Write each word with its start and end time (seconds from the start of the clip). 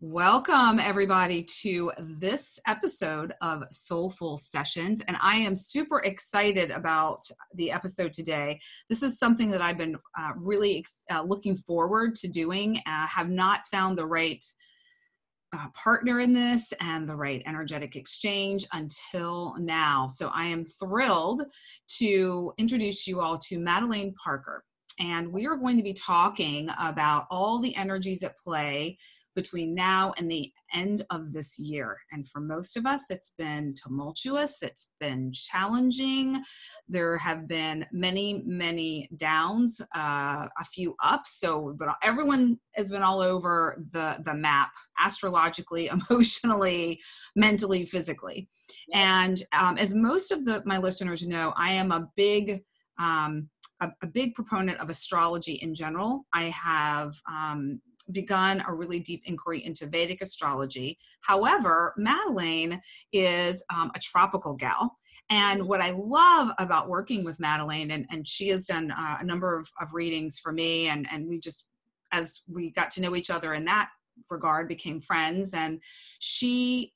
Welcome, 0.00 0.78
everybody, 0.78 1.42
to 1.62 1.90
this 1.98 2.60
episode 2.68 3.34
of 3.42 3.64
SoulFull 3.72 4.38
Sessions. 4.38 5.02
And 5.08 5.16
I 5.20 5.38
am 5.38 5.56
super 5.56 5.98
excited 6.04 6.70
about 6.70 7.28
the 7.54 7.72
episode 7.72 8.12
today. 8.12 8.60
This 8.88 9.02
is 9.02 9.18
something 9.18 9.50
that 9.50 9.60
I've 9.60 9.76
been 9.76 9.96
uh, 10.16 10.34
really 10.36 10.84
uh, 11.10 11.22
looking 11.22 11.56
forward 11.56 12.14
to 12.14 12.28
doing. 12.28 12.80
Uh, 12.86 13.08
have 13.08 13.28
not 13.28 13.66
found 13.72 13.98
the 13.98 14.06
right 14.06 14.44
uh, 15.52 15.66
partner 15.74 16.20
in 16.20 16.32
this 16.32 16.72
and 16.80 17.08
the 17.08 17.16
right 17.16 17.42
energetic 17.44 17.96
exchange 17.96 18.68
until 18.72 19.56
now. 19.58 20.06
So 20.06 20.30
I 20.32 20.44
am 20.44 20.64
thrilled 20.64 21.42
to 21.98 22.52
introduce 22.56 23.08
you 23.08 23.20
all 23.20 23.36
to 23.48 23.58
Madelaine 23.58 24.14
Parker. 24.14 24.62
And 25.00 25.32
we 25.32 25.48
are 25.48 25.56
going 25.56 25.76
to 25.76 25.82
be 25.82 25.92
talking 25.92 26.70
about 26.78 27.26
all 27.32 27.58
the 27.58 27.74
energies 27.74 28.22
at 28.22 28.36
play 28.36 28.96
between 29.34 29.74
now 29.74 30.12
and 30.16 30.30
the 30.30 30.52
end 30.74 31.04
of 31.10 31.32
this 31.32 31.58
year. 31.58 31.98
And 32.12 32.28
for 32.28 32.40
most 32.40 32.76
of 32.76 32.86
us, 32.86 33.10
it's 33.10 33.32
been 33.38 33.74
tumultuous, 33.80 34.62
it's 34.62 34.90
been 35.00 35.32
challenging. 35.32 36.42
There 36.88 37.16
have 37.18 37.46
been 37.46 37.86
many, 37.92 38.42
many 38.44 39.08
downs, 39.16 39.80
uh, 39.96 40.46
a 40.58 40.64
few 40.64 40.94
ups. 41.02 41.38
So, 41.38 41.74
but 41.78 41.88
everyone 42.02 42.58
has 42.74 42.90
been 42.90 43.02
all 43.02 43.20
over 43.20 43.78
the, 43.92 44.18
the 44.24 44.34
map 44.34 44.70
astrologically, 44.98 45.88
emotionally, 46.10 47.00
mentally, 47.36 47.84
physically. 47.84 48.48
And 48.92 49.42
um, 49.52 49.78
as 49.78 49.94
most 49.94 50.32
of 50.32 50.44
the, 50.44 50.62
my 50.66 50.78
listeners 50.78 51.26
know, 51.26 51.54
I 51.56 51.72
am 51.72 51.92
a 51.92 52.08
big 52.16 52.62
um, 52.98 53.48
a, 53.80 53.88
a, 54.02 54.06
big 54.08 54.34
proponent 54.34 54.80
of 54.80 54.90
astrology 54.90 55.54
in 55.54 55.72
general. 55.72 56.26
I 56.32 56.44
have 56.44 57.12
um, 57.30 57.80
begun 58.12 58.62
a 58.66 58.74
really 58.74 59.00
deep 59.00 59.22
inquiry 59.26 59.64
into 59.64 59.86
Vedic 59.86 60.22
astrology. 60.22 60.98
However, 61.20 61.94
Madelaine 61.98 62.80
is 63.12 63.62
um, 63.74 63.90
a 63.94 63.98
tropical 63.98 64.54
gal. 64.54 64.96
And 65.30 65.68
what 65.68 65.80
I 65.80 65.90
love 65.90 66.50
about 66.58 66.88
working 66.88 67.22
with 67.24 67.38
Madelaine, 67.38 67.92
and, 67.92 68.06
and 68.10 68.26
she 68.26 68.48
has 68.48 68.66
done 68.66 68.90
uh, 68.90 69.16
a 69.20 69.24
number 69.24 69.58
of, 69.58 69.70
of 69.80 69.92
readings 69.92 70.38
for 70.38 70.52
me, 70.52 70.88
and, 70.88 71.06
and 71.12 71.28
we 71.28 71.38
just, 71.38 71.66
as 72.12 72.40
we 72.48 72.70
got 72.70 72.90
to 72.92 73.02
know 73.02 73.14
each 73.14 73.30
other 73.30 73.52
in 73.52 73.66
that 73.66 73.90
regard, 74.30 74.68
became 74.68 75.00
friends. 75.00 75.52
And 75.52 75.82
she 76.18 76.92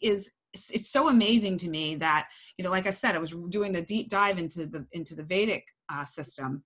is 0.00 0.30
it's 0.56 0.88
so 0.88 1.08
amazing 1.08 1.56
to 1.58 1.68
me 1.68 1.96
that 1.96 2.28
you 2.56 2.64
know 2.64 2.70
like 2.70 2.86
i 2.86 2.90
said 2.90 3.16
i 3.16 3.18
was 3.18 3.34
doing 3.48 3.74
a 3.74 3.82
deep 3.82 4.08
dive 4.08 4.38
into 4.38 4.66
the 4.66 4.86
into 4.92 5.16
the 5.16 5.22
vedic 5.24 5.66
uh, 5.88 6.04
system 6.04 6.62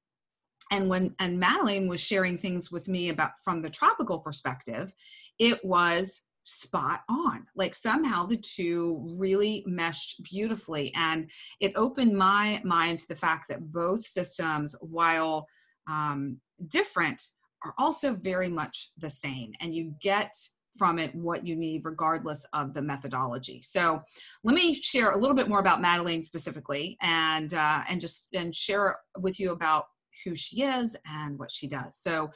and 0.70 0.88
when 0.88 1.14
and 1.19 1.41
Madelaine 1.41 1.88
was 1.88 2.00
sharing 2.00 2.36
things 2.36 2.70
with 2.70 2.88
me 2.88 3.08
about 3.08 3.33
from 3.42 3.62
the 3.62 3.70
tropical 3.70 4.19
perspective 4.19 4.94
it 5.38 5.64
was 5.64 6.22
spot 6.48 7.02
on. 7.08 7.47
Like 7.55 7.75
somehow 7.75 8.25
the 8.25 8.36
two 8.36 9.06
really 9.19 9.62
meshed 9.66 10.22
beautifully. 10.22 10.92
And 10.94 11.30
it 11.60 11.72
opened 11.77 12.16
my 12.16 12.60
mind 12.64 13.00
to 13.00 13.08
the 13.08 13.16
fact 13.16 13.48
that 13.48 13.70
both 13.70 14.05
systems 14.05 14.75
while 14.80 15.47
um, 15.88 16.38
different 16.69 17.22
are 17.64 17.75
also 17.77 18.14
very 18.14 18.48
much 18.48 18.91
the 18.97 19.10
same. 19.10 19.53
And 19.60 19.75
you 19.75 19.94
get 20.00 20.34
from 20.77 20.98
it 20.98 21.14
what 21.14 21.47
you 21.47 21.56
need 21.56 21.84
regardless 21.84 22.47
of 22.53 22.72
the 22.72 22.82
methodology. 22.82 23.60
So 23.62 24.00
let 24.44 24.55
me 24.55 24.72
share 24.72 25.10
a 25.10 25.19
little 25.19 25.34
bit 25.34 25.48
more 25.48 25.58
about 25.58 25.82
madelaine 25.82 26.25
specifically 26.25 26.97
and 27.03 27.53
uh, 27.53 27.82
and 27.88 28.00
just 28.00 28.28
and 28.32 28.55
share 28.55 28.98
with 29.19 29.41
you 29.41 29.50
about 29.50 29.86
who 30.24 30.34
she 30.34 30.62
is 30.62 30.97
and 31.06 31.38
what 31.38 31.50
she 31.50 31.66
does. 31.66 32.00
So, 32.00 32.30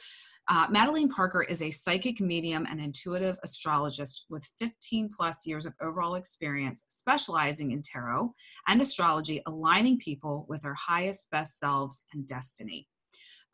uh, 0.49 0.67
Madelaine 0.67 1.09
Parker 1.09 1.41
is 1.41 1.61
a 1.61 1.69
psychic 1.69 2.19
medium 2.19 2.67
and 2.69 2.81
intuitive 2.81 3.37
astrologist 3.43 4.25
with 4.29 4.45
15 4.59 5.09
plus 5.15 5.45
years 5.45 5.65
of 5.65 5.73
overall 5.81 6.15
experience 6.15 6.83
specializing 6.89 7.71
in 7.71 7.81
tarot 7.81 8.33
and 8.67 8.81
astrology, 8.81 9.41
aligning 9.45 9.97
people 9.99 10.45
with 10.49 10.61
their 10.63 10.73
highest, 10.73 11.29
best 11.31 11.59
selves 11.59 12.03
and 12.11 12.27
destiny. 12.27 12.87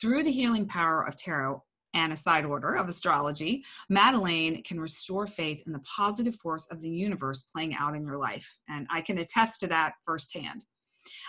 Through 0.02 0.24
the 0.24 0.31
healing 0.31 0.66
power 0.66 1.06
of 1.06 1.16
tarot, 1.16 1.62
and 1.94 2.14
a 2.14 2.16
side 2.16 2.46
order 2.46 2.75
of 2.75 2.88
astrology, 2.88 3.64
Madelaine 3.92 4.64
can 4.64 4.80
restore 4.80 5.28
faith 5.28 5.64
in 5.66 5.74
the 5.74 5.80
positive 5.80 6.36
force 6.36 6.68
of 6.72 6.80
the 6.81 6.90
universe 6.90 7.44
playing 7.44 7.75
out 7.75 7.96
in 7.96 8.06
your 8.06 8.18
life. 8.18 8.59
And 8.68 8.88
I 8.92 9.02
can 9.02 9.18
attest 9.18 9.59
to 9.62 9.68
that 9.68 9.94
firsthand. 10.06 10.66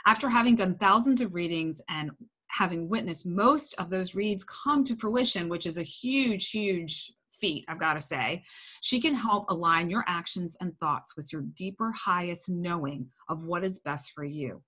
After 0.07 0.29
having 0.29 0.57
done 0.57 0.75
thousands 0.75 1.21
of 1.21 1.35
readings 1.35 1.81
and 1.89 2.11
having 2.51 2.89
witnessed 2.89 3.27
most 3.27 3.75
of 3.79 3.91
those 3.91 4.15
reads 4.15 4.45
come 4.45 4.85
to 4.85 4.97
fruition, 4.97 5.49
which 5.49 5.67
is 5.67 5.79
a 5.79 5.83
huge, 5.83 6.51
huge 6.51 7.13
feat, 7.33 7.65
I've 7.69 7.81
got 7.81 7.95
to 7.95 8.01
say, 8.01 8.45
she 8.83 9.01
can 9.01 9.15
help 9.15 9.51
align 9.51 9.91
your 9.91 10.05
actions 10.07 10.57
and 10.61 10.79
thoughts 10.79 11.17
with 11.17 11.33
your 11.33 11.43
deeper, 11.43 11.91
highest 11.93 12.51
knowing 12.51 13.07
of 13.29 13.45
what 13.45 13.65
is 13.65 13.81
best 13.81 14.13
for 14.13 14.25
you. 14.25 14.63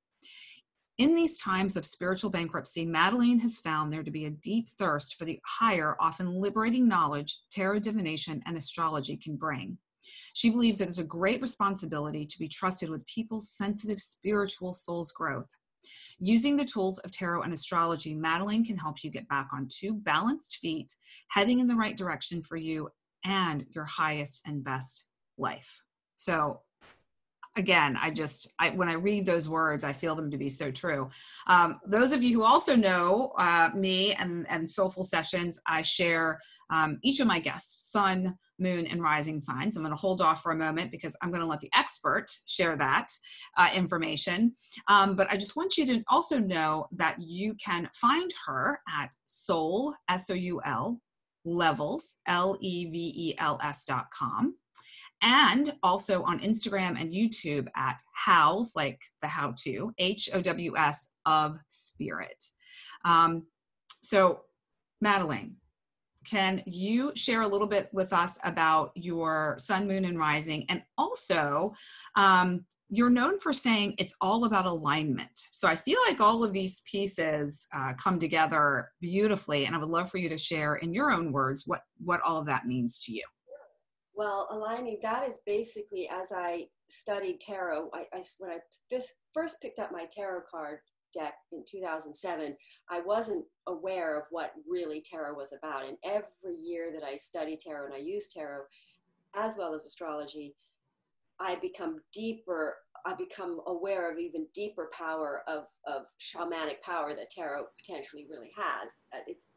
In 0.99 1.15
these 1.15 1.41
times 1.41 1.77
of 1.77 1.87
spiritual 1.87 2.31
bankruptcy, 2.31 2.87
Madelaine 2.87 3.41
has 3.41 3.59
found 3.59 3.93
there 3.93 4.03
to 4.03 4.11
be 4.11 4.27
a 4.27 4.31
deep 4.31 4.69
thirst 4.71 5.19
for 5.19 5.25
the 5.25 5.41
higher, 5.45 5.97
often 6.01 6.41
liberating 6.41 6.87
knowledge 6.87 7.39
tarot 7.51 7.81
divination 7.81 8.43
and 8.47 8.57
astrology 8.57 9.17
can 9.17 9.37
bring. 9.37 9.79
She 10.35 10.51
believes 10.51 10.81
it 10.81 10.89
is 10.89 10.99
a 10.99 11.05
great 11.05 11.41
responsibility 11.41 12.27
to 12.27 12.39
be 12.39 12.49
trusted 12.49 12.91
with 12.91 13.07
people's 13.07 13.51
sensitive 13.51 14.01
spiritual 14.01 14.73
soul's 14.73 15.13
growth. 15.13 15.57
Using 16.19 16.57
the 16.57 16.65
tools 16.65 16.99
of 16.99 17.13
tarot 17.13 17.43
and 17.43 17.53
astrology, 17.53 18.15
Madelaine 18.15 18.65
can 18.65 18.77
help 18.77 19.03
you 19.03 19.11
get 19.11 19.29
back 19.29 19.49
on 19.53 19.69
two 19.69 19.95
balanced 19.95 20.59
feet, 20.59 20.95
heading 21.29 21.59
in 21.59 21.67
the 21.67 21.75
right 21.75 21.97
direction 21.97 22.43
for 22.43 22.57
you 22.57 22.89
and 23.25 23.65
your 23.71 23.85
highest 23.85 24.43
and 24.47 24.65
best 24.65 25.07
life. 25.39 25.81
So, 26.15 26.61
again, 27.57 27.99
I 28.01 28.11
just, 28.11 28.53
I, 28.59 28.71
when 28.71 28.89
I 28.89 28.95
read 28.95 29.27
those 29.27 29.49
words, 29.49 29.85
I 29.85 29.93
feel 29.93 30.15
them 30.15 30.31
to 30.31 30.39
be 30.39 30.49
so 30.49 30.71
true. 30.71 31.11
Um, 31.47 31.81
those 31.87 32.13
of 32.13 32.23
you 32.23 32.35
who 32.35 32.45
also 32.45 32.75
know 32.77 33.33
uh, 33.39 33.71
me 33.75 34.15
and, 34.15 34.47
and 34.49 34.67
SoulFull 34.67 35.05
Sessions, 35.05 35.59
I 35.67 35.83
share 35.83 36.41
um, 36.71 36.99
each 37.03 37.21
of 37.21 37.27
my 37.27 37.39
guests, 37.39 37.91
sun, 37.91 38.37
moon, 38.59 38.87
and 38.87 39.03
rising 39.03 39.39
signs. 39.41 39.77
I'm 39.77 39.83
going 39.83 39.95
to 39.95 40.01
hold 40.01 40.21
off 40.21 40.43
for 40.43 40.53
a 40.53 40.57
moment 40.57 40.91
because 40.91 41.15
I'm 41.21 41.31
going 41.31 41.43
to 41.43 41.47
let 41.47 41.61
the 41.61 41.71
expert 41.77 42.27
share 42.47 42.77
that 42.77 43.09
uh, 43.59 43.69
information. 43.75 44.55
Um, 44.89 45.17
but 45.17 45.31
I 45.31 45.37
just 45.37 45.57
want 45.57 45.77
you 45.77 45.87
to 45.87 46.03
also 46.09 46.39
know 46.39 46.87
that 46.93 47.17
you 47.21 47.55
can 47.55 47.89
find 47.95 48.31
her 48.47 48.81
at 48.89 49.11
soul, 49.27 49.95
S 50.09 50.31
O 50.31 50.35
U 50.35 50.61
L, 50.65 51.01
levels, 51.45 52.17
L 52.27 52.57
E 52.61 52.87
V 52.87 53.13
E 53.15 53.35
L 53.39 53.59
S 53.63 53.85
dot 53.85 54.07
com 54.17 54.55
and 55.23 55.73
also 55.83 56.23
on 56.25 56.41
Instagram 56.41 57.01
and 57.01 57.13
YouTube 57.13 57.69
at 57.77 58.03
Hows, 58.15 58.75
like 58.75 59.01
the 59.23 59.29
how 59.29 59.55
to, 59.59 59.93
H 59.99 60.29
O 60.35 60.41
W 60.41 60.77
S 60.77 61.09
of 61.25 61.57
spirit. 61.69 62.45
Um, 63.05 63.45
so, 64.03 64.43
Madelaine, 65.05 65.55
can 66.29 66.63
you 66.67 67.13
share 67.15 67.43
a 67.43 67.49
little 67.49 67.67
bit 67.67 67.89
with 67.93 68.13
us 68.13 68.39
about 68.45 68.93
your 68.95 69.57
sun, 69.59 69.87
moon, 69.87 70.05
and 70.05 70.19
rising? 70.19 70.65
And 70.69 70.83
also, 70.99 71.73
um, 72.17 72.65
you're 72.95 73.11
known 73.11 73.41
for 73.41 73.53
saying 73.53 73.95
it's 73.97 74.15
all 74.21 74.45
about 74.45 74.67
alignment. 74.67 75.31
So 75.51 75.67
I 75.67 75.75
feel 75.75 75.99
like 76.07 76.21
all 76.21 76.45
of 76.45 76.53
these 76.53 76.83
pieces 76.83 77.67
uh, 77.75 77.95
come 77.95 78.19
together 78.19 78.91
beautifully, 79.01 79.65
and 79.65 79.75
I 79.75 79.79
would 79.79 79.89
love 79.89 80.11
for 80.11 80.19
you 80.19 80.29
to 80.29 80.37
share 80.37 80.75
in 80.77 80.93
your 80.93 81.11
own 81.11 81.33
words 81.33 81.65
what 81.67 81.81
what 82.05 82.21
all 82.21 82.39
of 82.39 82.47
that 82.47 82.67
means 82.67 83.03
to 83.05 83.13
you. 83.13 83.25
Well, 84.15 84.49
aligning 84.51 84.99
that 85.03 85.27
is 85.27 85.41
basically 85.47 86.09
as 86.09 86.33
I 86.33 86.67
studied 86.87 87.41
tarot. 87.41 87.91
I, 87.95 88.01
I 88.13 88.23
when 88.39 88.51
I 88.51 88.59
this, 88.91 89.15
first 89.33 89.61
picked 89.63 89.79
up 89.79 89.91
my 89.91 90.07
tarot 90.11 90.43
card 90.51 90.81
deck 91.15 91.35
in 91.53 91.65
2007, 91.71 92.57
I 92.91 93.01
wasn't 93.01 93.45
aware 93.67 94.19
of 94.19 94.27
what 94.31 94.53
really 94.69 95.03
tarot 95.03 95.35
was 95.35 95.53
about. 95.53 95.87
And 95.87 95.97
every 96.05 96.57
year 96.57 96.91
that 96.93 97.05
I 97.05 97.17
study 97.17 97.57
tarot 97.57 97.87
and 97.87 97.95
I 97.95 97.99
use 97.99 98.29
tarot, 98.29 98.65
as 99.35 99.57
well 99.57 99.75
as 99.75 99.87
astrology, 99.87 100.55
I 101.41 101.57
become 101.57 102.01
deeper. 102.13 102.77
I 103.05 103.15
become 103.15 103.61
aware 103.67 104.13
of 104.13 104.19
even 104.19 104.47
deeper 104.55 104.91
power 104.97 105.43
of, 105.49 105.65
of 105.87 106.03
shamanic 106.21 106.81
power 106.85 107.15
that 107.15 107.31
tarot 107.31 107.65
potentially 107.85 108.27
really 108.31 108.53
has. 108.57 109.05
Uh, 109.13 109.19
it's 109.27 109.49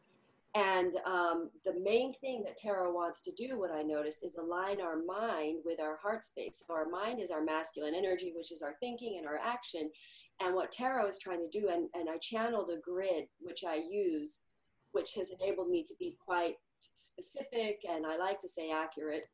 and 0.55 0.93
um, 1.05 1.49
the 1.65 1.77
main 1.83 2.13
thing 2.21 2.41
that 2.45 2.57
tarot 2.57 2.93
wants 2.93 3.21
to 3.23 3.31
do, 3.33 3.59
what 3.59 3.71
I 3.71 3.81
noticed, 3.81 4.23
is 4.23 4.37
align 4.37 4.79
our 4.79 5.03
mind 5.03 5.59
with 5.65 5.81
our 5.81 5.97
heart 5.97 6.23
space. 6.23 6.63
So 6.65 6.73
our 6.73 6.87
mind 6.87 7.19
is 7.19 7.29
our 7.29 7.43
masculine 7.43 7.93
energy, 7.93 8.31
which 8.33 8.53
is 8.53 8.61
our 8.61 8.75
thinking 8.79 9.17
and 9.17 9.27
our 9.27 9.37
action. 9.37 9.91
And 10.39 10.55
what 10.55 10.71
tarot 10.71 11.07
is 11.07 11.19
trying 11.19 11.41
to 11.41 11.59
do, 11.59 11.67
and, 11.67 11.89
and 11.93 12.09
I 12.09 12.17
channeled 12.19 12.69
a 12.69 12.79
grid, 12.79 13.25
which 13.41 13.65
I 13.67 13.75
use, 13.75 14.39
which 14.93 15.13
has 15.15 15.31
enabled 15.31 15.69
me 15.69 15.83
to 15.83 15.93
be 15.99 16.15
quite 16.25 16.55
specific 16.79 17.81
and 17.89 18.05
I 18.05 18.17
like 18.17 18.39
to 18.39 18.49
say 18.49 18.71
accurate. 18.71 19.25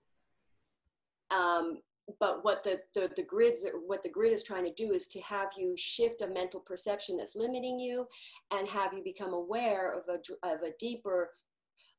Um, 1.29 1.81
but 2.19 2.43
what 2.43 2.63
the, 2.63 2.79
the, 2.93 3.09
the 3.15 3.23
grids 3.23 3.65
what 3.85 4.03
the 4.03 4.09
grid 4.09 4.33
is 4.33 4.43
trying 4.43 4.65
to 4.65 4.73
do 4.73 4.91
is 4.91 5.07
to 5.07 5.21
have 5.21 5.49
you 5.57 5.75
shift 5.77 6.21
a 6.21 6.27
mental 6.27 6.59
perception 6.59 7.17
that's 7.17 7.35
limiting 7.35 7.79
you 7.79 8.05
and 8.51 8.67
have 8.67 8.93
you 8.93 9.03
become 9.03 9.33
aware 9.33 9.93
of 9.93 10.03
a, 10.09 10.47
of 10.47 10.61
a 10.61 10.71
deeper 10.79 11.29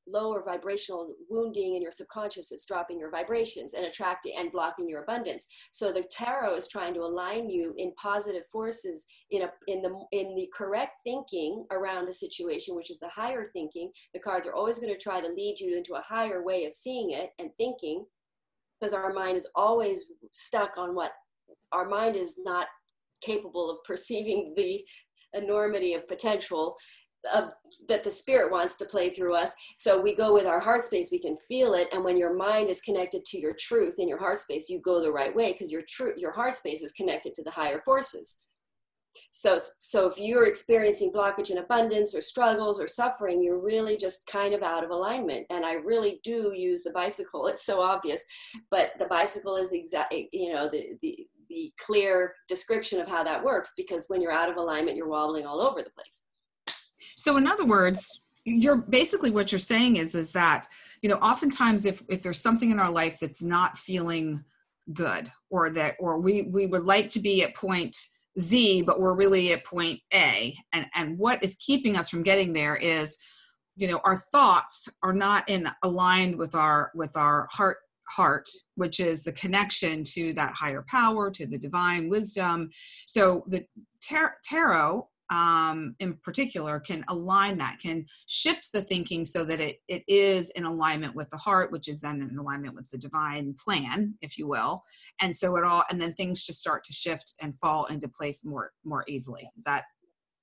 lower 0.08 0.43
vibrational 0.43 1.14
wounding 1.28 1.76
in 1.76 1.82
your 1.82 1.90
subconscious 1.90 2.50
it's 2.50 2.66
dropping 2.66 2.99
your 2.99 3.10
vibrations 3.10 3.75
and 3.75 3.87
attracting 3.87 4.34
and 4.37 4.50
blocking 4.50 4.88
your 4.88 5.02
abundance. 5.02 5.46
So 5.70 5.93
the 5.93 6.04
tarot 6.10 6.56
is 6.56 6.69
trying 6.69 6.94
to 6.94 7.00
align 7.00 7.50
you 7.50 7.75
in 7.78 7.93
positive 7.94 8.44
forces 8.46 9.06
in 9.31 9.43
a 9.43 9.50
in 9.69 9.82
the 9.82 10.04
in 10.12 10.34
the 10.34 10.49
correct 10.52 10.93
thinking 11.04 11.64
around 11.70 12.08
a 12.08 12.12
situation 12.12 12.75
which 12.75 12.90
is 12.90 12.99
the 12.99 13.08
higher 13.08 13.44
thinking. 13.44 13.90
The 14.12 14.20
cards 14.20 14.46
are 14.46 14.54
always 14.54 14.78
going 14.78 14.93
to 14.93 14.99
try 14.99 15.20
to 15.20 15.28
lead 15.28 15.60
you 15.60 15.76
into 15.76 15.94
a 15.94 16.02
higher 16.02 16.43
way 16.43 16.64
of 16.64 16.75
seeing 16.75 17.12
it 17.12 17.31
and 17.38 17.50
thinking 17.56 18.04
because 18.82 18.93
our 18.93 19.12
mind 19.12 19.37
is 19.37 19.49
always 19.55 20.11
stuck 20.32 20.76
on 20.76 20.93
what 20.93 21.12
our 21.70 21.88
mind 21.88 22.17
is 22.17 22.40
not 22.43 22.67
capable 23.20 23.70
of 23.70 23.76
perceiving 23.84 24.52
the 24.56 24.84
enormity 25.34 25.94
of 25.94 26.08
potential 26.08 26.76
of, 27.32 27.44
that 27.87 28.02
the 28.02 28.11
spirit 28.11 28.50
wants 28.50 28.76
to 28.76 28.84
play 28.84 29.11
through 29.11 29.37
us. 29.37 29.55
So 29.76 30.00
we 30.00 30.17
go 30.17 30.32
with 30.32 30.46
our 30.46 30.58
heart 30.58 30.81
space, 30.81 31.11
we 31.12 31.20
can 31.20 31.37
feel 31.49 31.75
it. 31.75 31.87
And 31.93 32.02
when 32.02 32.17
your 32.17 32.34
mind 32.34 32.69
is 32.69 32.81
connected 32.81 33.25
to 33.26 33.38
your 33.38 33.55
truth 33.56 33.94
in 33.99 34.08
your 34.08 34.19
heart 34.19 34.38
space, 34.38 34.69
you 34.69 34.81
go 34.81 35.00
the 35.00 35.12
right 35.12 35.35
way 35.35 35.52
because 35.52 35.70
your 35.70 35.85
truth, 35.88 36.19
your 36.19 36.32
heart 36.32 36.56
space 36.56 36.82
is 36.82 36.90
connected 36.90 37.35
to 37.35 37.44
the 37.44 37.52
higher 37.52 37.81
forces. 37.85 38.40
So, 39.31 39.59
so 39.81 40.06
if 40.06 40.19
you're 40.19 40.47
experiencing 40.47 41.12
blockage 41.12 41.50
in 41.50 41.59
abundance 41.59 42.14
or 42.14 42.23
struggles 42.23 42.81
or 42.81 42.87
suffering, 42.87 43.43
you're 43.43 43.61
really 43.61 43.97
just 43.97 44.26
kind 44.26 44.55
of 44.55 44.62
out 44.62 44.85
of 44.85 44.91
alignment. 44.91 45.47
And 45.50 45.64
I 45.64 45.75
really 45.75 46.20
do 46.23 46.53
use 46.55 46.82
the 46.82 46.93
bicycle. 46.93 47.47
It's 47.53 47.67
so 47.67 47.82
obvious, 47.82 48.25
but 48.70 48.93
the 48.99 49.06
bicycle 49.06 49.56
is 49.56 49.70
the 49.70 49.79
exact, 49.79 50.14
you 50.32 50.55
know, 50.55 50.69
the, 50.69 50.97
the, 51.03 51.26
the 51.49 51.73
clear 51.79 52.35
description 52.49 52.99
of 52.99 53.09
how 53.09 53.23
that 53.25 53.44
works 53.44 53.75
because 53.76 54.06
when 54.09 54.23
you're 54.23 54.32
out 54.32 54.49
of 54.49 54.56
alignment, 54.56 54.97
you're 54.97 55.09
wobbling 55.09 55.44
all 55.44 55.61
over 55.61 55.82
the 55.82 55.91
place. 55.91 56.25
So 57.17 57.37
in 57.37 57.47
other 57.47 57.67
words, 57.67 58.23
you're 58.44 58.76
basically 58.76 59.31
what 59.31 59.53
you're 59.53 59.59
saying 59.59 59.97
is 59.97 60.14
is 60.14 60.32
that 60.32 60.67
you 61.00 61.09
know 61.09 61.17
oftentimes 61.17 61.85
if 61.85 62.03
if 62.09 62.23
there's 62.23 62.41
something 62.41 62.70
in 62.70 62.81
our 62.81 62.91
life 62.91 63.20
that's 63.20 63.43
not 63.43 63.79
feeling 63.79 64.44
good 64.93 65.29
or 65.50 65.70
that 65.70 65.94
or 66.00 66.19
we 66.19 66.43
we 66.43 66.67
would 66.67 66.85
like 66.85 67.09
to 67.11 67.20
be 67.20 67.43
at 67.43 67.55
point 67.55 67.97
z 68.38 68.82
but 68.82 69.00
we're 69.00 69.17
really 69.17 69.52
at 69.52 69.64
point 69.64 70.00
a. 70.12 70.55
And 70.73 70.87
and 70.94 71.19
what 71.19 71.43
is 71.43 71.56
keeping 71.56 71.96
us 71.96 72.08
from 72.08 72.23
getting 72.23 72.52
there 72.52 72.76
is 72.76 73.17
you 73.76 73.88
know 73.88 74.00
our 74.05 74.19
thoughts 74.32 74.88
are 75.02 75.12
not 75.12 75.49
in 75.49 75.69
aligned 75.82 76.37
with 76.37 76.55
our 76.55 76.90
with 76.94 77.17
our 77.17 77.49
heart 77.50 77.79
heart 78.08 78.49
which 78.75 79.00
is 79.00 79.23
the 79.23 79.32
connection 79.32 80.02
to 80.05 80.32
that 80.34 80.52
higher 80.55 80.84
power 80.88 81.31
to 81.31 81.46
the 81.46 81.58
divine 81.58 82.08
wisdom. 82.08 82.70
So 83.06 83.44
the 83.46 83.64
tar- 84.02 84.37
tarot 84.44 85.08
um, 85.32 85.96
in 85.99 86.14
particular 86.23 86.79
can 86.79 87.05
align 87.08 87.56
that 87.56 87.79
can 87.81 88.05
shift 88.26 88.69
the 88.73 88.82
thinking 88.82 89.25
so 89.25 89.44
that 89.44 89.61
it, 89.61 89.79
it 89.88 90.05
is 90.06 90.50
in 90.50 90.64
alignment 90.64 91.17
with 91.17 91.31
the 91.31 91.38
heart 91.38 91.73
which 91.73 91.88
is 91.88 92.00
then 92.00 92.20
in 92.20 92.37
alignment 92.37 92.75
with 92.75 92.88
the 92.90 92.99
divine 92.99 93.55
plan 93.64 94.14
if 94.20 94.37
you 94.37 94.46
will. 94.46 94.82
And 95.20 95.34
so 95.34 95.56
it 95.56 95.64
all 95.64 95.84
and 95.90 96.00
then 96.00 96.12
things 96.12 96.43
just 96.43 96.58
start 96.58 96.84
to 96.84 96.93
shift 96.93 97.34
and 97.40 97.58
fall 97.61 97.87
into 97.87 98.08
place 98.08 98.44
more 98.44 98.73
more 98.84 99.05
easily. 99.08 99.49
Is 99.56 99.64
that 99.64 99.84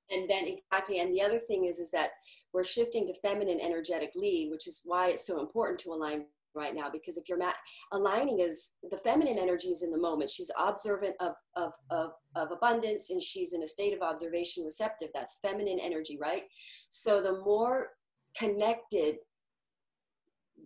and 0.09 0.27
then 0.27 0.45
exactly 0.47 0.99
and 0.99 1.13
the 1.13 1.21
other 1.21 1.37
thing 1.37 1.65
is 1.65 1.77
is 1.77 1.91
that 1.91 2.09
we're 2.51 2.63
shifting 2.63 3.05
to 3.05 3.13
feminine 3.21 3.59
energetic 3.61 4.11
lead 4.15 4.49
which 4.49 4.67
is 4.67 4.81
why 4.83 5.09
it's 5.09 5.27
so 5.27 5.39
important 5.39 5.79
to 5.79 5.91
align 5.91 6.25
right 6.55 6.75
now 6.75 6.89
because 6.91 7.17
if 7.17 7.27
you're 7.27 7.37
ma- 7.37 7.51
aligning 7.93 8.39
is 8.39 8.71
the 8.89 8.97
feminine 8.97 9.37
energy 9.39 9.69
is 9.69 9.83
in 9.83 9.91
the 9.91 9.97
moment. 9.97 10.29
She's 10.29 10.51
observant 10.59 11.15
of, 11.19 11.33
of, 11.55 11.71
of, 11.89 12.11
of 12.35 12.51
abundance 12.51 13.11
and 13.11 13.21
she's 13.21 13.53
in 13.53 13.63
a 13.63 13.67
state 13.67 13.93
of 13.93 14.01
observation 14.01 14.63
receptive. 14.63 15.09
That's 15.13 15.39
feminine 15.41 15.79
energy 15.81 16.17
right? 16.19 16.43
So 16.89 17.21
the 17.21 17.39
more 17.43 17.89
connected 18.37 19.15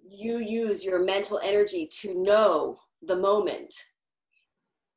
you 0.06 0.40
use 0.40 0.84
your 0.84 1.04
mental 1.04 1.40
energy 1.44 1.88
to 2.02 2.22
know 2.22 2.78
the 3.04 3.16
moment 3.16 3.74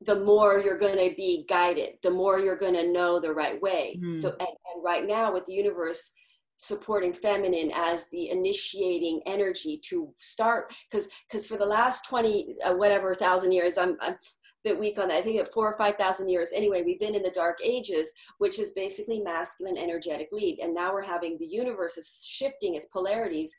the 0.03 0.25
more 0.25 0.59
you're 0.59 0.79
going 0.79 0.97
to 0.97 1.15
be 1.17 1.45
guided 1.49 1.95
the 2.03 2.11
more 2.11 2.39
you're 2.39 2.57
going 2.57 2.75
to 2.75 2.93
know 2.93 3.19
the 3.19 3.33
right 3.33 3.61
way. 3.63 3.99
Mm. 4.03 4.25
and, 4.25 4.35
and 4.41 4.85
right 4.85 5.07
now 5.07 5.33
with 5.33 5.47
the 5.47 5.55
universe 5.55 6.13
supporting 6.57 7.13
feminine 7.13 7.71
as 7.75 8.09
the 8.09 8.31
initiating 8.31 9.21
energy 9.27 9.79
to 9.85 10.13
start 10.17 10.75
because 10.91 11.09
because 11.29 11.47
for 11.47 11.57
the 11.57 11.67
last 11.67 12.09
20 12.09 12.57
uh, 12.65 12.73
whatever 12.73 13.15
thousand 13.15 13.53
years 13.53 13.77
i'm 13.77 13.97
i'm 14.01 14.15
a 14.15 14.71
bit 14.71 14.79
weak 14.79 14.99
on 14.99 15.09
that. 15.09 15.19
I 15.19 15.21
think 15.21 15.39
at 15.39 15.53
four 15.53 15.71
or 15.71 15.79
five 15.79 15.97
thousand 15.97 16.29
years 16.29 16.53
anyway 16.55 16.83
we've 16.83 16.99
been 16.99 17.15
in 17.15 17.23
the 17.23 17.31
dark 17.31 17.59
ages 17.63 18.13
which 18.39 18.59
is 18.59 18.73
basically 18.73 19.21
masculine 19.21 19.77
energetic 19.77 20.29
lead. 20.33 20.59
And 20.61 20.75
now 20.75 20.93
we're 20.93 21.03
having 21.03 21.37
the 21.39 21.47
universe 21.47 21.97
is 21.97 22.25
shifting 22.27 22.75
its 22.75 22.87
polarities. 22.87 23.55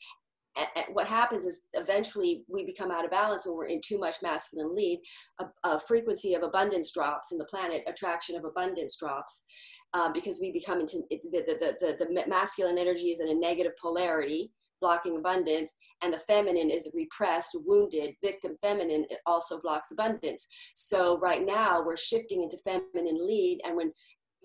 What 0.91 1.05
happens 1.05 1.45
is 1.45 1.61
eventually 1.73 2.43
we 2.49 2.65
become 2.65 2.89
out 2.89 3.05
of 3.05 3.11
balance 3.11 3.45
when 3.45 3.55
we're 3.55 3.67
in 3.67 3.79
too 3.79 3.99
much 3.99 4.15
masculine 4.23 4.75
lead. 4.75 4.99
A, 5.39 5.45
a 5.63 5.79
frequency 5.79 6.33
of 6.33 6.41
abundance 6.41 6.91
drops 6.91 7.31
in 7.31 7.37
the 7.37 7.45
planet 7.45 7.83
attraction 7.87 8.35
of 8.35 8.43
abundance 8.43 8.97
drops 8.97 9.43
uh, 9.93 10.11
because 10.11 10.39
we 10.39 10.51
become 10.51 10.79
into 10.79 11.01
the, 11.09 11.19
the, 11.31 11.77
the, 11.79 12.05
the 12.05 12.27
masculine 12.27 12.77
energy 12.77 13.07
is 13.07 13.19
in 13.19 13.29
a 13.29 13.33
negative 13.33 13.73
polarity 13.81 14.51
blocking 14.81 15.17
abundance 15.17 15.75
and 16.03 16.13
the 16.13 16.17
feminine 16.19 16.69
is 16.69 16.93
repressed 16.95 17.57
wounded 17.65 18.13
victim 18.23 18.55
feminine 18.61 19.05
it 19.09 19.19
also 19.25 19.59
blocks 19.61 19.91
abundance. 19.91 20.47
So 20.75 21.17
right 21.19 21.45
now 21.45 21.81
we're 21.83 21.97
shifting 21.97 22.43
into 22.43 22.57
feminine 22.63 23.25
lead 23.25 23.59
and 23.65 23.75
when 23.75 23.91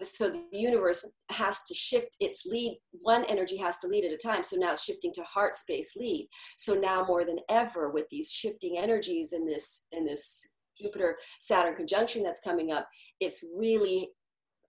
so 0.01 0.31
the 0.31 0.43
universe 0.51 1.13
has 1.29 1.63
to 1.65 1.75
shift 1.75 2.17
its 2.19 2.45
lead 2.47 2.81
one 3.03 3.25
energy 3.29 3.57
has 3.57 3.79
to 3.79 3.87
lead 3.87 4.05
at 4.05 4.13
a 4.13 4.17
time 4.17 4.43
so 4.43 4.57
now 4.57 4.73
it's 4.73 4.85
shifting 4.85 5.13
to 5.15 5.23
heart 5.23 5.55
space 5.55 5.95
lead. 5.97 6.29
So 6.57 6.75
now 6.75 7.05
more 7.05 7.25
than 7.25 7.39
ever 7.51 7.91
with 7.91 8.07
these 8.11 8.31
shifting 8.31 8.79
energies 8.79 9.33
in 9.33 9.47
this 9.47 9.87
in 9.93 10.05
this 10.05 10.49
jupiter 10.81 11.19
saturn 11.41 11.75
conjunction 11.75 12.23
that's 12.23 12.41
coming 12.41 12.73
up 12.73 12.89
it's 13.21 13.45
really 13.55 14.09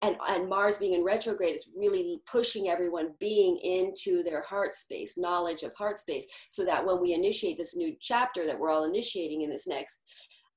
and, 0.03 0.17
and 0.29 0.49
Mars 0.49 0.77
being 0.77 0.93
in 0.93 1.03
retrograde 1.03 1.55
is 1.55 1.71
really 1.75 2.21
pushing 2.29 2.67
everyone 2.67 3.13
being 3.19 3.57
into 3.57 4.21
their 4.21 4.41
heart 4.41 4.73
space, 4.73 5.17
knowledge 5.17 5.63
of 5.63 5.73
heart 5.75 5.97
space, 5.97 6.27
so 6.49 6.65
that 6.65 6.85
when 6.85 7.01
we 7.01 7.13
initiate 7.13 7.57
this 7.57 7.75
new 7.75 7.95
chapter 8.01 8.45
that 8.45 8.59
we're 8.59 8.69
all 8.69 8.83
initiating 8.83 9.41
in 9.41 9.49
this 9.49 9.65
next 9.65 10.01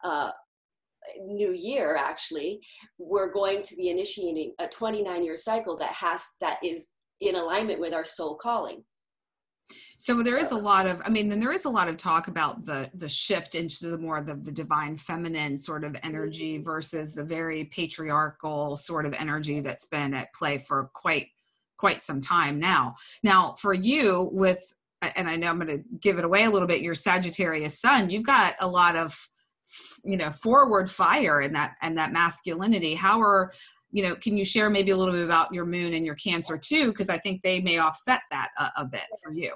uh, 0.04 0.30
new 1.24 1.52
year, 1.52 1.96
actually, 1.96 2.60
we're 2.98 3.32
going 3.32 3.62
to 3.62 3.76
be 3.76 3.88
initiating 3.88 4.52
a 4.58 4.66
29 4.66 5.22
year 5.22 5.36
cycle 5.36 5.76
that 5.76 5.92
has 5.92 6.32
that 6.40 6.58
is 6.64 6.88
in 7.20 7.36
alignment 7.36 7.80
with 7.80 7.94
our 7.94 8.04
soul 8.04 8.34
calling 8.34 8.82
so 9.98 10.22
there 10.22 10.36
is 10.36 10.52
a 10.52 10.56
lot 10.56 10.86
of 10.86 11.00
i 11.04 11.08
mean 11.08 11.28
then 11.28 11.40
there 11.40 11.52
is 11.52 11.64
a 11.64 11.70
lot 11.70 11.88
of 11.88 11.96
talk 11.96 12.28
about 12.28 12.64
the 12.64 12.90
the 12.94 13.08
shift 13.08 13.54
into 13.54 13.88
the 13.88 13.98
more 13.98 14.20
the, 14.20 14.34
the 14.34 14.52
divine 14.52 14.96
feminine 14.96 15.56
sort 15.58 15.84
of 15.84 15.96
energy 16.02 16.54
mm-hmm. 16.54 16.64
versus 16.64 17.14
the 17.14 17.24
very 17.24 17.64
patriarchal 17.64 18.76
sort 18.76 19.06
of 19.06 19.12
energy 19.14 19.60
that's 19.60 19.86
been 19.86 20.14
at 20.14 20.32
play 20.34 20.58
for 20.58 20.90
quite 20.94 21.28
quite 21.76 22.02
some 22.02 22.20
time 22.20 22.58
now 22.58 22.94
now 23.22 23.54
for 23.58 23.74
you 23.74 24.30
with 24.32 24.72
and 25.02 25.28
i 25.28 25.36
know 25.36 25.48
i'm 25.48 25.58
going 25.58 25.68
to 25.68 25.84
give 26.00 26.18
it 26.18 26.24
away 26.24 26.44
a 26.44 26.50
little 26.50 26.68
bit 26.68 26.80
your 26.80 26.94
sagittarius 26.94 27.80
sun 27.80 28.08
you've 28.08 28.26
got 28.26 28.54
a 28.60 28.68
lot 28.68 28.96
of 28.96 29.28
you 30.04 30.16
know 30.16 30.30
forward 30.30 30.88
fire 30.90 31.40
in 31.40 31.52
that 31.52 31.74
and 31.82 31.98
that 31.98 32.12
masculinity 32.12 32.94
how 32.94 33.20
are 33.20 33.52
you 33.90 34.02
know 34.02 34.16
can 34.16 34.36
you 34.36 34.44
share 34.44 34.70
maybe 34.70 34.90
a 34.90 34.96
little 34.96 35.14
bit 35.14 35.24
about 35.24 35.52
your 35.52 35.64
moon 35.64 35.94
and 35.94 36.04
your 36.04 36.16
cancer 36.16 36.58
too? 36.58 36.88
Because 36.88 37.08
i 37.08 37.18
think 37.18 37.42
they 37.42 37.60
may 37.60 37.78
offset 37.78 38.20
that 38.30 38.50
a, 38.58 38.82
a 38.82 38.84
bit 38.84 39.06
for 39.22 39.32
you. 39.32 39.54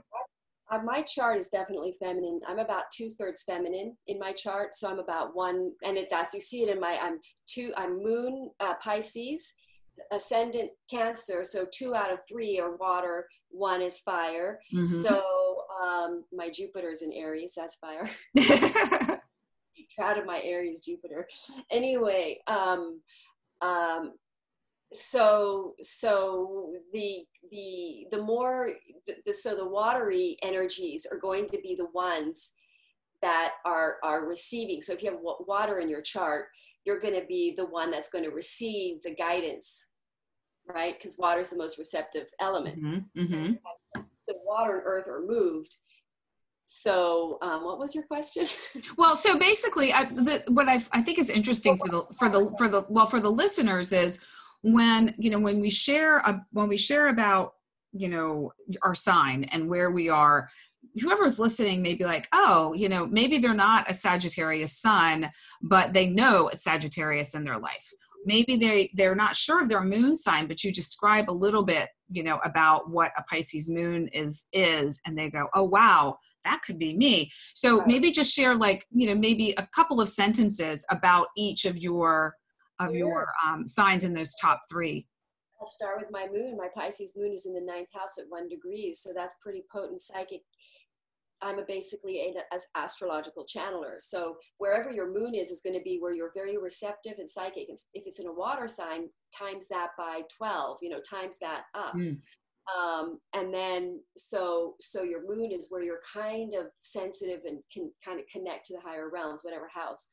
Uh, 0.70 0.78
my 0.84 1.02
chart 1.02 1.36
is 1.36 1.48
definitely 1.48 1.92
feminine. 1.98 2.40
I'm 2.46 2.60
about 2.60 2.84
two-thirds 2.96 3.42
feminine 3.42 3.96
in 4.06 4.18
my 4.18 4.32
chart 4.32 4.74
so 4.74 4.88
i'm 4.88 4.98
about 4.98 5.34
one 5.34 5.72
and 5.82 5.96
it, 5.96 6.08
that's 6.10 6.34
you 6.34 6.40
see 6.40 6.62
it 6.62 6.68
in 6.68 6.80
my 6.80 6.98
i'm 7.02 7.18
two 7.46 7.72
i'm 7.76 8.02
moon 8.02 8.50
uh, 8.60 8.74
pisces 8.82 9.54
ascendant 10.12 10.70
cancer 10.90 11.44
so 11.44 11.66
two 11.72 11.94
out 11.94 12.12
of 12.12 12.20
three 12.28 12.58
are 12.58 12.76
water 12.76 13.26
one 13.50 13.82
is 13.82 13.98
fire. 13.98 14.60
Mm-hmm. 14.72 14.86
so 14.86 15.22
um, 15.82 16.24
my 16.32 16.50
jupiter 16.50 16.88
is 16.88 17.02
in 17.02 17.12
aries 17.12 17.54
that's 17.56 17.76
fire. 17.76 18.10
Proud 19.96 20.18
of 20.18 20.26
my 20.26 20.40
aries 20.44 20.80
jupiter. 20.80 21.28
Anyway 21.70 22.38
um, 22.46 23.00
um, 23.62 24.12
so 24.92 25.74
so 25.80 26.72
the 26.92 27.24
the 27.50 28.06
the 28.10 28.22
more 28.22 28.70
the, 29.06 29.14
the, 29.24 29.32
so 29.32 29.54
the 29.54 29.68
watery 29.68 30.36
energies 30.42 31.06
are 31.10 31.18
going 31.18 31.46
to 31.46 31.58
be 31.62 31.76
the 31.76 31.88
ones 31.94 32.52
that 33.22 33.52
are 33.64 33.96
are 34.02 34.26
receiving. 34.26 34.82
So 34.82 34.92
if 34.92 35.02
you 35.02 35.10
have 35.10 35.20
water 35.22 35.78
in 35.78 35.88
your 35.88 36.02
chart 36.02 36.46
you're 36.86 36.98
going 36.98 37.12
to 37.12 37.26
be 37.26 37.52
the 37.54 37.66
one 37.66 37.90
that's 37.90 38.08
going 38.08 38.24
to 38.24 38.30
receive 38.30 39.02
the 39.02 39.14
guidance 39.14 39.86
right? 40.74 40.94
Because 40.96 41.18
water 41.18 41.40
is 41.40 41.50
the 41.50 41.56
most 41.56 41.78
receptive 41.78 42.26
element. 42.40 42.82
Mm-hmm, 42.82 43.20
mm-hmm. 43.20 43.52
so 44.28 44.34
water 44.44 44.78
and 44.78 44.86
earth 44.86 45.08
are 45.08 45.24
moved 45.26 45.76
so 46.72 47.36
um, 47.42 47.64
what 47.64 47.80
was 47.80 47.96
your 47.96 48.04
question 48.04 48.46
well 48.96 49.16
so 49.16 49.36
basically 49.36 49.92
I, 49.92 50.04
the, 50.04 50.44
what 50.48 50.68
I, 50.68 50.74
I 50.92 51.02
think 51.02 51.18
is 51.18 51.28
interesting 51.28 51.76
for 51.76 51.88
the 51.88 52.04
for 52.16 52.28
the 52.28 52.54
for 52.56 52.68
the 52.68 52.84
well 52.88 53.06
for 53.06 53.18
the 53.18 53.30
listeners 53.30 53.90
is 53.90 54.20
when 54.62 55.12
you 55.18 55.30
know 55.30 55.40
when 55.40 55.58
we 55.58 55.68
share 55.68 56.18
a, 56.18 56.40
when 56.52 56.68
we 56.68 56.76
share 56.76 57.08
about 57.08 57.54
you 57.92 58.08
know 58.08 58.52
our 58.82 58.94
sign 58.94 59.44
and 59.44 59.68
where 59.68 59.90
we 59.90 60.08
are 60.08 60.48
whoever's 61.00 61.38
listening 61.38 61.82
may 61.82 61.94
be 61.94 62.04
like, 62.04 62.26
oh, 62.32 62.72
you 62.74 62.88
know, 62.88 63.06
maybe 63.06 63.38
they're 63.38 63.54
not 63.54 63.88
a 63.88 63.94
Sagittarius 63.94 64.76
sun, 64.76 65.30
but 65.62 65.92
they 65.92 66.08
know 66.08 66.50
a 66.52 66.56
Sagittarius 66.56 67.34
in 67.34 67.44
their 67.44 67.58
life. 67.58 67.92
Maybe 68.24 68.56
they 68.56 68.90
they're 68.94 69.14
not 69.14 69.36
sure 69.36 69.62
of 69.62 69.68
their 69.68 69.82
moon 69.82 70.16
sign, 70.16 70.46
but 70.46 70.62
you 70.62 70.72
describe 70.72 71.30
a 71.30 71.32
little 71.32 71.62
bit, 71.62 71.88
you 72.10 72.22
know, 72.22 72.38
about 72.44 72.90
what 72.90 73.12
a 73.16 73.22
Pisces 73.22 73.70
moon 73.70 74.08
is 74.08 74.44
is, 74.52 75.00
and 75.06 75.18
they 75.18 75.30
go, 75.30 75.48
oh 75.54 75.64
wow, 75.64 76.18
that 76.44 76.60
could 76.64 76.78
be 76.78 76.96
me. 76.96 77.30
So 77.54 77.78
Right. 77.78 77.86
maybe 77.86 78.10
just 78.10 78.34
share 78.34 78.54
like, 78.54 78.86
you 78.90 79.06
know, 79.06 79.14
maybe 79.14 79.54
a 79.56 79.66
couple 79.74 80.00
of 80.00 80.08
sentences 80.08 80.84
about 80.90 81.28
each 81.36 81.64
of 81.64 81.78
your 81.78 82.34
of 82.78 82.94
your 82.94 83.28
um, 83.46 83.66
signs 83.66 84.04
in 84.04 84.14
those 84.14 84.34
top 84.40 84.62
three. 84.70 85.06
I'll 85.60 85.66
start 85.66 85.98
with 86.00 86.10
my 86.10 86.26
moon. 86.32 86.56
My 86.56 86.68
Pisces 86.74 87.14
moon 87.16 87.32
is 87.34 87.44
in 87.44 87.52
the 87.52 87.60
ninth 87.60 87.88
house 87.92 88.16
at 88.18 88.24
one 88.30 88.48
degrees, 88.48 89.00
so 89.02 89.10
that's 89.14 89.34
pretty 89.42 89.62
potent 89.70 90.00
psychic. 90.00 90.40
I'm 91.42 91.58
a 91.58 91.64
basically 91.64 92.20
an 92.20 92.42
as 92.52 92.66
astrological 92.76 93.44
channeler. 93.44 93.94
So 93.98 94.36
wherever 94.58 94.90
your 94.90 95.12
moon 95.12 95.34
is 95.34 95.50
is 95.50 95.60
going 95.60 95.76
to 95.76 95.82
be 95.82 95.98
where 95.98 96.14
you're 96.14 96.32
very 96.34 96.58
receptive 96.58 97.14
and 97.18 97.28
psychic. 97.28 97.68
And 97.68 97.78
If 97.94 98.06
it's 98.06 98.20
in 98.20 98.26
a 98.26 98.32
water 98.32 98.68
sign, 98.68 99.08
times 99.36 99.68
that 99.68 99.90
by 99.96 100.22
12. 100.36 100.78
You 100.82 100.90
know, 100.90 101.00
times 101.00 101.38
that 101.38 101.64
up. 101.74 101.94
Mm. 101.94 102.18
Um, 102.78 103.18
and 103.34 103.52
then 103.52 104.00
so 104.16 104.74
so 104.78 105.02
your 105.02 105.26
moon 105.26 105.50
is 105.50 105.68
where 105.70 105.82
you're 105.82 106.00
kind 106.14 106.54
of 106.54 106.66
sensitive 106.78 107.40
and 107.46 107.58
can 107.72 107.90
kind 108.04 108.20
of 108.20 108.26
connect 108.32 108.66
to 108.66 108.74
the 108.74 108.80
higher 108.80 109.10
realms, 109.10 109.40
whatever 109.42 109.68
house. 109.72 110.08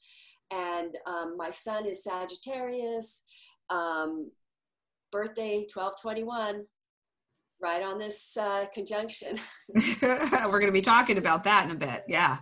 And 0.52 0.96
um, 1.06 1.36
my 1.38 1.50
sun 1.50 1.86
is 1.86 2.04
Sagittarius. 2.04 3.24
Um, 3.70 4.32
birthday 5.12 5.66
1221 5.74 6.66
right 7.62 7.82
on 7.84 7.98
this 7.98 8.38
uh, 8.38 8.66
conjunction 8.74 9.38
We're 10.02 10.60
going 10.60 10.68
to 10.68 10.72
be 10.72 10.82
talking 10.82 11.18
about 11.18 11.44
that 11.46 11.66
in 11.66 11.72
a 11.72 11.80
bit. 11.80 12.04
Yeah. 12.08 12.38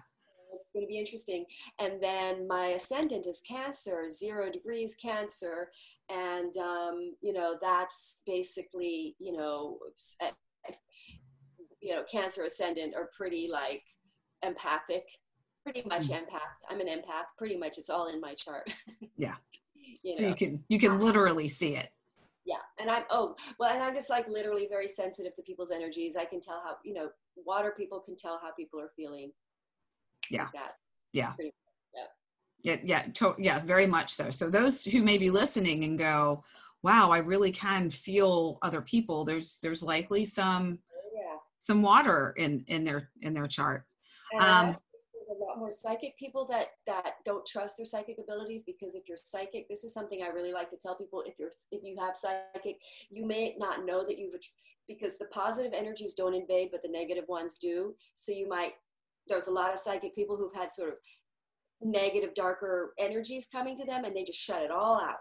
it's 0.54 0.70
going 0.74 0.84
to 0.86 0.88
be 0.88 1.00
interesting 1.00 1.46
and 1.80 2.02
then 2.02 2.48
my 2.48 2.68
ascendant 2.78 3.26
is 3.28 3.42
cancer 3.48 4.08
zero 4.10 4.52
degrees 4.52 4.96
cancer 5.02 5.70
and 6.10 6.56
um, 6.58 7.14
you 7.22 7.34
know 7.34 7.56
that's 7.62 8.22
basically 8.28 9.16
you 9.20 9.32
know 9.38 9.78
eh, 10.22 10.32
you 11.82 11.96
know 11.96 12.04
cancer 12.12 12.44
ascendant 12.44 12.94
are 12.96 13.10
pretty 13.16 13.48
like 13.52 13.84
empathic 14.44 15.04
pretty 15.64 15.82
much 15.88 16.10
Mm. 16.10 16.20
empath 16.20 16.56
i'm 16.70 16.80
an 16.80 16.88
empath 16.88 17.26
pretty 17.38 17.58
much 17.58 17.78
it's 17.78 17.90
all 17.90 18.08
in 18.08 18.20
my 18.22 18.34
chart 18.36 18.70
Yeah. 19.18 19.36
you 20.04 20.14
So 20.14 20.24
know. 20.24 20.30
you 20.30 20.36
can 20.36 20.64
you 20.68 20.78
can 20.80 21.00
literally 21.00 21.48
see 21.48 21.76
it. 21.76 21.90
Yeah 22.46 22.58
and 22.80 22.90
i'm 22.92 23.04
oh 23.10 23.36
well 23.60 23.74
and 23.74 23.82
i'm 23.84 23.94
just 23.94 24.10
like 24.10 24.28
literally 24.28 24.68
very 24.70 24.88
sensitive 24.88 25.34
to 25.34 25.42
people's 25.42 25.72
energies 25.72 26.16
i 26.16 26.26
can 26.26 26.40
tell 26.40 26.62
how 26.64 26.76
you 26.84 26.94
know 26.94 27.10
water 27.46 27.74
people 27.76 28.00
can 28.00 28.16
tell 28.16 28.40
how 28.42 28.52
people 28.52 28.80
are 28.80 28.92
feeling 28.96 29.32
Yeah. 30.30 30.44
like 30.44 30.54
that 30.54 30.74
Yeah. 31.12 31.34
Pretty- 31.34 31.54
Yeah, 32.64 32.78
yeah, 32.84 33.04
to- 33.14 33.36
yeah, 33.38 33.60
very 33.60 33.86
much 33.86 34.10
so. 34.12 34.32
So 34.32 34.50
those 34.50 34.84
who 34.84 35.04
may 35.04 35.20
be 35.20 35.30
listening 35.30 35.84
and 35.84 36.00
go, 36.00 36.44
"Wow, 36.82 37.12
I 37.12 37.20
really 37.20 37.52
can 37.52 37.92
feel 37.92 38.58
other 38.64 38.82
people." 38.82 39.24
There's 39.24 39.60
there's 39.60 39.84
likely 39.84 40.26
some 40.26 40.80
yeah 41.14 41.38
some 41.60 41.84
water 41.84 42.34
in 42.38 42.64
in 42.68 42.84
their 42.84 43.12
in 43.22 43.34
their 43.34 43.46
chart. 43.46 43.86
Um, 44.40 44.74
more 45.66 45.72
psychic 45.72 46.16
people 46.18 46.46
that 46.46 46.68
that 46.86 47.16
don't 47.26 47.46
trust 47.46 47.78
their 47.78 47.86
psychic 47.86 48.18
abilities 48.20 48.62
because 48.62 48.94
if 48.94 49.08
you're 49.08 49.18
psychic 49.18 49.68
this 49.68 49.84
is 49.84 49.94
something 49.94 50.22
i 50.22 50.28
really 50.28 50.54
like 50.54 50.70
to 50.70 50.78
tell 50.78 50.96
people 50.96 51.24
if 51.26 51.34
you're 51.40 51.50
if 51.72 51.82
you 51.84 51.96
have 52.00 52.16
psychic 52.16 52.78
you 53.10 53.26
may 53.26 53.56
not 53.58 53.84
know 53.86 54.06
that 54.06 54.20
you've 54.20 54.36
because 54.88 55.18
the 55.18 55.26
positive 55.26 55.74
energies 55.74 56.14
don't 56.14 56.36
invade 56.36 56.70
but 56.72 56.84
the 56.84 56.90
negative 56.90 57.26
ones 57.28 57.58
do 57.58 57.96
so 58.14 58.32
you 58.32 58.48
might 58.48 58.74
there's 59.28 59.48
a 59.48 59.52
lot 59.52 59.74
of 59.74 59.80
psychic 59.80 60.14
people 60.14 60.38
who've 60.38 60.54
had 60.54 60.70
sort 60.70 60.90
of 60.90 60.96
negative 61.82 62.36
darker 62.36 62.94
energies 63.00 63.48
coming 63.52 63.76
to 63.76 63.86
them 63.86 64.06
and 64.06 64.16
they 64.16 64.24
just 64.24 64.40
shut 64.40 64.62
it 64.62 64.70
all 64.70 65.02
out 65.02 65.18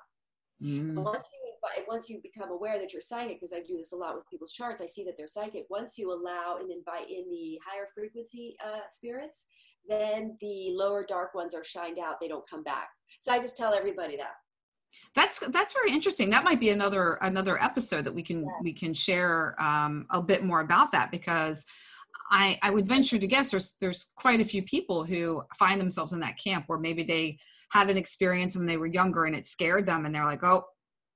Mm, 0.62 0.94
once 0.94 1.30
you 1.32 1.52
invite, 1.52 1.88
once 1.88 2.08
you 2.08 2.20
become 2.22 2.50
aware 2.50 2.78
that 2.78 2.92
you're 2.92 3.02
psychic, 3.02 3.40
because 3.40 3.52
I 3.52 3.60
do 3.60 3.76
this 3.76 3.92
a 3.92 3.96
lot 3.96 4.14
with 4.14 4.28
people's 4.30 4.52
charts, 4.52 4.80
I 4.80 4.86
see 4.86 5.04
that 5.04 5.16
they're 5.16 5.26
psychic. 5.26 5.66
Once 5.68 5.98
you 5.98 6.12
allow 6.12 6.58
and 6.60 6.70
invite 6.70 7.10
in 7.10 7.28
the 7.30 7.60
higher 7.66 7.88
frequency 7.94 8.56
uh, 8.64 8.80
spirits, 8.88 9.48
then 9.88 10.36
the 10.40 10.70
lower 10.72 11.04
dark 11.06 11.34
ones 11.34 11.54
are 11.54 11.64
shined 11.64 11.98
out. 11.98 12.16
They 12.20 12.28
don't 12.28 12.48
come 12.48 12.62
back. 12.62 12.88
So 13.20 13.32
I 13.32 13.38
just 13.38 13.56
tell 13.56 13.74
everybody 13.74 14.16
that. 14.16 14.34
That's 15.14 15.40
that's 15.48 15.72
very 15.72 15.90
interesting. 15.90 16.30
That 16.30 16.44
might 16.44 16.60
be 16.60 16.70
another 16.70 17.14
another 17.20 17.60
episode 17.62 18.04
that 18.04 18.14
we 18.14 18.22
can 18.22 18.42
Yeah. 18.42 18.50
we 18.62 18.72
can 18.72 18.94
share 18.94 19.60
um, 19.60 20.06
a 20.10 20.22
bit 20.22 20.44
more 20.44 20.60
about 20.60 20.92
that 20.92 21.10
because 21.10 21.64
I 22.30 22.58
I 22.62 22.70
would 22.70 22.86
venture 22.88 23.18
to 23.18 23.26
guess 23.26 23.50
there's 23.50 23.74
there's 23.80 24.06
quite 24.16 24.40
a 24.40 24.44
few 24.44 24.62
people 24.62 25.04
who 25.04 25.42
find 25.58 25.80
themselves 25.80 26.12
in 26.12 26.20
that 26.20 26.38
camp 26.38 26.64
where 26.68 26.78
maybe 26.78 27.02
they 27.02 27.38
had 27.72 27.90
an 27.90 27.96
experience 27.96 28.56
when 28.56 28.66
they 28.66 28.76
were 28.76 28.86
younger 28.86 29.24
and 29.24 29.34
it 29.34 29.46
scared 29.46 29.84
them 29.84 30.06
and 30.06 30.14
they're 30.14 30.24
like 30.24 30.44
oh 30.44 30.64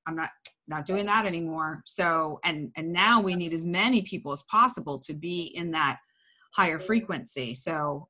I'm 0.06 0.16
not 0.16 0.30
not 0.66 0.84
doing 0.84 1.06
that 1.06 1.24
anymore. 1.24 1.82
So 1.86 2.40
and 2.44 2.70
and 2.76 2.92
now 2.92 3.20
we 3.20 3.36
need 3.36 3.54
as 3.54 3.64
many 3.64 4.02
people 4.02 4.32
as 4.32 4.42
possible 4.44 4.98
to 5.00 5.14
be 5.14 5.42
in 5.54 5.70
that 5.72 5.98
higher 6.52 6.78
frequency. 6.80 7.54
So 7.54 8.08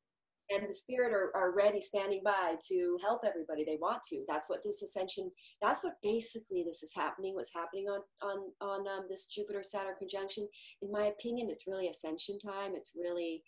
And 0.50 0.68
the 0.68 0.74
spirit 0.74 1.12
are, 1.12 1.30
are 1.34 1.54
ready, 1.54 1.80
standing 1.80 2.22
by 2.24 2.54
to 2.68 2.98
help 3.02 3.22
everybody. 3.26 3.64
They 3.64 3.78
want 3.80 4.02
to. 4.04 4.24
That's 4.26 4.48
what 4.48 4.62
this 4.62 4.82
ascension. 4.82 5.30
That's 5.60 5.84
what 5.84 5.94
basically 6.02 6.62
this 6.64 6.82
is 6.82 6.92
happening. 6.94 7.34
What's 7.34 7.52
happening 7.52 7.86
on 7.88 8.00
on 8.22 8.50
on 8.60 8.88
um, 8.88 9.06
this 9.08 9.26
Jupiter 9.26 9.62
Saturn 9.62 9.94
conjunction? 9.98 10.48
In 10.82 10.90
my 10.90 11.06
opinion, 11.06 11.48
it's 11.50 11.66
really 11.66 11.88
ascension 11.88 12.38
time. 12.38 12.74
It's 12.74 12.92
really 12.96 13.42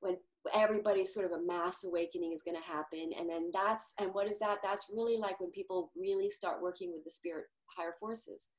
when 0.00 0.16
everybody's 0.54 1.12
sort 1.12 1.26
of 1.26 1.32
a 1.32 1.42
mass 1.42 1.84
awakening 1.84 2.32
is 2.32 2.42
going 2.42 2.56
to 2.56 2.62
happen 2.62 3.10
and 3.18 3.28
then 3.28 3.50
that's 3.52 3.94
and 3.98 4.14
what 4.14 4.28
is 4.28 4.38
that 4.38 4.58
that's 4.62 4.92
really 4.94 5.16
like 5.18 5.40
when 5.40 5.50
people 5.50 5.90
really 5.96 6.30
start 6.30 6.62
working 6.62 6.92
with 6.92 7.02
the 7.02 7.10
spirit 7.10 7.46
higher 7.76 7.94
forces 7.98 8.50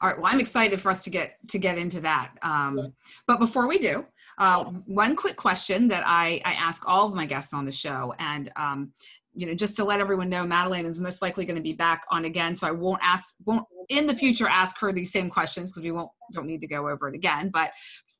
All 0.00 0.08
right. 0.08 0.18
Well, 0.18 0.26
I'm 0.26 0.40
excited 0.40 0.80
for 0.80 0.90
us 0.90 1.04
to 1.04 1.10
get 1.10 1.36
to 1.48 1.58
get 1.58 1.78
into 1.78 2.00
that. 2.00 2.32
Um. 2.42 2.92
But 3.26 3.38
before 3.38 3.66
we 3.66 3.78
do, 3.78 4.04
uh, 4.38 4.64
one 4.86 5.16
quick 5.16 5.36
question 5.36 5.88
that 5.88 6.02
I, 6.06 6.40
I 6.44 6.52
ask 6.52 6.86
all 6.86 7.08
of 7.08 7.14
my 7.14 7.26
guests 7.26 7.54
on 7.54 7.64
the 7.64 7.72
show, 7.72 8.14
and 8.18 8.50
um, 8.56 8.92
you 9.34 9.46
know, 9.46 9.54
just 9.54 9.76
to 9.76 9.84
let 9.84 10.00
everyone 10.00 10.28
know, 10.28 10.44
Madelaine 10.44 10.86
is 10.86 11.00
most 11.00 11.22
likely 11.22 11.44
going 11.44 11.56
to 11.56 11.62
be 11.62 11.72
back 11.72 12.04
on 12.10 12.24
again, 12.24 12.56
so 12.56 12.66
I 12.66 12.70
won't 12.70 13.00
ask, 13.02 13.36
won't 13.44 13.66
in 13.88 14.06
the 14.06 14.14
future 14.14 14.48
ask 14.48 14.80
her 14.80 14.92
these 14.92 15.12
same 15.12 15.30
questions 15.30 15.70
because 15.70 15.82
we 15.82 15.92
won't 15.92 16.10
don't 16.32 16.46
need 16.46 16.60
to 16.60 16.66
go 16.66 16.88
over 16.88 17.08
it 17.08 17.14
again. 17.14 17.50
But 17.52 17.70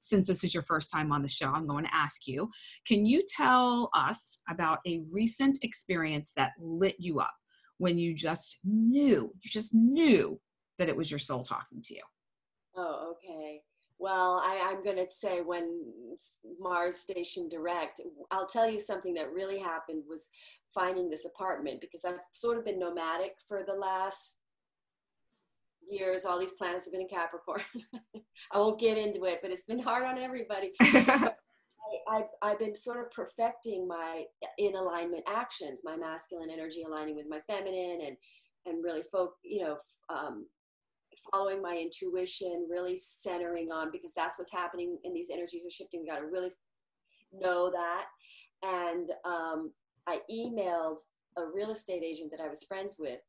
since 0.00 0.26
this 0.26 0.44
is 0.44 0.54
your 0.54 0.62
first 0.62 0.90
time 0.92 1.10
on 1.12 1.22
the 1.22 1.28
show, 1.28 1.50
I'm 1.52 1.66
going 1.66 1.84
to 1.84 1.94
ask 1.94 2.26
you: 2.26 2.50
Can 2.86 3.04
you 3.04 3.22
tell 3.36 3.90
us 3.94 4.40
about 4.48 4.78
a 4.86 5.02
recent 5.10 5.58
experience 5.62 6.32
that 6.36 6.52
lit 6.60 6.96
you 6.98 7.20
up 7.20 7.34
when 7.78 7.98
you 7.98 8.14
just 8.14 8.58
knew, 8.64 9.30
you 9.42 9.50
just 9.50 9.74
knew 9.74 10.38
that 10.78 10.88
it 10.88 10.96
was 10.96 11.10
your 11.10 11.18
soul 11.18 11.42
talking 11.42 11.82
to 11.82 11.94
you? 11.94 12.02
oh 12.76 13.14
okay. 13.14 13.62
Well 13.98 14.42
I, 14.44 14.70
i'm 14.70 14.84
going 14.84 14.96
to 14.96 15.10
say 15.10 15.40
when 15.40 15.80
mars 16.60 16.98
station 16.98 17.48
direct 17.48 18.00
i'll 18.30 18.46
tell 18.46 18.68
you 18.68 18.78
something 18.78 19.14
that 19.14 19.32
really 19.32 19.58
happened 19.58 20.02
was 20.06 20.28
finding 20.68 21.08
this 21.08 21.24
apartment 21.24 21.80
because 21.80 22.04
i've 22.04 22.20
sort 22.32 22.58
of 22.58 22.66
been 22.66 22.78
nomadic 22.78 23.36
for 23.48 23.62
the 23.62 23.72
last 23.72 24.40
years. 25.88 26.24
All 26.24 26.38
these 26.38 26.52
planets 26.52 26.86
have 26.86 26.92
been 26.92 27.02
in 27.02 27.08
capricorn. 27.08 27.62
I 28.52 28.58
won't 28.58 28.80
get 28.80 28.98
into 28.98 29.24
it 29.24 29.38
but 29.42 29.50
it's 29.50 29.64
been 29.64 29.78
hard 29.78 30.04
on 30.04 30.18
everybody. 30.18 30.72
I, 30.82 31.30
I've, 32.08 32.28
I've 32.42 32.58
been 32.58 32.74
sort 32.74 32.98
of 32.98 33.10
perfecting 33.12 33.86
my 33.86 34.24
in 34.58 34.74
alignment 34.74 35.24
actions, 35.28 35.82
my 35.84 35.96
masculine 35.96 36.50
energy 36.50 36.82
aligning 36.82 37.16
with 37.16 37.26
my 37.28 37.40
feminine, 37.46 38.00
and 38.06 38.16
and 38.66 38.82
really 38.82 39.02
folk, 39.02 39.34
you 39.44 39.62
know, 39.62 39.74
f- 39.74 40.16
um, 40.16 40.46
following 41.32 41.62
my 41.62 41.76
intuition, 41.76 42.66
really 42.70 42.96
centering 42.96 43.70
on 43.70 43.90
because 43.90 44.12
that's 44.14 44.38
what's 44.38 44.52
happening, 44.52 44.98
and 45.04 45.14
these 45.14 45.30
energies 45.32 45.64
are 45.66 45.70
shifting. 45.70 46.00
We 46.00 46.08
got 46.08 46.20
to 46.20 46.26
really 46.26 46.52
know 47.32 47.70
that. 47.70 48.06
And 48.62 49.08
um, 49.24 49.72
I 50.06 50.20
emailed 50.30 50.98
a 51.36 51.42
real 51.54 51.70
estate 51.70 52.02
agent 52.02 52.30
that 52.30 52.42
I 52.42 52.48
was 52.48 52.64
friends 52.64 52.96
with, 52.98 53.20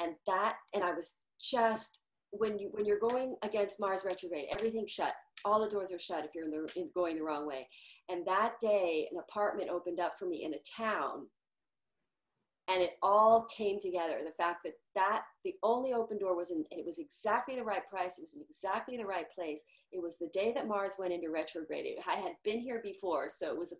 and 0.00 0.14
that, 0.26 0.56
and 0.74 0.84
I 0.84 0.92
was 0.92 1.16
just 1.40 2.02
when 2.30 2.58
you 2.58 2.68
when 2.72 2.86
you're 2.86 2.98
going 2.98 3.36
against 3.42 3.80
Mars 3.80 4.04
retrograde, 4.06 4.46
everything's 4.52 4.90
shut. 4.90 5.14
All 5.44 5.62
the 5.62 5.70
doors 5.70 5.92
are 5.92 5.98
shut 5.98 6.24
if 6.24 6.30
you're 6.34 6.44
in 6.44 6.50
the 6.50 6.68
in 6.76 6.88
going 6.94 7.16
the 7.16 7.22
wrong 7.22 7.46
way. 7.46 7.68
And 8.08 8.26
that 8.26 8.54
day, 8.60 9.08
an 9.10 9.18
apartment 9.18 9.70
opened 9.70 10.00
up 10.00 10.14
for 10.18 10.26
me 10.26 10.44
in 10.44 10.54
a 10.54 10.82
town, 10.82 11.26
and 12.68 12.82
it 12.82 12.92
all 13.02 13.46
came 13.56 13.78
together. 13.80 14.18
The 14.24 14.42
fact 14.42 14.60
that 14.64 14.74
that 14.94 15.22
the 15.44 15.54
only 15.62 15.92
open 15.92 16.18
door 16.18 16.36
was 16.36 16.50
in 16.50 16.64
it 16.70 16.84
was 16.86 16.98
exactly 16.98 17.56
the 17.56 17.64
right 17.64 17.82
price. 17.90 18.18
It 18.18 18.22
was 18.22 18.34
in 18.34 18.42
exactly 18.42 18.96
the 18.96 19.06
right 19.06 19.26
place. 19.34 19.64
It 19.92 20.02
was 20.02 20.18
the 20.18 20.30
day 20.32 20.52
that 20.54 20.68
Mars 20.68 20.94
went 20.98 21.12
into 21.12 21.30
retrograde. 21.30 21.86
I 22.06 22.14
had 22.14 22.32
been 22.44 22.60
here 22.60 22.80
before, 22.82 23.28
so 23.28 23.50
it 23.52 23.58
was 23.58 23.72
a, 23.72 23.76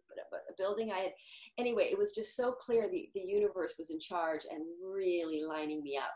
a 0.50 0.54
building 0.58 0.92
I 0.92 0.98
had. 0.98 1.12
Anyway, 1.58 1.88
it 1.90 1.98
was 1.98 2.14
just 2.14 2.36
so 2.36 2.52
clear 2.52 2.88
the 2.90 3.08
the 3.14 3.22
universe 3.22 3.74
was 3.78 3.90
in 3.90 4.00
charge 4.00 4.42
and 4.50 4.62
really 4.82 5.42
lining 5.44 5.82
me 5.82 5.96
up 5.96 6.12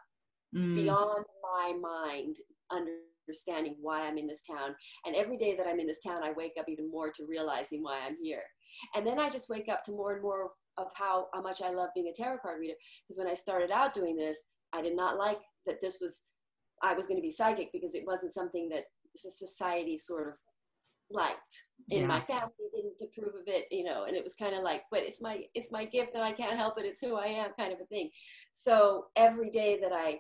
Mm, 0.55 0.75
beyond 0.75 1.25
my 1.43 1.75
mind 1.81 2.37
understanding 2.71 3.77
why 3.81 4.07
I'm 4.07 4.19
in 4.19 4.27
this 4.27 4.43
town. 4.43 4.75
And 5.05 5.15
every 5.17 5.37
day 5.37 5.57
that 5.57 5.67
I'm 5.67 5.81
in 5.81 5.87
this 5.87 6.03
town, 6.03 6.23
I 6.23 6.33
wake 6.33 6.55
up 6.59 6.67
even 6.69 6.91
more 6.91 7.11
to 7.11 7.27
realizing 7.29 7.83
why 7.83 8.01
I'm 8.07 8.17
here. 8.23 8.43
And 8.95 9.07
then 9.07 9.19
I 9.19 9.29
just 9.29 9.49
wake 9.51 9.69
up 9.69 9.83
to 9.85 9.93
more 9.93 10.15
and 10.15 10.23
more 10.23 10.51
of 10.79 10.89
how, 10.95 11.27
how 11.33 11.43
much 11.43 11.63
I 11.63 11.71
love 11.71 11.91
being 11.95 12.09
a 12.09 12.13
tarot 12.13 12.39
card 12.39 12.61
reader. 12.61 12.75
Because 13.07 13.19
when 13.19 13.29
I 13.29 13.35
started 13.35 13.71
out 13.71 13.95
doing 13.95 14.17
this, 14.17 14.45
I 14.73 14.83
did 14.83 14.97
not 14.97 15.17
like 15.17 15.41
that 15.67 15.81
this 15.81 15.99
was, 16.01 16.23
I 16.83 16.95
was 16.95 17.07
going 17.07 17.19
to 17.19 17.23
be 17.23 17.31
psychic 17.31 17.71
because 17.73 17.95
it 17.95 18.07
wasn't 18.07 18.33
something 18.33 18.69
that 18.71 18.85
society 19.15 19.97
sort 19.97 20.29
of 20.29 20.37
liked 21.11 21.63
in 21.91 22.03
yeah. 22.03 22.07
my 22.07 22.21
family 22.21 22.51
didn't 22.75 22.95
approve 23.01 23.35
of 23.35 23.47
it 23.47 23.67
you 23.71 23.85
know 23.85 24.05
and 24.05 24.17
it 24.17 24.23
was 24.23 24.35
kind 24.35 24.55
of 24.55 24.63
like 24.63 24.83
but 24.91 25.01
it's 25.01 25.23
my 25.23 25.43
it's 25.55 25.71
my 25.71 25.85
gift 25.85 26.15
and 26.15 26.25
i 26.25 26.33
can't 26.33 26.57
help 26.57 26.79
it 26.79 26.85
it's 26.85 27.01
who 27.01 27.17
i 27.17 27.27
am 27.27 27.51
kind 27.59 27.73
of 27.73 27.79
a 27.81 27.87
thing 27.87 28.11
so 28.53 29.05
every 29.15 29.49
day 29.51 29.79
that 29.81 29.93
i 29.93 30.19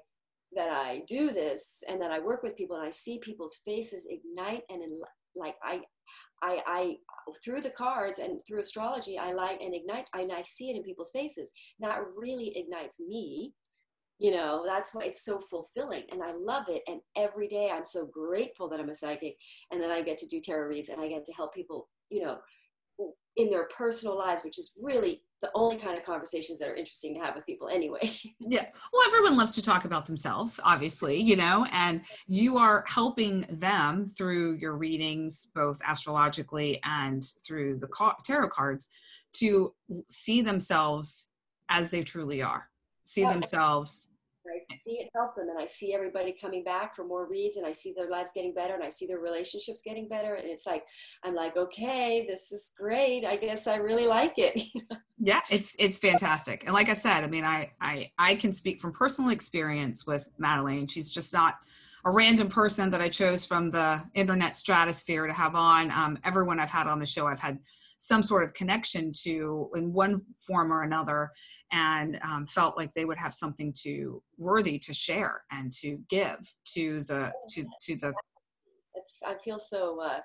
that 0.55 0.71
i 0.71 1.03
do 1.09 1.33
this 1.33 1.83
and 1.89 2.01
that 2.01 2.13
i 2.13 2.21
work 2.21 2.43
with 2.43 2.57
people 2.57 2.77
and 2.77 2.87
i 2.87 2.91
see 2.91 3.19
people's 3.19 3.59
faces 3.65 4.07
ignite 4.09 4.63
and 4.71 4.83
in, 4.83 5.01
like 5.35 5.57
i 5.65 5.81
I, 6.43 6.63
I 6.67 6.97
through 7.45 7.63
the 7.63 7.71
cards 7.71 8.19
and 8.19 8.41
through 8.47 8.61
astrology, 8.61 9.19
I 9.19 9.33
light 9.33 9.61
and 9.61 9.75
ignite, 9.75 10.07
and 10.15 10.33
I 10.33 10.43
see 10.43 10.71
it 10.71 10.77
in 10.77 10.83
people's 10.83 11.11
faces. 11.11 11.51
That 11.81 12.01
really 12.17 12.57
ignites 12.57 13.01
me 13.01 13.53
you 14.19 14.31
know 14.31 14.63
that's 14.67 14.95
why 14.95 15.03
it's 15.05 15.25
so 15.25 15.39
fulfilling 15.51 16.03
and 16.11 16.23
i 16.23 16.33
love 16.33 16.65
it 16.69 16.83
and 16.89 17.01
every 17.17 17.47
day 17.49 17.71
i'm 17.73 17.85
so 17.85 18.07
grateful 18.07 18.69
that 18.69 18.81
i'm 18.81 18.89
a 18.89 18.95
psychic 18.95 19.37
and 19.71 19.83
that 19.83 19.91
i 19.91 20.03
get 20.03 20.19
to 20.19 20.27
do 20.27 20.41
tarot 20.41 20.69
reads 20.69 20.89
and 20.89 21.01
i 21.01 21.09
get 21.09 21.25
to 21.25 21.33
help 21.35 21.53
people 21.55 21.89
you 22.11 22.23
know 22.23 22.39
in 23.37 23.51
their 23.51 23.65
personal 23.65 24.17
lives 24.17 24.43
which 24.45 24.59
is 24.59 24.73
really 24.81 25.23
the 25.43 25.51
only 25.55 25.77
kind 25.77 25.99
of 25.99 26.05
conversations 26.05 26.59
that 26.59 26.69
are 26.69 26.75
interesting 26.75 27.15
to 27.15 27.21
have 27.21 27.35
with 27.35 27.45
people 27.45 27.69
anyway. 27.69 28.11
Yeah. 28.41 28.67
Well 28.93 29.03
everyone 29.09 29.37
loves 29.37 29.55
to 29.57 29.63
talk 29.63 29.85
about 29.85 30.07
themselves 30.07 30.61
obviously 30.63 31.17
you 31.17 31.37
know 31.37 31.67
and 31.73 32.03
you 32.27 32.59
are 32.59 32.85
helping 32.87 33.43
them 33.51 34.09
through 34.17 34.57
your 34.57 34.77
readings 34.77 35.49
both 35.55 35.81
astrologically 35.87 36.81
and 36.85 37.25
through 37.45 37.79
the 37.79 37.89
tarot 38.25 38.49
cards 38.49 38.89
to 39.35 39.75
see 40.09 40.43
themselves 40.43 41.29
as 41.69 41.91
they 41.91 42.03
truly 42.03 42.43
are. 42.43 42.69
See 43.05 43.23
yeah. 43.23 43.33
themselves 43.33 44.11
I 44.51 44.77
see 44.79 44.93
it 44.93 45.11
help 45.15 45.37
them 45.37 45.49
and 45.49 45.59
I 45.59 45.67
see 45.67 45.95
everybody 45.95 46.35
coming 46.41 46.65
back 46.65 46.95
for 46.95 47.05
more 47.05 47.27
reads 47.29 47.57
and 47.57 47.67
I 47.67 47.73
see 47.73 47.93
their 47.97 48.11
lives 48.11 48.33
getting 48.35 48.55
better 48.55 48.75
and 48.75 48.83
I 48.83 48.89
see 48.89 49.07
their 49.07 49.19
relationships 49.19 49.83
getting 49.83 50.09
better 50.09 50.35
and 50.35 50.49
it's 50.49 50.67
like 50.67 50.85
I'm 51.25 51.35
like 51.35 51.57
okay 51.57 52.25
this 52.29 52.53
is 52.53 52.73
great. 52.79 53.25
I 53.25 53.37
guess 53.37 53.67
I 53.67 53.77
really 53.77 54.07
like 54.07 54.35
it. 54.37 54.61
Yeah 55.19 55.41
it's 55.51 55.75
it's 55.79 55.97
fantastic. 55.97 56.65
And 56.65 56.75
like 56.75 56.91
I 56.91 56.93
said 56.93 57.25
I 57.25 57.27
mean 57.27 57.45
I 57.45 57.73
I 57.81 58.11
I 58.19 58.35
can 58.35 58.53
speak 58.53 58.81
from 58.81 58.93
personal 58.93 59.31
experience 59.31 60.07
with 60.07 60.29
Madelaine 60.39 60.91
she's 60.91 61.11
just 61.11 61.33
not 61.33 61.57
a 62.05 62.11
random 62.11 62.49
person 62.49 62.91
that 62.91 63.01
I 63.01 63.09
chose 63.09 63.45
from 63.45 63.71
the 63.71 64.03
internet 64.15 64.55
stratosphere 64.55 65.27
to 65.27 65.33
have 65.33 65.57
on. 65.57 65.91
Um, 65.91 66.19
everyone 66.23 66.61
I've 66.61 66.71
had 66.71 66.87
on 66.87 67.01
the 67.01 67.07
show 67.07 67.27
I've 67.27 67.41
had 67.41 67.59
some 67.99 68.23
sort 68.23 68.45
of 68.45 68.53
connection 68.55 69.11
to 69.23 69.71
in 69.75 69.93
one 69.93 70.21
form 70.47 70.73
or 70.73 70.83
another 70.83 71.31
and 71.73 72.19
um, 72.23 72.47
felt 72.47 72.77
like 72.77 72.93
they 72.93 73.05
would 73.05 73.19
have 73.19 73.33
something 73.33 73.73
to 73.83 74.23
worthy 74.37 74.79
to 74.79 74.93
share 74.93 75.43
and 75.51 75.73
to 75.73 75.99
give 76.09 76.37
to 76.65 77.03
the 77.05 77.33
to 77.49 77.65
to 77.81 77.97
the 77.97 78.13
it's 78.95 79.23
i 79.27 79.35
feel 79.45 79.59
so 79.59 80.01
uh, 80.03 80.19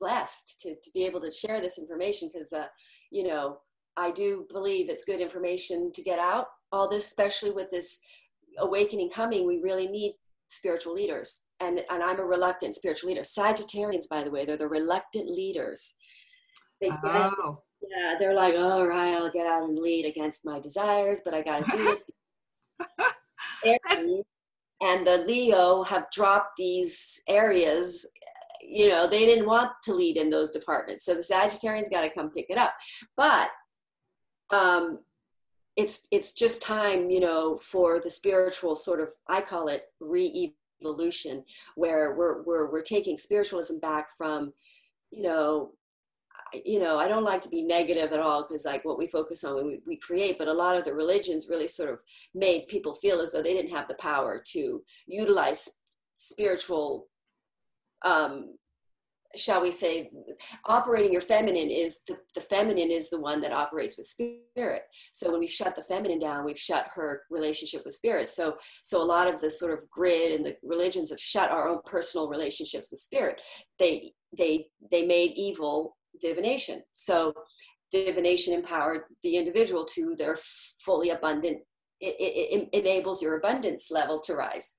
blessed 0.00 0.60
to, 0.60 0.74
to 0.82 0.90
be 0.92 1.04
able 1.04 1.20
to 1.20 1.30
share 1.30 1.60
this 1.60 1.78
information 1.78 2.30
because 2.32 2.52
uh, 2.52 2.66
you 3.10 3.26
know 3.26 3.58
i 3.96 4.10
do 4.10 4.46
believe 4.52 4.88
it's 4.88 5.04
good 5.04 5.20
information 5.20 5.90
to 5.92 6.02
get 6.02 6.18
out. 6.18 6.46
All 6.72 6.88
this 6.88 7.06
especially 7.06 7.52
with 7.52 7.70
this 7.70 8.00
awakening 8.58 9.10
coming 9.10 9.46
we 9.46 9.60
really 9.62 9.88
need 9.88 10.14
spiritual 10.48 10.94
leaders. 10.94 11.48
And 11.60 11.80
and 11.90 12.02
i'm 12.02 12.20
a 12.20 12.24
reluctant 12.24 12.74
spiritual 12.74 13.10
leader. 13.10 13.22
Sagittarians 13.22 14.08
by 14.08 14.22
the 14.22 14.30
way 14.30 14.44
they're 14.44 14.56
the 14.56 14.68
reluctant 14.68 15.28
leaders 15.28 15.96
they 16.80 16.90
oh. 16.90 17.62
yeah, 17.82 18.16
they're 18.18 18.34
like, 18.34 18.54
all 18.54 18.86
right, 18.86 19.14
I'll 19.14 19.30
get 19.30 19.46
out 19.46 19.68
and 19.68 19.78
lead 19.78 20.06
against 20.06 20.44
my 20.44 20.60
desires, 20.60 21.22
but 21.24 21.34
I 21.34 21.42
got 21.42 21.64
to 21.64 21.76
do 21.76 21.98
it. 21.98 22.02
and 24.80 25.06
the 25.06 25.24
Leo 25.26 25.82
have 25.82 26.10
dropped 26.10 26.56
these 26.56 27.20
areas. 27.28 28.06
You 28.60 28.88
know, 28.88 29.06
they 29.06 29.24
didn't 29.24 29.46
want 29.46 29.70
to 29.84 29.94
lead 29.94 30.16
in 30.16 30.30
those 30.30 30.50
departments, 30.50 31.04
so 31.04 31.14
the 31.14 31.20
Sagittarians 31.20 31.90
got 31.90 32.02
to 32.02 32.10
come 32.10 32.30
pick 32.30 32.46
it 32.50 32.58
up. 32.58 32.74
But 33.16 33.48
um, 34.50 35.00
it's 35.76 36.06
it's 36.10 36.32
just 36.32 36.62
time, 36.62 37.10
you 37.10 37.20
know, 37.20 37.56
for 37.56 38.00
the 38.00 38.10
spiritual 38.10 38.74
sort 38.74 39.00
of 39.00 39.10
I 39.28 39.40
call 39.40 39.68
it 39.68 39.82
re-evolution, 40.00 41.44
where 41.76 42.14
we're 42.14 42.42
we're 42.42 42.70
we're 42.70 42.82
taking 42.82 43.16
spiritualism 43.16 43.78
back 43.78 44.08
from, 44.16 44.52
you 45.10 45.22
know, 45.22 45.72
you 46.64 46.78
know, 46.78 46.98
I 46.98 47.08
don't 47.08 47.24
like 47.24 47.42
to 47.42 47.48
be 47.48 47.62
negative 47.62 48.12
at 48.12 48.20
all 48.20 48.42
because 48.42 48.64
like 48.64 48.84
what 48.84 48.98
we 48.98 49.06
focus 49.06 49.44
on 49.44 49.66
we, 49.66 49.80
we 49.86 49.96
create, 49.96 50.38
but 50.38 50.48
a 50.48 50.52
lot 50.52 50.76
of 50.76 50.84
the 50.84 50.94
religions 50.94 51.48
really 51.48 51.68
sort 51.68 51.90
of 51.90 51.98
made 52.34 52.68
people 52.68 52.94
feel 52.94 53.20
as 53.20 53.32
though 53.32 53.42
they 53.42 53.54
didn't 53.54 53.74
have 53.74 53.88
the 53.88 53.94
power 53.94 54.42
to 54.52 54.82
utilize 55.06 55.68
spiritual, 56.16 57.08
um, 58.04 58.54
shall 59.34 59.60
we 59.60 59.70
say, 59.70 60.10
operating 60.64 61.12
your 61.12 61.20
feminine 61.20 61.68
is 61.68 62.00
the, 62.08 62.16
the 62.34 62.40
feminine 62.40 62.90
is 62.90 63.10
the 63.10 63.20
one 63.20 63.40
that 63.42 63.52
operates 63.52 63.98
with 63.98 64.06
spirit. 64.06 64.82
So 65.12 65.30
when 65.30 65.40
we 65.40 65.46
shut 65.46 65.74
the 65.76 65.82
feminine 65.82 66.18
down, 66.18 66.44
we've 66.44 66.58
shut 66.58 66.86
her 66.94 67.22
relationship 67.30 67.82
with 67.84 67.92
spirit. 67.94 68.30
So, 68.30 68.56
so 68.82 69.02
a 69.02 69.04
lot 69.04 69.32
of 69.32 69.40
the 69.40 69.50
sort 69.50 69.72
of 69.72 69.90
grid 69.90 70.32
and 70.32 70.46
the 70.46 70.56
religions 70.62 71.10
have 71.10 71.20
shut 71.20 71.50
our 71.50 71.68
own 71.68 71.80
personal 71.84 72.28
relationships 72.28 72.88
with 72.90 73.00
spirit. 73.00 73.42
They, 73.78 74.12
they, 74.38 74.68
they 74.90 75.04
made 75.04 75.32
evil 75.34 75.95
divination. 76.20 76.82
So 76.92 77.34
divination 77.92 78.54
empowered 78.54 79.02
the 79.22 79.36
individual 79.36 79.84
to 79.84 80.14
their 80.16 80.36
fully 80.84 81.10
abundant, 81.10 81.58
it, 82.00 82.14
it, 82.18 82.68
it, 82.72 82.80
enables 82.80 83.22
your 83.22 83.36
abundance 83.36 83.90
level 83.90 84.20
to 84.20 84.34
rise. 84.34 84.74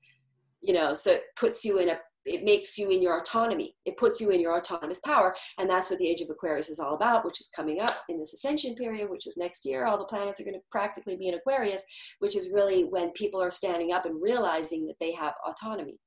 You 0.62 0.74
know, 0.74 0.94
so 0.94 1.12
it 1.12 1.24
puts 1.36 1.64
you 1.64 1.80
in 1.80 1.90
a, 1.90 2.00
it 2.26 2.44
makes 2.44 2.78
you 2.78 2.92
in 2.92 3.02
your 3.02 3.18
autonomy. 3.18 3.76
It 3.86 3.98
puts 3.98 4.20
you 4.20 4.32
in 4.32 4.42
your 4.42 4.58
autonomous 4.58 5.00
power. 5.00 5.34
And 5.58 5.70
that's 5.70 5.90
what 5.90 5.98
the 6.00 6.08
age 6.08 6.22
of 6.22 6.30
Aquarius 6.30 6.70
is 6.70 6.80
all 6.80 6.94
about, 6.94 7.24
which 7.24 7.40
is 7.40 7.50
coming 7.56 7.80
up 7.80 7.96
in 8.10 8.20
this 8.20 8.34
ascension 8.34 8.76
period, 8.76 9.10
which 9.10 9.28
is 9.28 9.38
next 9.38 9.66
year. 9.66 9.86
All 9.86 9.98
the 9.98 10.06
planets 10.06 10.40
are 10.40 10.44
going 10.44 10.54
to 10.54 10.62
practically 10.70 11.16
be 11.16 11.30
in 11.30 11.36
Aquarius, 11.36 11.86
which 12.20 12.36
is 12.36 12.52
really 12.54 12.84
when 12.84 13.12
people 13.12 13.42
are 13.42 13.52
standing 13.52 13.94
up 13.94 14.06
and 14.06 14.22
realizing 14.22 14.86
that 14.88 15.00
they 15.00 15.14
have 15.14 15.34
autonomy. 15.48 16.00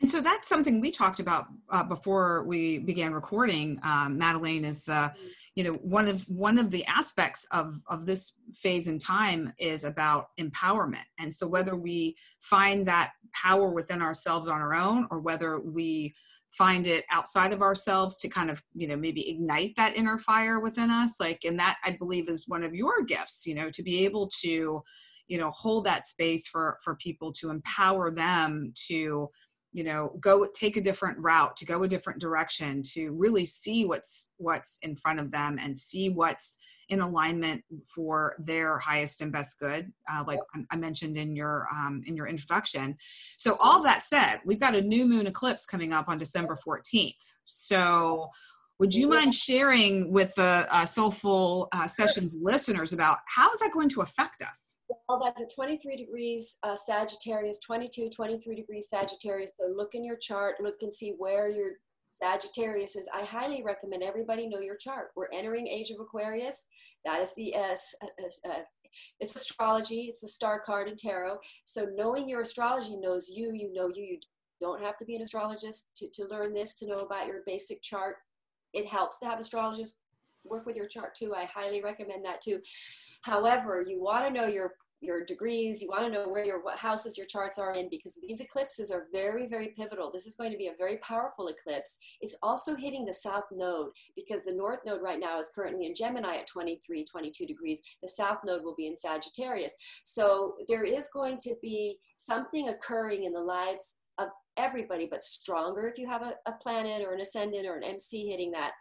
And 0.00 0.08
so 0.08 0.20
that's 0.20 0.48
something 0.48 0.80
we 0.80 0.92
talked 0.92 1.18
about 1.18 1.46
uh, 1.70 1.82
before 1.82 2.44
we 2.44 2.78
began 2.78 3.12
recording. 3.12 3.80
Um, 3.82 4.18
Madelaine 4.18 4.64
is 4.64 4.84
the, 4.84 5.12
you 5.56 5.64
know, 5.64 5.72
one 5.72 6.06
of 6.06 6.22
one 6.28 6.56
of 6.56 6.70
the 6.70 6.84
aspects 6.86 7.44
of 7.50 7.80
of 7.88 8.06
this 8.06 8.32
phase 8.54 8.86
in 8.86 8.98
time 8.98 9.52
is 9.58 9.82
about 9.82 10.28
empowerment. 10.38 11.06
And 11.18 11.34
so 11.34 11.48
whether 11.48 11.74
we 11.74 12.16
find 12.40 12.86
that 12.86 13.10
power 13.32 13.70
within 13.70 14.00
ourselves 14.00 14.46
on 14.46 14.60
our 14.60 14.74
own, 14.74 15.08
or 15.10 15.18
whether 15.20 15.58
we 15.58 16.14
find 16.52 16.86
it 16.86 17.04
outside 17.10 17.52
of 17.52 17.60
ourselves 17.60 18.18
to 18.18 18.28
kind 18.28 18.50
of, 18.50 18.62
you 18.74 18.86
know, 18.86 18.96
maybe 18.96 19.28
ignite 19.28 19.74
that 19.76 19.96
inner 19.96 20.16
fire 20.16 20.60
within 20.60 20.90
us, 20.90 21.16
like, 21.20 21.40
and 21.44 21.58
that 21.58 21.76
I 21.84 21.96
believe 21.98 22.28
is 22.28 22.48
one 22.48 22.62
of 22.62 22.72
your 22.72 23.02
gifts, 23.02 23.46
you 23.46 23.54
know, 23.54 23.68
to 23.70 23.82
be 23.82 24.04
able 24.04 24.28
to, 24.42 24.82
you 25.26 25.38
know, 25.38 25.50
hold 25.50 25.84
that 25.84 26.06
space 26.06 26.46
for 26.46 26.78
for 26.84 26.94
people 26.94 27.32
to 27.32 27.50
empower 27.50 28.12
them 28.12 28.72
to 28.86 29.28
you 29.72 29.84
know 29.84 30.16
go 30.20 30.46
take 30.54 30.76
a 30.76 30.80
different 30.80 31.18
route 31.20 31.56
to 31.56 31.64
go 31.64 31.82
a 31.82 31.88
different 31.88 32.20
direction 32.20 32.82
to 32.82 33.14
really 33.18 33.44
see 33.44 33.84
what's 33.84 34.30
what's 34.38 34.78
in 34.82 34.96
front 34.96 35.20
of 35.20 35.30
them 35.30 35.58
and 35.60 35.76
see 35.76 36.08
what's 36.08 36.56
in 36.88 37.00
alignment 37.00 37.62
for 37.94 38.34
their 38.38 38.78
highest 38.78 39.20
and 39.20 39.30
best 39.32 39.58
good 39.58 39.92
uh, 40.10 40.24
like 40.26 40.40
i 40.70 40.76
mentioned 40.76 41.16
in 41.16 41.36
your 41.36 41.66
um, 41.72 42.02
in 42.06 42.16
your 42.16 42.26
introduction. 42.26 42.96
So 43.36 43.56
all 43.60 43.82
that 43.82 44.02
said 44.02 44.40
we've 44.44 44.60
got 44.60 44.74
a 44.74 44.80
new 44.80 45.06
moon 45.06 45.26
eclipse 45.26 45.66
coming 45.66 45.92
up 45.92 46.08
on 46.08 46.18
december 46.18 46.58
14th 46.66 47.34
so 47.44 48.30
would 48.78 48.94
you 48.94 49.08
mind 49.08 49.34
sharing 49.34 50.12
with 50.12 50.34
the 50.36 50.66
uh, 50.70 50.84
SoulFull 50.84 51.66
uh, 51.72 51.88
Sessions 51.88 52.36
listeners 52.40 52.92
about 52.92 53.18
how 53.26 53.50
is 53.50 53.58
that 53.58 53.72
going 53.72 53.88
to 53.90 54.02
affect 54.02 54.40
us? 54.40 54.76
Well, 55.08 55.20
that's 55.24 55.40
a 55.40 55.54
23 55.54 55.96
degrees 55.96 56.58
uh, 56.62 56.76
Sagittarius, 56.76 57.58
22, 57.58 58.10
23 58.10 58.54
degrees 58.54 58.88
Sagittarius. 58.88 59.50
So 59.58 59.66
look 59.74 59.94
in 59.94 60.04
your 60.04 60.16
chart, 60.16 60.56
look 60.60 60.76
and 60.82 60.94
see 60.94 61.14
where 61.18 61.50
your 61.50 61.72
Sagittarius 62.10 62.94
is. 62.94 63.08
I 63.12 63.24
highly 63.24 63.64
recommend 63.64 64.04
everybody 64.04 64.48
know 64.48 64.60
your 64.60 64.76
chart. 64.76 65.08
We're 65.16 65.28
entering 65.32 65.66
Age 65.66 65.90
of 65.90 66.00
Aquarius. 66.00 66.66
That 67.04 67.20
is 67.20 67.34
the 67.34 67.54
S. 67.54 67.96
Uh, 68.02 68.06
uh, 68.22 68.52
uh, 68.52 68.62
it's 69.18 69.34
astrology. 69.34 70.06
It's 70.08 70.20
the 70.20 70.28
star 70.28 70.60
card 70.60 70.88
in 70.88 70.96
tarot. 70.96 71.38
So 71.64 71.88
knowing 71.94 72.28
your 72.28 72.42
astrology 72.42 72.96
knows 72.96 73.28
you. 73.28 73.52
You 73.52 73.72
know 73.72 73.88
you. 73.92 74.04
You 74.04 74.18
don't 74.60 74.82
have 74.82 74.96
to 74.98 75.04
be 75.04 75.16
an 75.16 75.22
astrologist 75.22 75.90
to, 75.96 76.08
to 76.14 76.28
learn 76.28 76.54
this, 76.54 76.74
to 76.76 76.86
know 76.86 77.00
about 77.00 77.26
your 77.26 77.42
basic 77.46 77.82
chart 77.82 78.16
it 78.72 78.86
helps 78.86 79.20
to 79.20 79.26
have 79.26 79.38
astrologists 79.38 80.00
work 80.44 80.66
with 80.66 80.76
your 80.76 80.88
chart 80.88 81.14
too. 81.14 81.34
I 81.34 81.44
highly 81.44 81.82
recommend 81.82 82.24
that 82.24 82.40
too. 82.40 82.60
However, 83.22 83.84
you 83.86 84.00
want 84.00 84.26
to 84.26 84.40
know 84.40 84.46
your 84.46 84.74
your 85.00 85.24
degrees. 85.24 85.80
You 85.80 85.88
want 85.88 86.02
to 86.02 86.10
know 86.10 86.28
where 86.28 86.44
your 86.44 86.62
what 86.62 86.78
houses 86.78 87.16
your 87.16 87.26
charts 87.26 87.58
are 87.58 87.74
in 87.74 87.88
because 87.88 88.18
these 88.26 88.40
eclipses 88.40 88.90
are 88.90 89.06
very, 89.12 89.46
very 89.46 89.68
pivotal. 89.68 90.10
This 90.10 90.26
is 90.26 90.34
going 90.34 90.50
to 90.50 90.56
be 90.56 90.68
a 90.68 90.76
very 90.76 90.96
powerful 90.98 91.48
eclipse. 91.48 91.98
It's 92.20 92.36
also 92.42 92.74
hitting 92.74 93.04
the 93.04 93.14
south 93.14 93.44
node 93.52 93.90
because 94.16 94.44
the 94.44 94.54
north 94.54 94.80
node 94.84 95.02
right 95.02 95.20
now 95.20 95.38
is 95.38 95.50
currently 95.54 95.86
in 95.86 95.94
Gemini 95.94 96.38
at 96.38 96.46
23, 96.46 97.04
22 97.04 97.46
degrees. 97.46 97.80
The 98.02 98.08
south 98.08 98.38
node 98.44 98.64
will 98.64 98.74
be 98.74 98.86
in 98.86 98.96
Sagittarius. 98.96 99.76
So 100.04 100.56
there 100.66 100.84
is 100.84 101.10
going 101.12 101.38
to 101.42 101.54
be 101.62 101.98
something 102.16 102.68
occurring 102.68 103.24
in 103.24 103.32
the 103.32 103.40
lives 103.40 104.00
of 104.18 104.28
everybody, 104.56 105.06
but 105.10 105.22
stronger 105.22 105.86
if 105.86 105.98
you 105.98 106.06
have 106.08 106.22
a, 106.22 106.34
a 106.46 106.52
planet 106.52 107.02
or 107.06 107.14
an 107.14 107.20
ascendant 107.20 107.66
or 107.66 107.76
an 107.76 107.84
MC 107.84 108.28
hitting 108.28 108.50
that 108.52 108.72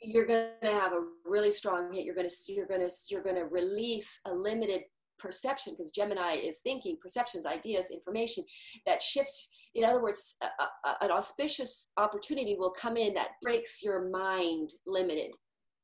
you're 0.00 0.26
going 0.26 0.48
to 0.62 0.70
have 0.70 0.92
a 0.92 1.04
really 1.24 1.50
strong 1.50 1.92
hit. 1.92 2.04
You're 2.04 2.14
going 2.14 2.28
to 2.28 2.52
you're 2.52 2.66
going 2.66 2.80
to 2.80 2.90
you're 3.10 3.22
going 3.22 3.36
to 3.36 3.46
release 3.46 4.20
a 4.26 4.34
limited 4.34 4.82
perception 5.16 5.72
because 5.72 5.92
gemini 5.92 6.32
is 6.32 6.58
thinking 6.58 6.96
perceptions 7.00 7.46
ideas 7.46 7.90
information 7.92 8.44
that 8.86 9.02
shifts. 9.02 9.50
In 9.74 9.84
other 9.84 10.02
words 10.02 10.36
a, 10.42 10.46
a, 10.46 11.04
an 11.04 11.10
auspicious 11.10 11.90
opportunity 11.96 12.56
will 12.58 12.70
come 12.70 12.96
in 12.96 13.14
that 13.14 13.30
breaks 13.40 13.82
your 13.82 14.08
mind 14.10 14.70
limited 14.86 15.30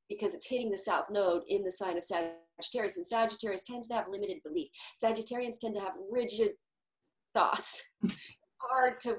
because 0.08 0.34
it's 0.34 0.48
hitting 0.48 0.70
the 0.70 0.78
south 0.78 1.04
node 1.10 1.42
in 1.48 1.62
the 1.62 1.70
sign 1.70 1.96
of 1.96 2.04
sagittarius 2.04 2.96
and 2.96 3.06
sagittarius 3.06 3.62
tends 3.62 3.88
to 3.88 3.94
have 3.94 4.06
limited 4.10 4.38
belief. 4.44 4.68
Sagittarians 5.02 5.58
tend 5.60 5.74
to 5.74 5.80
have 5.80 5.94
rigid 6.10 6.50
thoughts 7.32 7.84
hard 8.60 9.00
to 9.02 9.16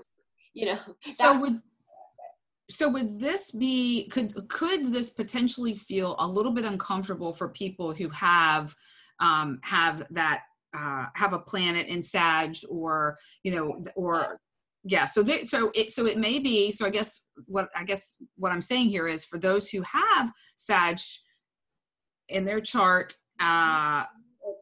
you 0.54 0.66
know 0.66 0.80
so 1.10 1.40
would 1.40 1.62
so 2.70 2.90
would 2.90 3.20
this 3.20 3.52
be 3.52 4.08
could 4.10 4.48
could 4.48 4.92
this 4.92 5.10
potentially 5.10 5.76
feel 5.76 6.16
a 6.20 6.28
little 6.28 6.52
bit 6.52 6.66
uncomfortable 6.66 7.34
for 7.34 7.50
people 7.50 7.94
who 7.94 8.10
have 8.10 8.74
um, 9.20 9.60
have 9.64 10.04
that 10.12 10.44
uh, 10.74 11.06
have 11.16 11.34
a 11.34 11.40
planet 11.40 11.88
in 11.88 12.02
Sag 12.02 12.56
or 12.70 13.18
you 13.44 13.54
know 13.54 13.84
or 13.96 14.40
yeah. 14.84 15.06
so 15.06 15.22
they, 15.22 15.46
so 15.46 15.72
it 15.76 15.92
so 15.92 16.06
it 16.06 16.18
may 16.18 16.40
be 16.40 16.72
so 16.72 16.86
I 16.86 16.90
guess 16.90 17.22
what 17.46 17.70
I 17.76 17.84
guess 17.84 18.18
what 18.36 18.52
I'm 18.52 18.62
saying 18.62 18.90
here 18.90 19.08
is 19.08 19.26
for 19.26 19.38
those 19.38 19.70
who 19.70 19.82
have 19.84 20.32
Sag 20.56 20.98
in 22.30 22.46
their 22.46 22.62
chart 22.62 23.14
uh, 23.40 24.06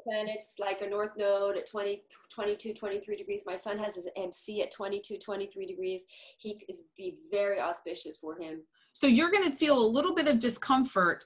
planets 0.04 0.56
like 0.60 0.82
a 0.82 0.90
north 0.90 1.12
node 1.18 1.58
at 1.58 1.70
20 1.70 2.04
22 2.30 2.74
23 2.74 3.16
degrees 3.16 3.44
my 3.46 3.56
son 3.56 3.78
has 3.78 3.96
his 3.96 4.08
mc 4.16 4.62
at 4.62 4.72
22 4.72 5.18
23 5.18 5.66
degrees 5.66 6.06
he 6.38 6.58
is 6.68 6.84
be 6.98 7.18
very 7.32 7.60
auspicious 7.60 8.18
for 8.18 8.40
him 8.40 8.62
so 8.94 9.08
you're 9.08 9.32
going 9.32 9.44
to 9.44 9.56
feel 9.56 9.80
a 9.80 9.86
little 9.86 10.16
bit 10.16 10.28
of 10.28 10.40
discomfort 10.40 11.26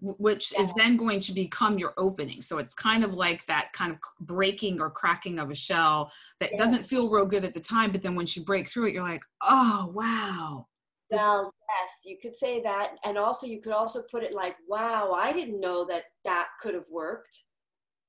which 0.00 0.52
yeah. 0.52 0.62
is 0.62 0.72
then 0.74 0.96
going 0.96 1.20
to 1.20 1.32
become 1.32 1.78
your 1.78 1.94
opening. 1.96 2.42
So 2.42 2.58
it's 2.58 2.74
kind 2.74 3.04
of 3.04 3.14
like 3.14 3.46
that 3.46 3.72
kind 3.72 3.92
of 3.92 3.98
breaking 4.20 4.80
or 4.80 4.90
cracking 4.90 5.38
of 5.38 5.50
a 5.50 5.54
shell 5.54 6.12
that 6.40 6.50
yeah. 6.52 6.58
doesn't 6.58 6.84
feel 6.84 7.08
real 7.08 7.26
good 7.26 7.44
at 7.44 7.54
the 7.54 7.60
time, 7.60 7.92
but 7.92 8.02
then 8.02 8.14
once 8.14 8.36
you 8.36 8.44
break 8.44 8.68
through 8.68 8.88
it, 8.88 8.94
you're 8.94 9.04
like, 9.04 9.22
oh 9.42 9.90
wow. 9.94 10.66
Well, 11.10 11.52
yes, 11.68 11.90
you 12.04 12.18
could 12.20 12.34
say 12.34 12.60
that, 12.62 12.96
and 13.04 13.16
also 13.16 13.46
you 13.46 13.60
could 13.60 13.72
also 13.72 14.02
put 14.10 14.24
it 14.24 14.34
like, 14.34 14.56
wow, 14.66 15.12
I 15.12 15.32
didn't 15.32 15.60
know 15.60 15.84
that 15.84 16.04
that 16.24 16.48
could 16.60 16.74
have 16.74 16.86
worked. 16.92 17.44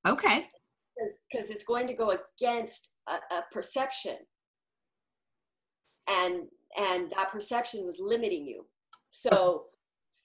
Okay. 0.05 0.47
Because 1.31 1.51
it's 1.51 1.63
going 1.63 1.88
to 1.88 1.93
go 1.93 2.15
against 2.39 2.91
a, 3.07 3.36
a 3.36 3.41
perception, 3.51 4.17
and 6.07 6.45
and 6.77 7.10
that 7.12 7.31
perception 7.31 7.86
was 7.86 7.99
limiting 7.99 8.45
you. 8.45 8.65
So 9.10 9.65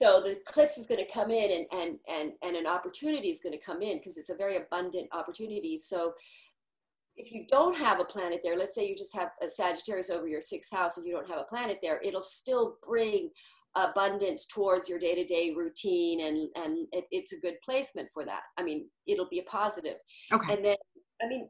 so 0.03 0.21
the 0.21 0.33
eclipse 0.33 0.79
is 0.79 0.89
going 0.89 1.05
to 1.05 1.13
come 1.13 1.31
in 1.31 1.51
and 1.53 1.67
and 1.81 1.99
and, 2.09 2.33
and 2.43 2.57
an 2.57 2.67
opportunity 2.67 3.29
is 3.29 3.41
going 3.41 3.57
to 3.57 3.65
come 3.65 3.83
in 3.83 3.99
because 3.99 4.17
it's 4.17 4.31
a 4.31 4.37
very 4.37 4.57
abundant 4.57 5.09
opportunity 5.13 5.79
so 5.79 6.13
if 7.15 7.31
you 7.31 7.45
don't 7.49 7.77
have 7.77 8.01
a 8.01 8.05
planet 8.05 8.41
there 8.43 8.57
let's 8.59 8.75
say 8.75 8.87
you 8.87 8.97
just 8.97 9.15
have 9.15 9.31
a 9.43 9.49
sagittarius 9.49 10.11
over 10.11 10.27
your 10.27 10.41
sixth 10.41 10.73
house 10.73 10.97
and 10.97 11.07
you 11.07 11.13
don't 11.13 11.29
have 11.29 11.39
a 11.39 11.45
planet 11.45 11.79
there 11.83 12.01
it'll 12.03 12.23
still 12.23 12.77
bring 12.87 13.31
abundance 13.77 14.47
towards 14.47 14.89
your 14.89 14.99
day-to-day 14.99 15.55
routine 15.57 16.27
and 16.27 16.49
and 16.57 16.87
it, 16.93 17.05
it's 17.11 17.33
a 17.33 17.41
good 17.41 17.55
placement 17.65 18.09
for 18.13 18.25
that 18.25 18.43
i 18.59 18.63
mean 18.63 18.87
it'll 19.07 19.29
be 19.29 19.39
a 19.39 19.45
positive 19.45 19.97
okay 20.33 20.55
and 20.55 20.65
then 20.65 20.77
i 21.23 21.27
mean 21.27 21.49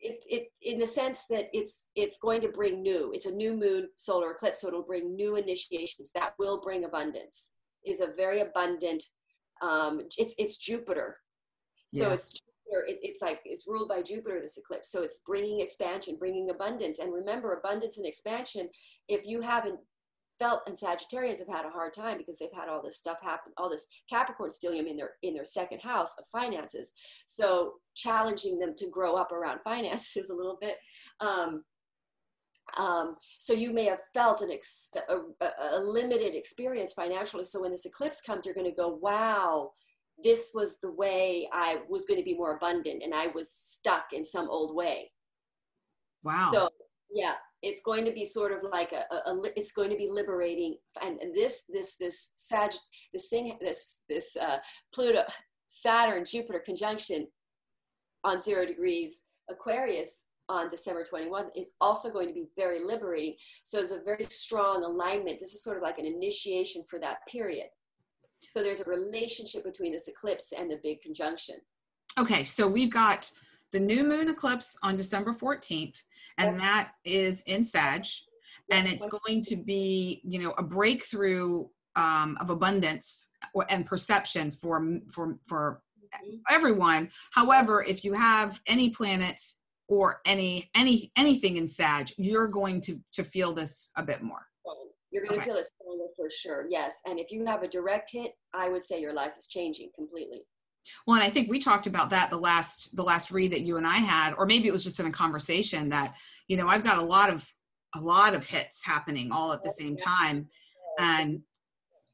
it, 0.00 0.22
it 0.28 0.48
in 0.62 0.78
the 0.78 0.86
sense 0.86 1.26
that 1.28 1.46
it's 1.52 1.90
it's 1.96 2.18
going 2.18 2.40
to 2.40 2.48
bring 2.48 2.80
new 2.80 3.10
it's 3.12 3.26
a 3.26 3.34
new 3.34 3.56
moon 3.56 3.88
solar 3.96 4.30
eclipse 4.30 4.60
so 4.60 4.68
it'll 4.68 4.84
bring 4.84 5.16
new 5.16 5.34
initiations 5.34 6.12
that 6.14 6.34
will 6.38 6.60
bring 6.60 6.84
abundance 6.84 7.50
is 7.88 8.00
a 8.00 8.12
very 8.16 8.40
abundant. 8.40 9.02
Um, 9.62 10.02
it's 10.18 10.34
it's 10.38 10.56
Jupiter, 10.56 11.16
so 11.88 12.06
yeah. 12.06 12.12
it's 12.12 12.30
Jupiter. 12.30 12.84
It, 12.86 12.98
it's 13.02 13.22
like 13.22 13.40
it's 13.44 13.66
ruled 13.66 13.88
by 13.88 14.02
Jupiter. 14.02 14.40
This 14.40 14.58
eclipse, 14.58 14.90
so 14.90 15.02
it's 15.02 15.22
bringing 15.26 15.60
expansion, 15.60 16.16
bringing 16.18 16.50
abundance. 16.50 16.98
And 16.98 17.12
remember, 17.12 17.54
abundance 17.54 17.98
and 17.98 18.06
expansion. 18.06 18.68
If 19.08 19.26
you 19.26 19.40
haven't 19.40 19.78
felt 20.38 20.62
and 20.66 20.76
Sagittarians 20.76 21.38
have 21.38 21.48
had 21.48 21.64
a 21.64 21.70
hard 21.70 21.92
time 21.92 22.18
because 22.18 22.38
they've 22.38 22.48
had 22.54 22.68
all 22.68 22.82
this 22.82 22.98
stuff 22.98 23.18
happen, 23.22 23.52
all 23.56 23.68
this 23.68 23.86
Capricorn 24.08 24.50
stellium 24.50 24.88
in 24.88 24.96
their 24.96 25.12
in 25.22 25.34
their 25.34 25.44
second 25.44 25.80
house 25.80 26.14
of 26.18 26.24
finances. 26.32 26.92
So 27.26 27.74
challenging 27.96 28.58
them 28.58 28.74
to 28.76 28.88
grow 28.88 29.14
up 29.14 29.32
around 29.32 29.60
finances 29.64 30.30
a 30.30 30.34
little 30.34 30.58
bit. 30.60 30.76
Um, 31.20 31.64
um, 32.76 33.16
so 33.38 33.54
you 33.54 33.72
may 33.72 33.84
have 33.84 34.00
felt 34.12 34.42
an 34.42 34.50
ex- 34.50 34.90
a, 35.08 35.46
a, 35.72 35.80
limited 35.80 36.34
experience 36.34 36.92
financially. 36.92 37.46
So 37.46 37.62
when 37.62 37.70
this 37.70 37.86
eclipse 37.86 38.20
comes, 38.20 38.44
you're 38.44 38.54
going 38.54 38.68
to 38.68 38.76
go, 38.76 38.88
wow, 38.88 39.70
this 40.22 40.50
was 40.54 40.78
the 40.78 40.92
way 40.92 41.48
I 41.52 41.78
was 41.88 42.04
going 42.04 42.20
to 42.20 42.24
be 42.24 42.34
more 42.34 42.56
abundant 42.56 43.02
and 43.02 43.14
I 43.14 43.28
was 43.28 43.50
stuck 43.50 44.06
in 44.12 44.22
some 44.22 44.50
old 44.50 44.76
way. 44.76 45.10
Wow. 46.22 46.50
So 46.52 46.68
yeah, 47.10 47.34
it's 47.62 47.82
going 47.82 48.04
to 48.04 48.12
be 48.12 48.24
sort 48.24 48.52
of 48.52 48.58
like 48.70 48.92
a, 48.92 49.04
a, 49.14 49.32
a 49.32 49.40
it's 49.56 49.72
going 49.72 49.90
to 49.90 49.96
be 49.96 50.08
liberating. 50.10 50.76
And, 51.02 51.18
this, 51.34 51.64
this, 51.68 51.96
this 51.96 52.30
Sag, 52.34 52.70
this 53.12 53.28
thing, 53.28 53.56
this, 53.60 54.00
this 54.08 54.36
uh, 54.36 54.58
Pluto, 54.94 55.22
Saturn, 55.66 56.24
Jupiter 56.24 56.62
conjunction 56.64 57.26
on 58.24 58.40
zero 58.40 58.66
degrees 58.66 59.24
Aquarius 59.50 60.26
on 60.48 60.68
December 60.68 61.04
21 61.04 61.46
is 61.56 61.70
also 61.80 62.10
going 62.10 62.28
to 62.28 62.34
be 62.34 62.46
very 62.56 62.84
liberating. 62.84 63.34
So 63.62 63.80
it's 63.80 63.92
a 63.92 64.00
very 64.04 64.24
strong 64.24 64.84
alignment. 64.84 65.38
This 65.38 65.52
is 65.52 65.62
sort 65.62 65.76
of 65.76 65.82
like 65.82 65.98
an 65.98 66.06
initiation 66.06 66.82
for 66.88 66.98
that 67.00 67.18
period. 67.30 67.66
So 68.56 68.62
there's 68.62 68.80
a 68.80 68.88
relationship 68.88 69.64
between 69.64 69.92
this 69.92 70.08
eclipse 70.08 70.52
and 70.56 70.70
the 70.70 70.78
big 70.82 71.02
conjunction. 71.02 71.56
Okay, 72.18 72.44
so 72.44 72.66
we've 72.66 72.90
got 72.90 73.30
the 73.72 73.80
new 73.80 74.04
moon 74.04 74.28
eclipse 74.28 74.76
on 74.82 74.96
December 74.96 75.32
14th, 75.32 76.02
and 76.38 76.58
that 76.60 76.92
is 77.04 77.42
in 77.42 77.64
Sag, 77.64 78.06
and 78.70 78.86
it's 78.86 79.06
going 79.06 79.42
to 79.42 79.56
be, 79.56 80.20
you 80.24 80.38
know, 80.42 80.54
a 80.58 80.62
breakthrough 80.62 81.66
um, 81.96 82.36
of 82.40 82.50
abundance 82.50 83.28
and 83.68 83.86
perception 83.86 84.50
for 84.50 85.00
for 85.08 85.38
for 85.44 85.82
mm-hmm. 86.02 86.36
everyone. 86.50 87.10
However, 87.32 87.82
if 87.82 88.04
you 88.04 88.12
have 88.14 88.60
any 88.66 88.90
planets 88.90 89.56
or 89.88 90.20
any 90.24 90.70
any 90.74 91.10
anything 91.16 91.56
in 91.56 91.66
Sag, 91.66 92.08
you're 92.16 92.48
going 92.48 92.80
to 92.82 93.00
to 93.12 93.24
feel 93.24 93.52
this 93.52 93.90
a 93.96 94.02
bit 94.02 94.22
more. 94.22 94.46
You're 95.10 95.24
going 95.24 95.36
to 95.36 95.40
okay. 95.40 95.50
feel 95.50 95.58
it 95.58 95.64
stronger 95.64 96.04
for 96.16 96.28
sure. 96.30 96.66
Yes, 96.68 97.00
and 97.06 97.18
if 97.18 97.32
you 97.32 97.44
have 97.46 97.62
a 97.62 97.68
direct 97.68 98.10
hit, 98.12 98.32
I 98.52 98.68
would 98.68 98.82
say 98.82 99.00
your 99.00 99.14
life 99.14 99.32
is 99.38 99.46
changing 99.46 99.90
completely. 99.94 100.42
Well, 101.06 101.16
and 101.16 101.24
I 101.24 101.30
think 101.30 101.50
we 101.50 101.58
talked 101.58 101.86
about 101.86 102.10
that 102.10 102.30
the 102.30 102.38
last 102.38 102.94
the 102.96 103.02
last 103.02 103.30
read 103.30 103.52
that 103.52 103.62
you 103.62 103.76
and 103.76 103.86
I 103.86 103.96
had, 103.96 104.34
or 104.34 104.46
maybe 104.46 104.68
it 104.68 104.72
was 104.72 104.84
just 104.84 105.00
in 105.00 105.06
a 105.06 105.10
conversation 105.10 105.88
that 105.90 106.14
you 106.48 106.56
know 106.56 106.68
I've 106.68 106.84
got 106.84 106.98
a 106.98 107.02
lot 107.02 107.32
of 107.32 107.50
a 107.94 108.00
lot 108.00 108.34
of 108.34 108.44
hits 108.44 108.84
happening 108.84 109.30
all 109.32 109.52
at 109.52 109.62
the 109.62 109.70
same 109.70 109.96
time, 109.96 110.48
and 110.98 111.40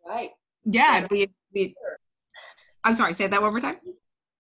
right, 0.06 0.30
yeah, 0.64 1.06
we, 1.10 1.26
we 1.54 1.74
I'm 2.84 2.94
sorry, 2.94 3.14
say 3.14 3.26
that 3.26 3.42
one 3.42 3.50
more 3.50 3.60
time. 3.60 3.76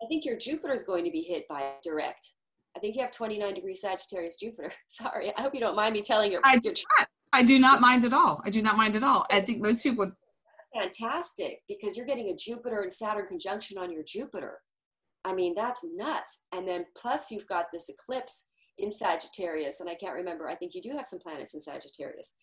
I 0.02 0.06
think 0.06 0.24
your 0.24 0.36
Jupiter 0.36 0.74
is 0.74 0.84
going 0.84 1.04
to 1.04 1.10
be 1.10 1.22
hit 1.22 1.48
by 1.48 1.72
direct. 1.82 2.32
I 2.76 2.80
think 2.80 2.94
you 2.94 3.02
have 3.02 3.10
29 3.10 3.54
degree 3.54 3.74
Sagittarius 3.74 4.36
Jupiter. 4.36 4.72
Sorry, 4.86 5.32
I 5.36 5.40
hope 5.40 5.54
you 5.54 5.60
don't 5.60 5.76
mind 5.76 5.94
me 5.94 6.02
telling 6.02 6.30
your. 6.30 6.40
I, 6.44 6.60
your 6.62 6.74
I 7.32 7.42
do 7.42 7.58
not 7.58 7.80
mind 7.80 8.04
at 8.04 8.12
all. 8.12 8.42
I 8.44 8.50
do 8.50 8.62
not 8.62 8.76
mind 8.76 8.96
at 8.96 9.02
all. 9.02 9.26
I 9.30 9.40
think 9.40 9.62
most 9.62 9.82
people. 9.82 10.12
Fantastic, 10.74 11.60
because 11.68 11.96
you're 11.96 12.06
getting 12.06 12.28
a 12.28 12.36
Jupiter 12.36 12.82
and 12.82 12.92
Saturn 12.92 13.26
conjunction 13.26 13.78
on 13.78 13.92
your 13.92 14.02
Jupiter. 14.02 14.58
I 15.24 15.32
mean, 15.32 15.54
that's 15.56 15.84
nuts. 15.94 16.40
And 16.52 16.66
then 16.66 16.84
plus 16.96 17.30
you've 17.30 17.46
got 17.46 17.66
this 17.72 17.88
eclipse 17.88 18.46
in 18.78 18.90
Sagittarius, 18.90 19.80
and 19.80 19.88
I 19.88 19.94
can't 19.94 20.14
remember. 20.14 20.48
I 20.48 20.54
think 20.54 20.74
you 20.74 20.82
do 20.82 20.90
have 20.96 21.06
some 21.06 21.20
planets 21.20 21.54
in 21.54 21.60
Sagittarius. 21.60 22.34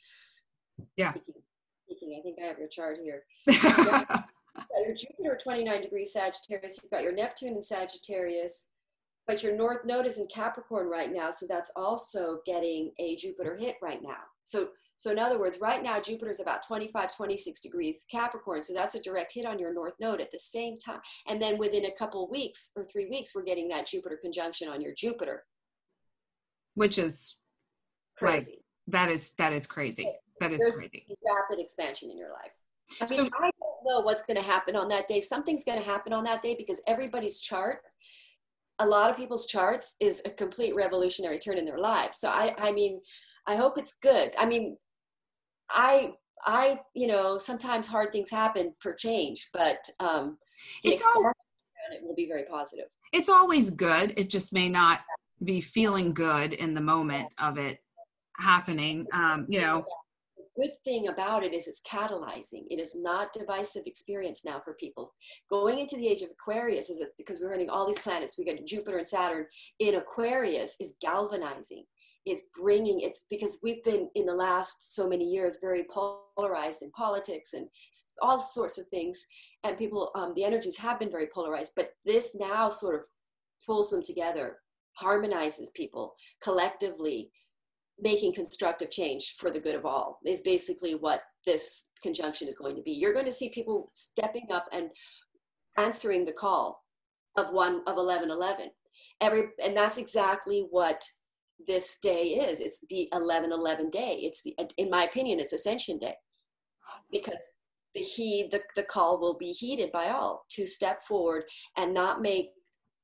Yeah. 0.96 1.12
Speaking, 1.12 1.42
speaking 1.86 2.18
I 2.20 2.22
think 2.24 2.38
I 2.42 2.48
have 2.48 2.58
your 2.58 2.70
chart 2.70 2.98
here. 3.04 3.24
your 3.48 4.96
Jupiter 4.96 5.38
29 5.44 5.82
degrees 5.82 6.14
Sagittarius. 6.14 6.80
You've 6.82 6.92
got 6.92 7.04
your 7.04 7.14
Neptune 7.14 7.56
in 7.56 7.62
Sagittarius 7.62 8.72
but 9.28 9.44
your 9.44 9.56
north 9.56 9.86
node 9.86 10.06
is 10.06 10.20
in 10.20 10.28
Capricorn 10.28 10.88
right 10.88 11.12
now, 11.12 11.32
so 11.32 11.46
that's 11.48 11.72
also 11.76 12.40
getting 12.46 12.92
a 13.00 13.16
Jupiter 13.16 13.56
hit 13.56 13.76
right 13.82 14.02
now. 14.02 14.18
So 14.44 14.70
so 15.02 15.10
in 15.10 15.18
other 15.18 15.40
words, 15.40 15.58
right 15.60 15.82
now 15.82 16.00
Jupiter 16.00 16.30
is 16.30 16.42
about 16.42 16.62
25, 16.62 17.16
26 17.16 17.60
degrees 17.60 18.06
Capricorn. 18.12 18.62
So 18.62 18.76
that's 18.76 18.94
a 18.94 19.02
direct 19.02 19.34
hit 19.34 19.48
on 19.48 19.58
your 19.58 19.74
north 19.74 19.96
node 20.00 20.22
at 20.22 20.32
the 20.32 20.38
same 20.38 20.78
time. 20.78 21.00
And 21.28 21.42
then 21.42 21.58
within 21.58 21.86
a 21.86 21.92
couple 21.92 22.30
weeks 22.30 22.70
or 22.76 22.84
three 22.84 23.08
weeks, 23.10 23.34
we're 23.34 23.42
getting 23.42 23.68
that 23.70 23.88
Jupiter 23.88 24.16
conjunction 24.22 24.68
on 24.68 24.80
your 24.80 24.94
Jupiter. 24.94 25.44
Which 26.76 27.00
is 27.00 27.40
crazy. 28.16 28.52
Right. 28.52 28.60
That 28.90 29.10
is 29.10 29.32
that 29.40 29.54
is 29.54 29.66
crazy. 29.66 30.08
That 30.40 30.52
is 30.52 30.60
There's 30.60 30.78
crazy. 30.78 31.08
Rapid 31.08 31.60
expansion 31.60 32.12
in 32.12 32.18
your 32.20 32.30
life. 32.30 32.52
I 33.02 33.06
mean, 33.10 33.26
So- 33.26 33.32
I 33.40 33.50
don't 33.60 33.84
know 33.84 34.02
what's 34.02 34.22
going 34.22 34.38
to 34.38 34.44
happen 34.44 34.76
on 34.76 34.88
that 34.90 35.08
day. 35.08 35.20
Something's 35.20 35.64
going 35.64 35.80
to 35.80 35.84
happen 35.84 36.14
on 36.14 36.26
that 36.26 36.44
day 36.44 36.54
because 36.56 36.80
everybody's 36.86 37.40
chart, 37.40 37.80
a 38.78 38.86
lot 38.86 39.10
of 39.10 39.18
people's 39.18 39.48
charts, 39.48 39.96
is 40.00 40.22
a 40.26 40.30
complete 40.30 40.76
revolutionary 40.76 41.40
turn 41.40 41.58
in 41.58 41.66
their 41.66 41.80
lives. 41.80 42.18
So 42.18 42.30
I, 42.30 42.54
I 42.60 42.72
mean, 42.72 43.02
I 43.48 43.56
hope 43.56 43.80
it's 43.80 43.98
good. 43.98 44.36
I 44.38 44.46
mean, 44.46 44.78
I, 45.74 46.14
I, 46.46 46.80
you 46.94 47.08
know, 47.08 47.38
sometimes 47.38 47.88
hard 47.88 48.12
things 48.12 48.30
happen 48.30 48.74
for 48.78 48.94
change, 48.94 49.50
but 49.54 49.80
um, 50.00 50.38
It's 50.84 51.04
all- 51.06 51.32
it 51.94 52.04
will 52.04 52.16
be 52.16 52.28
very 52.28 52.46
positive. 52.46 52.86
It's 53.12 53.28
always 53.28 53.70
good. 53.70 54.14
It 54.16 54.30
just 54.30 54.54
may 54.54 54.70
not 54.70 55.02
be 55.44 55.60
feeling 55.60 56.14
good 56.14 56.54
in 56.54 56.74
the 56.74 56.82
moment 56.82 57.34
of 57.40 57.58
it 57.58 57.80
happening. 58.38 59.08
Um, 59.14 59.46
you 59.50 59.62
know, 59.62 59.84
The 60.38 60.44
good 60.64 60.72
thing 60.84 61.08
about 61.08 61.44
it 61.44 61.54
is 61.54 61.68
it's 61.68 61.82
catalyzing. 61.82 62.66
It 62.70 62.80
is 62.80 62.96
not 62.96 63.34
divisive 63.34 63.84
experience 63.88 64.46
now 64.46 64.60
for 64.60 64.74
people. 64.76 65.14
Going 65.50 65.80
into 65.80 65.98
the 65.98 66.08
age 66.08 66.22
of 66.22 66.30
Aquarius 66.30 66.90
is 66.90 67.02
it, 67.02 67.10
because 67.18 67.40
we're 67.42 67.50
running 67.50 67.70
all 67.70 67.88
these 67.88 68.00
planets. 68.00 68.38
We 68.38 68.46
got 68.46 68.64
Jupiter 68.66 68.98
and 68.98 69.08
Saturn 69.08 69.48
in 69.80 69.96
Aquarius 69.96 70.78
is 70.80 70.96
galvanizing. 71.02 71.86
It's 72.26 72.44
bringing. 72.60 73.02
It's 73.02 73.26
because 73.30 73.60
we've 73.64 73.84
been 73.84 74.10
in 74.16 74.26
the 74.26 74.34
last 74.34 74.96
so 74.96 75.08
many 75.08 75.26
years 75.26 75.58
very 75.62 75.86
polarized 75.92 76.84
in 76.84 76.92
politics 76.92 77.54
and 77.54 77.68
all 78.22 78.40
sorts 78.40 78.78
of 78.78 78.88
things, 78.88 79.26
and 79.64 79.78
people. 79.78 80.12
Um, 80.16 80.34
the 80.36 80.44
energies 80.44 80.78
have 80.78 81.00
been 81.00 81.12
very 81.12 81.28
polarized, 81.34 81.74
but 81.76 81.92
this 82.06 82.36
now 82.36 82.70
sort 82.70 82.96
of 82.96 83.02
pulls 83.66 83.90
them 83.90 84.04
together, 84.04 84.58
harmonizes 84.94 85.72
people 85.76 86.14
collectively, 86.44 87.32
making 88.00 88.34
constructive 88.34 88.90
change 88.90 89.36
for 89.38 89.52
the 89.52 89.60
good 89.60 89.76
of 89.76 89.86
all 89.86 90.20
is 90.26 90.42
basically 90.42 90.96
what 90.96 91.22
this 91.46 91.90
conjunction 92.02 92.48
is 92.48 92.56
going 92.56 92.76
to 92.76 92.82
be. 92.82 92.92
You're 92.92 93.14
going 93.14 93.26
to 93.26 93.32
see 93.32 93.50
people 93.50 93.90
stepping 93.94 94.48
up 94.52 94.66
and 94.72 94.90
answering 95.78 96.26
the 96.26 96.34
call 96.34 96.84
of 97.38 97.52
one 97.52 97.82
of 97.88 97.96
1111. 97.96 98.70
Every 99.22 99.50
and 99.64 99.78
that's 99.78 99.98
exactly 99.98 100.68
what 100.70 101.02
this 101.68 102.00
day 102.02 102.24
is. 102.24 102.60
It's 102.60 102.84
the 102.90 103.08
1111 103.12 103.90
day. 103.90 104.20
It's 104.22 104.42
the 104.42 104.56
in 104.78 104.90
my 104.90 105.04
opinion 105.04 105.40
it's 105.40 105.54
ascension 105.54 105.98
day. 105.98 106.16
Because 107.12 107.42
the 107.96 108.02
heed 108.02 108.50
the, 108.52 108.62
the 108.76 108.84
call 108.84 109.20
will 109.20 109.38
be 109.38 109.52
heeded 109.52 109.92
by 109.92 110.10
all 110.10 110.46
to 110.52 110.66
step 110.66 111.02
forward 111.02 111.44
and 111.78 111.94
not 111.94 112.22
make 112.22 112.52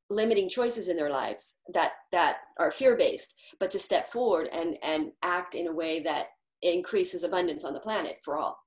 limiting 0.09 0.47
choices 0.47 0.87
in 0.87 0.95
their 0.95 1.09
lives 1.09 1.59
that 1.73 1.91
that 2.13 2.37
are 2.57 2.71
fear-based 2.71 3.35
but 3.59 3.69
to 3.69 3.77
step 3.77 4.07
forward 4.07 4.47
and 4.53 4.77
and 4.81 5.11
act 5.21 5.53
in 5.53 5.67
a 5.67 5.73
way 5.73 5.99
that 5.99 6.27
increases 6.61 7.25
abundance 7.25 7.65
on 7.65 7.73
the 7.73 7.79
planet 7.81 8.15
for 8.23 8.37
all 8.37 8.57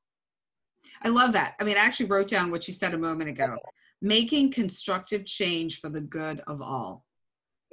I 1.03 1.09
love 1.09 1.33
that. 1.35 1.55
I 1.61 1.65
mean, 1.65 1.77
I 1.77 1.81
actually 1.81 2.07
wrote 2.07 2.29
down 2.29 2.51
what 2.51 2.67
you 2.67 2.75
said 2.75 2.95
a 2.95 2.99
moment 2.99 3.31
ago. 3.31 3.57
Making 4.03 4.51
constructive 4.51 5.27
change 5.27 5.81
for 5.81 5.91
the 5.91 6.01
good 6.01 6.41
of 6.47 6.63
all. 6.63 7.05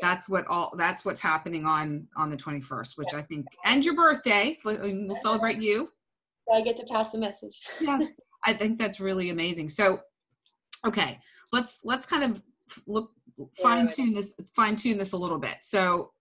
That's 0.01 0.29
what 0.29 0.45
all 0.47 0.73
that's 0.77 1.03
what's 1.03 1.21
happening 1.21 1.65
on 1.65 2.07
on 2.15 2.29
the 2.29 2.37
21st, 2.37 2.97
which 2.97 3.13
I 3.13 3.21
think 3.21 3.45
and 3.65 3.83
your 3.83 3.95
birthday. 3.95 4.57
We'll 4.63 5.15
celebrate 5.15 5.59
you. 5.59 5.89
i 6.53 6.61
get 6.61 6.77
to 6.77 6.85
pass 6.85 7.11
the 7.11 7.17
message 7.17 7.61
Yeah. 7.81 7.99
I 8.45 8.53
think 8.53 8.77
that's 8.77 8.99
really 8.99 9.29
amazing. 9.29 9.69
So 9.69 10.01
okay, 10.85 11.19
let's 11.51 11.81
let's 11.83 12.05
kind 12.05 12.23
of 12.23 12.41
look 12.85 13.09
fine 13.61 13.87
tune 13.87 14.13
this 14.13 14.33
fine 14.55 14.75
tune 14.75 14.97
this 14.97 15.13
a 15.13 15.17
little 15.17 15.39
bit. 15.39 15.57
So 15.61 16.11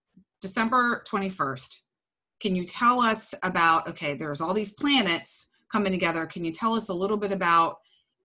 December 0.41 1.03
21st. 1.09 1.79
Can 2.39 2.55
you 2.55 2.65
tell 2.65 2.99
us 2.99 3.33
about 3.43 3.87
okay, 3.89 4.13
there's 4.13 4.41
all 4.41 4.53
these 4.53 4.73
planets 4.73 5.47
coming 5.71 5.91
together. 5.91 6.25
Can 6.25 6.45
you 6.45 6.51
tell 6.51 6.73
us 6.73 6.89
a 6.89 6.93
little 6.93 7.17
bit 7.17 7.31
about 7.31 7.77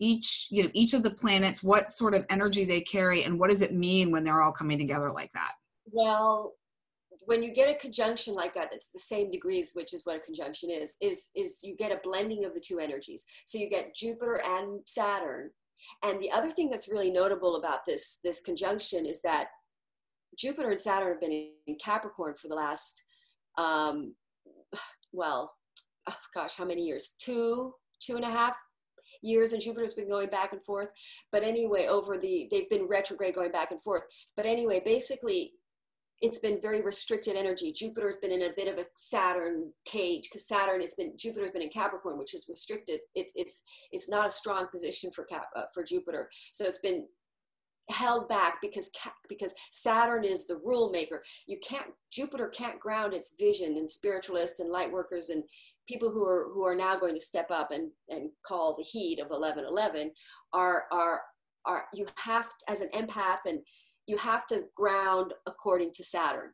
each, 0.02 0.48
you 0.50 0.64
know, 0.64 0.70
each 0.74 0.94
of 0.94 1.02
the 1.02 1.10
planets, 1.10 1.62
what 1.62 1.92
sort 1.92 2.14
of 2.14 2.26
energy 2.28 2.64
they 2.64 2.80
carry 2.80 3.24
and 3.24 3.38
what 3.38 3.50
does 3.50 3.60
it 3.60 3.72
mean 3.72 4.10
when 4.10 4.24
they're 4.24 4.42
all 4.42 4.52
coming 4.52 4.78
together 4.78 5.10
like 5.10 5.30
that? 5.32 5.52
well 5.90 6.54
when 7.26 7.42
you 7.42 7.52
get 7.52 7.70
a 7.70 7.74
conjunction 7.74 8.34
like 8.34 8.52
that 8.52 8.68
that's 8.70 8.88
the 8.88 8.98
same 8.98 9.30
degrees 9.30 9.72
which 9.74 9.92
is 9.92 10.04
what 10.04 10.16
a 10.16 10.20
conjunction 10.20 10.70
is 10.70 10.96
is 11.00 11.28
is 11.36 11.58
you 11.62 11.76
get 11.76 11.92
a 11.92 12.00
blending 12.02 12.44
of 12.44 12.54
the 12.54 12.60
two 12.60 12.78
energies. 12.78 13.24
So 13.44 13.58
you 13.58 13.68
get 13.68 13.94
jupiter 13.94 14.42
and 14.44 14.80
saturn. 14.86 15.50
And 16.04 16.20
the 16.20 16.30
other 16.30 16.50
thing 16.50 16.70
that's 16.70 16.88
really 16.88 17.10
notable 17.10 17.56
about 17.56 17.80
this 17.86 18.18
this 18.22 18.40
conjunction 18.40 19.06
is 19.06 19.20
that 19.22 19.46
jupiter 20.38 20.70
and 20.70 20.80
saturn 20.80 21.08
have 21.08 21.20
been 21.20 21.50
in 21.66 21.76
capricorn 21.76 22.34
for 22.34 22.48
the 22.48 22.54
last 22.54 23.02
um 23.58 24.14
well 25.12 25.52
oh 26.08 26.16
gosh 26.34 26.54
how 26.56 26.64
many 26.64 26.82
years? 26.82 27.14
Two 27.18 27.74
two 28.00 28.16
and 28.16 28.24
a 28.24 28.30
half 28.30 28.56
years 29.22 29.52
and 29.52 29.62
jupiter's 29.62 29.94
been 29.94 30.08
going 30.08 30.28
back 30.28 30.52
and 30.52 30.62
forth 30.62 30.92
but 31.30 31.42
anyway 31.42 31.86
over 31.86 32.16
the 32.16 32.48
they've 32.50 32.70
been 32.70 32.86
retrograde 32.86 33.34
going 33.34 33.52
back 33.52 33.70
and 33.70 33.82
forth 33.82 34.02
but 34.36 34.46
anyway 34.46 34.80
basically 34.84 35.52
it's 36.22 36.38
been 36.38 36.60
very 36.60 36.80
restricted 36.82 37.36
energy. 37.36 37.72
Jupiter's 37.72 38.16
been 38.16 38.30
in 38.30 38.42
a 38.42 38.52
bit 38.56 38.68
of 38.68 38.78
a 38.78 38.86
Saturn 38.94 39.72
cage 39.84 40.28
because 40.30 40.46
Saturn 40.46 40.80
has 40.80 40.94
been 40.94 41.12
Jupiter's 41.18 41.50
been 41.50 41.62
in 41.62 41.68
Capricorn, 41.68 42.16
which 42.16 42.32
is 42.32 42.46
restricted. 42.48 43.00
It's 43.16 43.32
it's 43.36 43.62
it's 43.90 44.08
not 44.08 44.28
a 44.28 44.30
strong 44.30 44.68
position 44.68 45.10
for 45.10 45.24
Cap 45.24 45.48
uh, 45.56 45.64
for 45.74 45.82
Jupiter, 45.82 46.30
so 46.52 46.64
it's 46.64 46.78
been 46.78 47.06
held 47.90 48.28
back 48.28 48.58
because 48.62 48.88
because 49.28 49.52
Saturn 49.72 50.24
is 50.24 50.46
the 50.46 50.58
rule 50.58 50.90
maker. 50.90 51.24
You 51.48 51.58
can't 51.58 51.88
Jupiter 52.12 52.48
can't 52.48 52.78
ground 52.78 53.14
its 53.14 53.34
vision 53.38 53.76
and 53.76 53.90
spiritualists 53.90 54.60
and 54.60 54.70
light 54.70 54.92
workers 54.92 55.30
and 55.30 55.42
people 55.88 56.10
who 56.10 56.24
are 56.24 56.48
who 56.52 56.64
are 56.64 56.76
now 56.76 56.98
going 56.98 57.14
to 57.14 57.20
step 57.20 57.50
up 57.50 57.70
and 57.70 57.90
and 58.08 58.30
call 58.46 58.76
the 58.76 58.84
heat 58.84 59.18
of 59.18 59.28
1111 59.28 60.10
are 60.52 60.84
are 60.92 61.20
are 61.64 61.84
you 61.92 62.06
have 62.16 62.48
as 62.68 62.80
an 62.80 62.88
empath 62.94 63.38
and 63.46 63.60
you 64.06 64.16
have 64.16 64.46
to 64.48 64.64
ground 64.74 65.32
according 65.46 65.92
to 65.92 66.04
Saturn. 66.04 66.50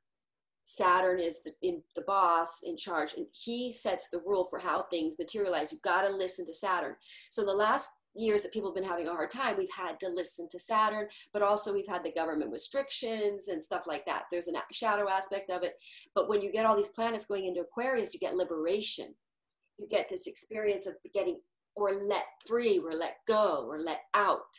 Saturn 0.62 1.18
is 1.18 1.42
the, 1.42 1.52
in, 1.62 1.82
the 1.96 2.02
boss 2.02 2.60
in 2.62 2.76
charge, 2.76 3.14
and 3.16 3.26
he 3.32 3.72
sets 3.72 4.10
the 4.10 4.20
rule 4.24 4.44
for 4.44 4.58
how 4.58 4.84
things 4.90 5.16
materialize. 5.18 5.72
You've 5.72 5.80
got 5.80 6.02
to 6.02 6.14
listen 6.14 6.44
to 6.44 6.52
Saturn. 6.52 6.94
So 7.30 7.44
the 7.44 7.54
last 7.54 7.90
years 8.18 8.42
that 8.42 8.52
people 8.52 8.70
have 8.70 8.74
been 8.74 8.88
having 8.88 9.08
a 9.08 9.12
hard 9.12 9.30
time, 9.30 9.56
we've 9.56 9.68
had 9.76 9.98
to 10.00 10.08
listen 10.08 10.48
to 10.50 10.58
Saturn, 10.58 11.08
but 11.32 11.42
also 11.42 11.72
we've 11.72 11.88
had 11.88 12.04
the 12.04 12.12
government 12.12 12.50
restrictions 12.50 13.48
and 13.48 13.62
stuff 13.62 13.86
like 13.86 14.04
that. 14.06 14.24
There's 14.30 14.48
a 14.48 14.52
shadow 14.72 15.08
aspect 15.08 15.50
of 15.50 15.62
it. 15.62 15.74
But 16.14 16.28
when 16.28 16.42
you 16.42 16.52
get 16.52 16.66
all 16.66 16.76
these 16.76 16.90
planets 16.90 17.26
going 17.26 17.46
into 17.46 17.60
Aquarius, 17.60 18.14
you 18.14 18.20
get 18.20 18.34
liberation. 18.34 19.14
You 19.78 19.88
get 19.88 20.08
this 20.08 20.26
experience 20.26 20.86
of 20.86 20.94
getting 21.14 21.40
or 21.76 21.92
let 21.94 22.24
free 22.46 22.78
or 22.78 22.92
let 22.92 23.18
go 23.26 23.66
or 23.68 23.78
let 23.80 24.00
out. 24.14 24.56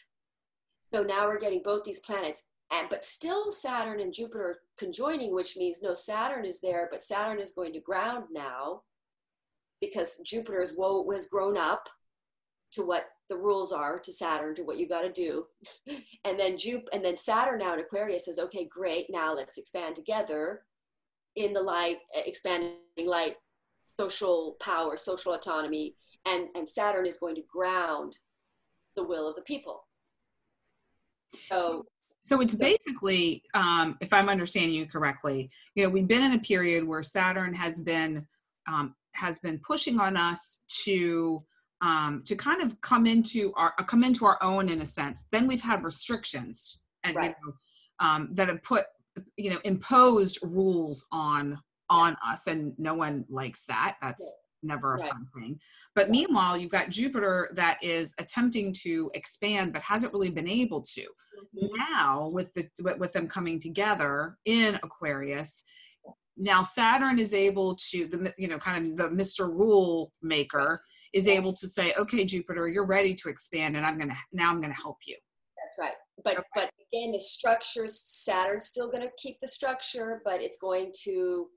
So 0.80 1.04
now 1.04 1.28
we're 1.28 1.40
getting 1.40 1.62
both 1.64 1.84
these 1.84 2.00
planets 2.00 2.46
and 2.72 2.88
but 2.90 3.04
still 3.04 3.50
saturn 3.50 4.00
and 4.00 4.14
jupiter 4.14 4.60
conjoining 4.78 5.34
which 5.34 5.58
means 5.58 5.82
no 5.82 5.94
saturn 5.94 6.46
is 6.46 6.62
there 6.62 6.88
but 6.92 7.02
saturn 7.02 7.40
is 7.40 7.52
going 7.52 7.74
to 7.74 7.80
ground 7.80 8.26
now 8.32 8.82
because 9.82 10.20
jupiter 10.20 10.60
has 10.60 11.28
grown 11.28 11.58
up 11.58 11.90
to 12.72 12.86
what 12.86 13.06
the 13.30 13.38
rules 13.38 13.72
are 13.72 14.00
to 14.00 14.12
saturn 14.12 14.56
to 14.56 14.64
what 14.64 14.78
you 14.78 14.88
got 14.88 15.02
to 15.02 15.12
do. 15.12 15.46
And 16.26 16.40
then 16.40 16.58
Jup 16.58 16.84
and 16.94 17.04
then 17.04 17.18
saturn 17.18 17.60
now 17.60 17.74
in 17.74 17.80
aquarius 17.80 18.26
says 18.26 18.40
okay 18.40 18.66
great 18.66 19.08
now 19.10 19.34
let's 19.34 19.58
expand 19.58 19.96
together 19.96 20.64
in 21.36 21.54
the 21.54 21.62
light 21.62 21.98
expanding 22.14 22.76
light 23.06 23.36
social 23.86 24.58
power 24.62 24.98
social 24.98 25.34
autonomy 25.34 25.96
and 26.26 26.50
and 26.56 26.68
saturn 26.68 27.06
is 27.06 27.18
going 27.18 27.36
to 27.36 27.44
ground 27.52 28.18
the 28.96 29.04
will 29.04 29.28
of 29.28 29.36
the 29.36 29.42
people. 29.44 29.88
So 31.34 31.86
So 32.22 32.42
it's 32.42 32.56
basically, 32.56 33.44
um, 33.54 33.98
if 34.02 34.12
I'm 34.12 34.30
understanding 34.30 34.76
you 34.76 34.86
correctly, 34.86 35.50
you 35.76 35.84
know, 35.84 35.90
we've 35.90 36.08
been 36.08 36.24
in 36.24 36.34
a 36.34 36.40
period 36.40 36.86
where 36.86 37.02
Saturn 37.02 37.54
has 37.54 37.82
been 37.82 38.28
um, 38.68 38.96
has 39.14 39.40
been 39.40 39.60
pushing 39.66 40.00
on 40.00 40.16
us 40.18 40.62
to 40.84 41.44
um, 41.82 42.24
to 42.26 42.36
kind 42.36 42.62
of 42.62 42.80
come 42.82 43.06
into 43.06 43.54
our 43.56 43.74
come 43.88 44.04
into 44.04 44.26
our 44.26 44.38
own 44.42 44.70
in 44.70 44.82
a 44.82 44.86
sense. 44.86 45.26
Then 45.32 45.48
we've 45.48 45.62
had 45.62 45.84
restrictions 45.84 46.80
and 47.04 47.16
Right. 47.16 47.36
you 47.42 47.48
know, 47.48 47.54
um, 48.06 48.30
that 48.34 48.48
have 48.50 48.64
put 48.64 48.86
you 49.38 49.50
know 49.52 49.60
imposed 49.64 50.40
rules 50.44 51.08
on 51.12 51.60
on 51.90 52.16
us, 52.26 52.48
and 52.48 52.74
no 52.78 52.94
one 52.94 53.26
likes 53.30 53.66
that. 53.66 53.98
That's 54.02 54.38
never 54.62 54.96
a 54.96 55.00
Right. 55.00 55.10
fun 55.10 55.26
thing. 55.36 55.60
But 55.96 56.10
meanwhile, 56.10 56.58
you've 56.58 56.70
got 56.72 56.90
Jupiter 56.90 57.50
that 57.56 57.82
is 57.82 58.14
attempting 58.20 58.74
to 58.84 59.10
expand 59.14 59.72
but 59.74 59.82
hasn't 59.82 60.14
really 60.14 60.30
been 60.30 60.48
able 60.50 60.82
to. 60.82 61.08
Mhm. 61.56 61.70
Now, 61.78 62.30
with 62.30 62.54
the 62.54 62.70
with 63.00 63.14
them 63.14 63.28
coming 63.28 63.58
together 63.60 64.38
in 64.46 64.76
Aquarius, 64.84 65.64
now 66.40 66.64
Saturn 66.64 67.20
is 67.20 67.34
able 67.34 67.76
to 67.92 68.08
the 68.08 68.34
you 68.38 68.48
know 68.48 68.58
kind 68.58 68.88
of 68.88 68.98
the 68.98 69.10
Mr. 69.16 69.48
Rule 69.48 70.12
maker 70.22 70.82
is 71.14 71.28
able 71.28 71.54
to 71.54 71.68
say, 71.68 71.94
okay, 72.00 72.24
Jupiter, 72.24 72.68
you're 72.68 72.86
ready 72.86 73.14
to 73.16 73.30
expand, 73.30 73.76
and 73.76 73.86
I'm 73.86 73.98
gonna 73.98 74.18
now 74.32 74.50
I'm 74.50 74.62
gonna 74.62 74.74
help 74.74 74.98
you. 75.06 75.18
That's 75.58 75.78
right. 75.78 75.98
But 76.24 76.38
Okay. 76.38 76.48
but 76.56 76.70
again, 76.92 77.12
the 77.12 77.20
structures, 77.20 78.00
Saturn's 78.00 78.66
still 78.66 78.90
going 78.90 79.04
to 79.04 79.12
keep 79.18 79.40
the 79.40 79.48
structure, 79.48 80.22
but 80.26 80.42
it's 80.42 80.58
going 80.58 80.92
to 81.04 81.48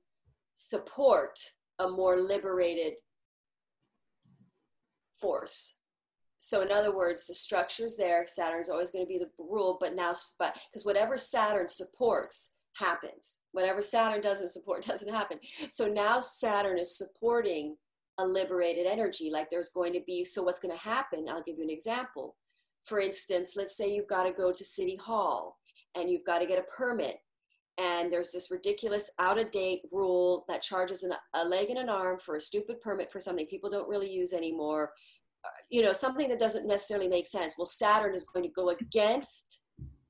support 0.55 1.39
a 1.79 1.89
more 1.89 2.21
liberated 2.21 2.95
force. 5.21 5.77
So 6.37 6.61
in 6.61 6.73
other 6.73 6.95
words, 6.95 7.27
the 7.27 7.35
structure's 7.35 7.97
there. 7.97 8.27
Saturn's 8.27 8.69
always 8.69 8.91
going 8.91 9.05
to 9.05 9.09
be 9.09 9.19
the 9.19 9.31
rule, 9.39 9.79
but 9.81 9.95
now, 9.95 10.13
but 10.39 10.57
because 10.71 10.85
whatever 10.85 11.17
Saturn 11.17 11.69
supports 11.69 12.55
happens. 12.75 13.41
Whatever 13.53 13.83
Saturn 13.83 14.21
doesn't 14.21 14.49
support 14.49 14.83
doesn't 14.87 15.13
happen. 15.13 15.39
So 15.69 15.87
now 15.87 16.19
Saturn 16.19 16.79
is 16.79 16.97
supporting 16.97 17.77
a 18.19 18.27
liberated 18.27 18.87
energy. 18.87 19.31
Like 19.33 19.49
there's 19.51 19.71
going 19.71 19.93
to 19.95 20.01
be. 20.07 20.25
So 20.25 20.43
what's 20.43 20.59
going 20.59 20.77
to 20.77 20.83
happen? 20.83 21.27
I'll 21.29 21.43
give 21.43 21.59
you 21.59 21.65
an 21.65 21.71
example 21.71 22.37
for 22.83 22.99
instance, 22.99 23.55
let's 23.57 23.77
say 23.77 23.93
you've 23.93 24.09
got 24.09 24.25
to 24.25 24.33
go 24.33 24.53
to 24.53 24.65
City 24.65 24.97
Hall 24.97 25.57
and 25.97 26.11
you've 26.11 26.25
got 26.25 26.39
to 26.39 26.47
get 26.47 26.59
a 26.59 26.77
permit, 26.77 27.19
and 27.79 28.13
there's 28.13 28.33
this 28.33 28.51
ridiculous 28.51 29.11
out 29.19 29.39
of 29.39 29.51
date 29.51 29.83
rule 29.93 30.45
that 30.49 30.63
charges 30.63 31.03
an, 31.03 31.13
a 31.35 31.45
leg 31.45 31.71
and 31.71 31.79
an 31.79 31.89
arm 31.89 32.19
for 32.19 32.37
a 32.37 32.41
stupid 32.41 32.81
permit 32.81 33.11
for 33.11 33.21
something 33.21 33.47
people 33.47 33.71
don't 33.71 33.89
really 33.89 34.11
use 34.11 34.33
anymore. 34.33 34.93
Uh, 35.45 35.49
You 35.71 35.83
know, 35.83 35.93
something 35.93 36.29
that 36.29 36.39
doesn't 36.39 36.67
necessarily 36.67 37.09
make 37.09 37.27
sense. 37.27 37.55
Well, 37.57 37.67
Saturn 37.67 38.15
is 38.15 38.25
going 38.25 38.45
to 38.45 38.53
go 38.53 38.71
against 38.71 39.62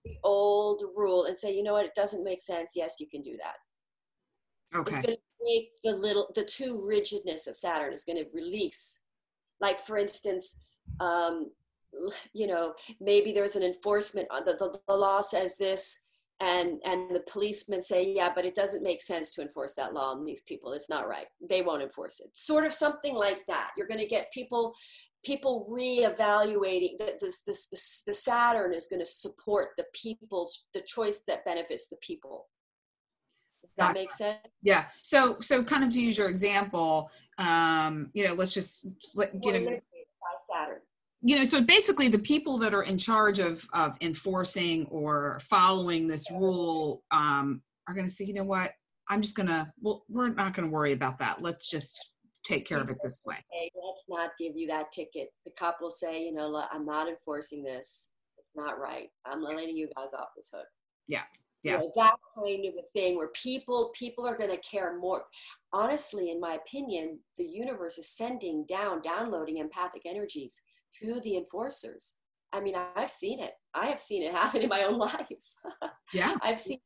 the 0.05 0.17
old 0.25 0.83
rule 0.97 1.25
and 1.27 1.37
say, 1.37 1.55
you 1.55 1.63
know 1.63 1.73
what, 1.73 1.87
it 1.87 1.95
doesn't 1.95 2.25
make 2.25 2.41
sense. 2.41 2.73
Yes, 2.75 2.99
you 3.01 3.09
can 3.09 3.23
do 3.23 3.37
that. 3.43 4.79
Okay. 4.79 4.91
It's 4.91 5.01
going 5.01 5.17
to 5.17 5.23
make 5.43 5.71
the 5.85 5.93
little, 5.93 6.31
the 6.35 6.45
too 6.45 6.83
rigidness 6.85 7.47
of 7.47 7.57
Saturn 7.57 7.93
is 7.93 8.05
going 8.05 8.19
to 8.19 8.27
release. 8.33 9.01
Like, 9.61 9.81
for 9.81 9.99
instance, 9.99 10.57
um, 11.01 11.51
you 12.33 12.47
know, 12.47 12.75
maybe 13.01 13.33
there's 13.33 13.55
an 13.55 13.63
enforcement, 13.63 14.27
on 14.31 14.45
the, 14.45 14.53
the, 14.53 14.79
the 14.89 14.97
law 14.97 15.21
says 15.21 15.57
this, 15.57 16.01
and, 16.41 16.81
and 16.85 17.15
the 17.15 17.23
policemen 17.31 17.83
say, 17.83 18.13
yeah, 18.13 18.31
but 18.35 18.45
it 18.45 18.55
doesn't 18.55 18.83
make 18.83 19.03
sense 19.03 19.33
to 19.35 19.43
enforce 19.43 19.75
that 19.75 19.93
law 19.93 20.11
on 20.11 20.25
these 20.25 20.43
people. 20.43 20.73
It's 20.73 20.91
not 20.91 21.07
right. 21.07 21.27
They 21.49 21.63
won't 21.63 21.83
enforce 21.83 22.19
it. 22.21 22.31
Sort 22.33 22.65
of 22.65 22.73
something 22.73 23.15
like 23.15 23.47
that. 23.47 23.71
You're 23.77 23.87
going 23.87 24.01
to 24.01 24.07
get 24.07 24.33
people 24.33 24.75
people 25.25 25.67
reevaluating 25.71 26.99
that 26.99 27.21
this, 27.21 27.43
this 27.43 27.67
this 27.67 28.03
the 28.07 28.15
saturn 28.15 28.75
is 28.75 28.87
going 28.87 29.01
to 29.01 29.07
support 29.07 29.71
the 29.77 29.85
people's 29.95 30.67
the 30.75 30.81
choice 30.81 31.23
that 31.27 31.45
benefits 31.45 31.89
the 31.89 31.97
people 32.01 32.49
does 33.63 33.73
that 33.77 33.89
Gotcha. 33.89 33.99
make 33.99 34.11
sense 34.11 34.39
Yeah. 34.63 34.87
So 35.03 35.37
so 35.41 35.63
kind 35.63 35.85
of 35.85 35.93
to 35.93 36.01
use 36.01 36.19
your 36.19 36.29
example, 36.29 37.11
um, 37.39 38.11
you 38.13 38.27
know, 38.27 38.35
let's 38.35 38.55
just 38.55 38.87
let, 39.15 39.31
you 39.43 39.53
know, 39.53 39.71
by 39.71 39.77
saturn 40.53 40.81
you 41.25 41.37
know, 41.37 41.45
so 41.45 41.63
basically 41.63 42.09
the 42.09 42.19
people 42.19 42.59
that 42.59 42.75
are 42.75 42.83
in 42.83 42.99
charge 42.99 43.39
of 43.39 43.65
of 43.73 43.97
enforcing 44.01 44.87
or 44.87 45.39
following 45.41 46.09
this 46.09 46.31
rule 46.31 47.03
um 47.13 47.63
are 47.89 47.95
going 47.95 48.07
to 48.07 48.13
say, 48.13 48.25
you 48.25 48.35
know 48.35 48.45
what? 48.45 48.73
I'm 49.09 49.23
just 49.23 49.37
going 49.37 49.49
to 49.49 49.73
well, 49.81 50.05
we're 50.09 50.31
not 50.31 50.55
going 50.55 50.69
to 50.69 50.73
worry 50.73 50.93
about 50.93 51.19
that. 51.19 51.43
Let's 51.43 51.69
just 51.71 52.13
take 52.45 52.67
care 52.67 52.79
of 52.81 52.89
it 52.89 52.97
this 53.03 53.21
way. 53.25 53.37
hey 53.53 53.71
let's 53.87 54.07
not 54.09 54.31
give 54.39 54.57
you 54.57 54.67
that 54.69 54.93
ticket. 54.93 55.29
The 55.45 55.53
cop 55.59 55.79
will 55.81 55.91
say 55.91 56.23
you 56.25 56.33
know 56.33 56.65
i'm 56.73 56.85
not 56.87 57.09
enforcing 57.09 57.63
this. 57.63 58.09
It's 58.39 58.53
not 58.57 58.79
right. 58.81 59.09
I'm 59.25 59.43
letting 59.43 59.77
you 59.77 59.89
guys 59.97 60.15
off 60.15 60.29
this 60.37 60.51
hook. 60.55 60.67
Yeah, 61.07 61.23
You 61.63 61.71
yeah. 61.73 61.77
know, 61.79 61.93
that 61.95 62.15
kind 62.37 62.65
of 62.67 62.75
a 62.75 62.87
thing 62.93 63.17
where 63.17 63.29
people 63.41 63.91
people 63.95 64.27
are 64.27 64.37
going 64.37 64.51
to 64.51 64.57
care 64.59 64.99
more. 64.99 65.25
Honestly 65.73 66.31
in 66.31 66.41
my 66.41 66.55
opinion 66.55 67.19
the 67.39 67.45
universe 67.45 67.99
is 67.99 68.09
sending 68.17 68.65
down 68.69 69.01
downloading 69.03 69.59
empathic 69.59 70.03
energies 70.07 70.61
to 71.01 71.21
the 71.21 71.37
enforcers. 71.37 72.17
I 72.53 72.61
mean 72.61 72.75
i've 72.97 73.11
seen 73.11 73.39
it. 73.41 73.53
I 73.75 73.87
have 73.87 74.01
seen 74.01 74.23
it 74.23 74.33
happen 74.43 74.63
in 74.63 74.69
my 74.69 74.83
own 74.83 74.99
life. 74.99 75.45
Yeah. 76.13 76.35
I've 76.43 76.61
seen 76.61 76.79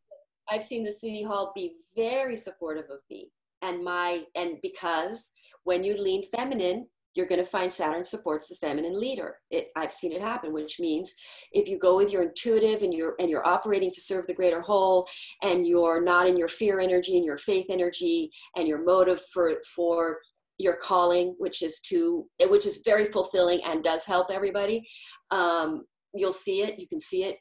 I've 0.50 0.62
seen 0.62 0.84
the 0.84 0.92
city 0.92 1.22
hall 1.24 1.50
be 1.56 1.72
very 1.96 2.36
supportive 2.36 2.84
of 2.90 3.00
me 3.10 3.30
and 3.62 3.82
my 3.82 4.22
and 4.36 4.58
because 4.62 5.32
when 5.66 5.84
you 5.84 6.00
lean 6.00 6.22
feminine 6.34 6.86
you're 7.16 7.26
going 7.26 7.40
to 7.40 7.46
find 7.46 7.72
Saturn 7.72 8.04
supports 8.04 8.46
the 8.46 8.56
feminine 8.56 9.00
leader. 9.00 9.38
It, 9.50 9.68
I've 9.74 9.90
seen 9.90 10.12
it 10.12 10.20
happen, 10.20 10.52
which 10.52 10.78
means 10.78 11.14
if 11.50 11.66
you 11.66 11.78
go 11.78 11.96
with 11.96 12.12
your 12.12 12.22
intuitive 12.22 12.82
and 12.82 12.92
you're 12.92 13.14
and 13.18 13.30
you're 13.30 13.46
operating 13.48 13.90
to 13.90 14.00
serve 14.00 14.26
the 14.26 14.34
greater 14.34 14.60
whole, 14.60 15.08
and 15.42 15.66
you're 15.66 16.02
not 16.02 16.28
in 16.28 16.36
your 16.36 16.48
fear 16.48 16.78
energy 16.78 17.16
and 17.16 17.24
your 17.24 17.38
faith 17.38 17.66
energy 17.70 18.30
and 18.54 18.68
your 18.68 18.84
motive 18.84 19.20
for 19.32 19.54
for 19.74 20.18
your 20.58 20.76
calling, 20.76 21.34
which 21.38 21.62
is 21.62 21.80
to 21.88 22.26
which 22.48 22.66
is 22.66 22.82
very 22.84 23.06
fulfilling 23.06 23.60
and 23.64 23.82
does 23.82 24.04
help 24.04 24.30
everybody. 24.30 24.86
Um, 25.30 25.86
you'll 26.14 26.32
see 26.32 26.60
it. 26.60 26.78
You 26.78 26.86
can 26.86 27.00
see 27.00 27.24
it. 27.24 27.36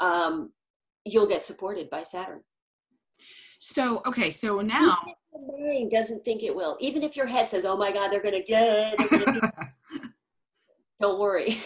Um, 0.00 0.50
you'll 1.04 1.28
get 1.28 1.42
supported 1.42 1.88
by 1.88 2.02
Saturn. 2.02 2.40
So 3.60 4.02
okay, 4.06 4.30
so 4.30 4.60
now 4.60 4.98
Your 5.32 5.58
mind 5.58 5.90
doesn't 5.90 6.24
think 6.24 6.42
it 6.42 6.54
will. 6.54 6.76
Even 6.80 7.02
if 7.02 7.16
your 7.16 7.26
head 7.26 7.46
says, 7.48 7.64
"Oh 7.64 7.76
my 7.76 7.92
God, 7.92 8.08
they're 8.10 8.22
going 8.22 8.34
to 8.34 8.42
get," 8.42 8.98
they're 8.98 9.26
do-" 9.32 9.40
don't 11.00 11.18
worry. 11.18 11.58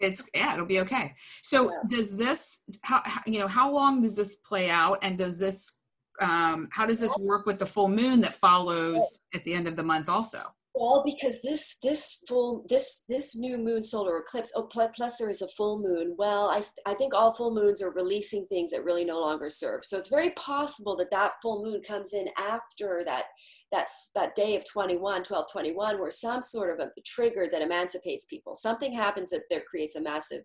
it's 0.00 0.28
yeah, 0.34 0.54
it'll 0.54 0.66
be 0.66 0.80
okay. 0.80 1.14
So 1.42 1.70
Yeah. 1.70 1.96
does 1.98 2.16
this 2.16 2.60
how, 2.82 3.02
how 3.04 3.20
you 3.26 3.40
know 3.40 3.48
how 3.48 3.70
long 3.72 4.00
does 4.02 4.16
this 4.16 4.36
play 4.36 4.70
out 4.70 4.98
and 5.02 5.18
does 5.18 5.38
this 5.38 5.78
um 6.20 6.68
how 6.72 6.86
does 6.86 7.00
this 7.00 7.16
work 7.16 7.46
with 7.46 7.58
the 7.58 7.66
full 7.66 7.88
moon 7.88 8.20
that 8.20 8.34
follows 8.34 9.20
at 9.34 9.44
the 9.44 9.54
end 9.54 9.68
of 9.68 9.76
the 9.76 9.82
month 9.82 10.08
also? 10.08 10.54
Well, 10.80 11.02
because 11.04 11.42
this 11.42 11.78
this 11.82 12.22
full 12.28 12.64
this 12.68 13.02
this 13.08 13.36
new 13.36 13.58
moon 13.58 13.82
solar 13.82 14.18
eclipse. 14.18 14.52
Oh, 14.54 14.62
plus 14.62 15.16
there 15.16 15.28
is 15.28 15.42
a 15.42 15.48
full 15.48 15.80
moon. 15.80 16.14
Well, 16.16 16.50
I, 16.50 16.62
I 16.88 16.94
think 16.94 17.14
all 17.14 17.32
full 17.32 17.52
moons 17.52 17.82
are 17.82 17.90
releasing 17.90 18.46
things 18.46 18.70
that 18.70 18.84
really 18.84 19.04
no 19.04 19.20
longer 19.20 19.50
serve. 19.50 19.84
So 19.84 19.98
it's 19.98 20.08
very 20.08 20.30
possible 20.30 20.96
that 20.98 21.10
that 21.10 21.32
full 21.42 21.64
moon 21.64 21.82
comes 21.82 22.14
in 22.14 22.28
after 22.38 23.02
that 23.06 23.24
that's 23.72 24.12
that 24.14 24.36
day 24.36 24.56
of 24.56 24.64
21 24.70 25.24
12 25.24 25.46
21 25.50 25.98
where 25.98 26.10
some 26.12 26.40
sort 26.40 26.78
of 26.78 26.86
a 26.86 26.90
trigger 27.04 27.48
that 27.50 27.60
emancipates 27.60 28.24
people 28.24 28.54
something 28.54 28.94
happens 28.94 29.28
that 29.28 29.42
there 29.50 29.62
creates 29.68 29.94
a 29.96 30.00
massive 30.00 30.42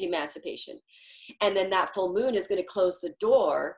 emancipation 0.00 0.76
and 1.42 1.56
then 1.56 1.70
that 1.70 1.94
full 1.94 2.12
moon 2.12 2.34
is 2.34 2.48
going 2.48 2.60
to 2.60 2.66
close 2.66 3.00
the 3.00 3.14
door 3.20 3.76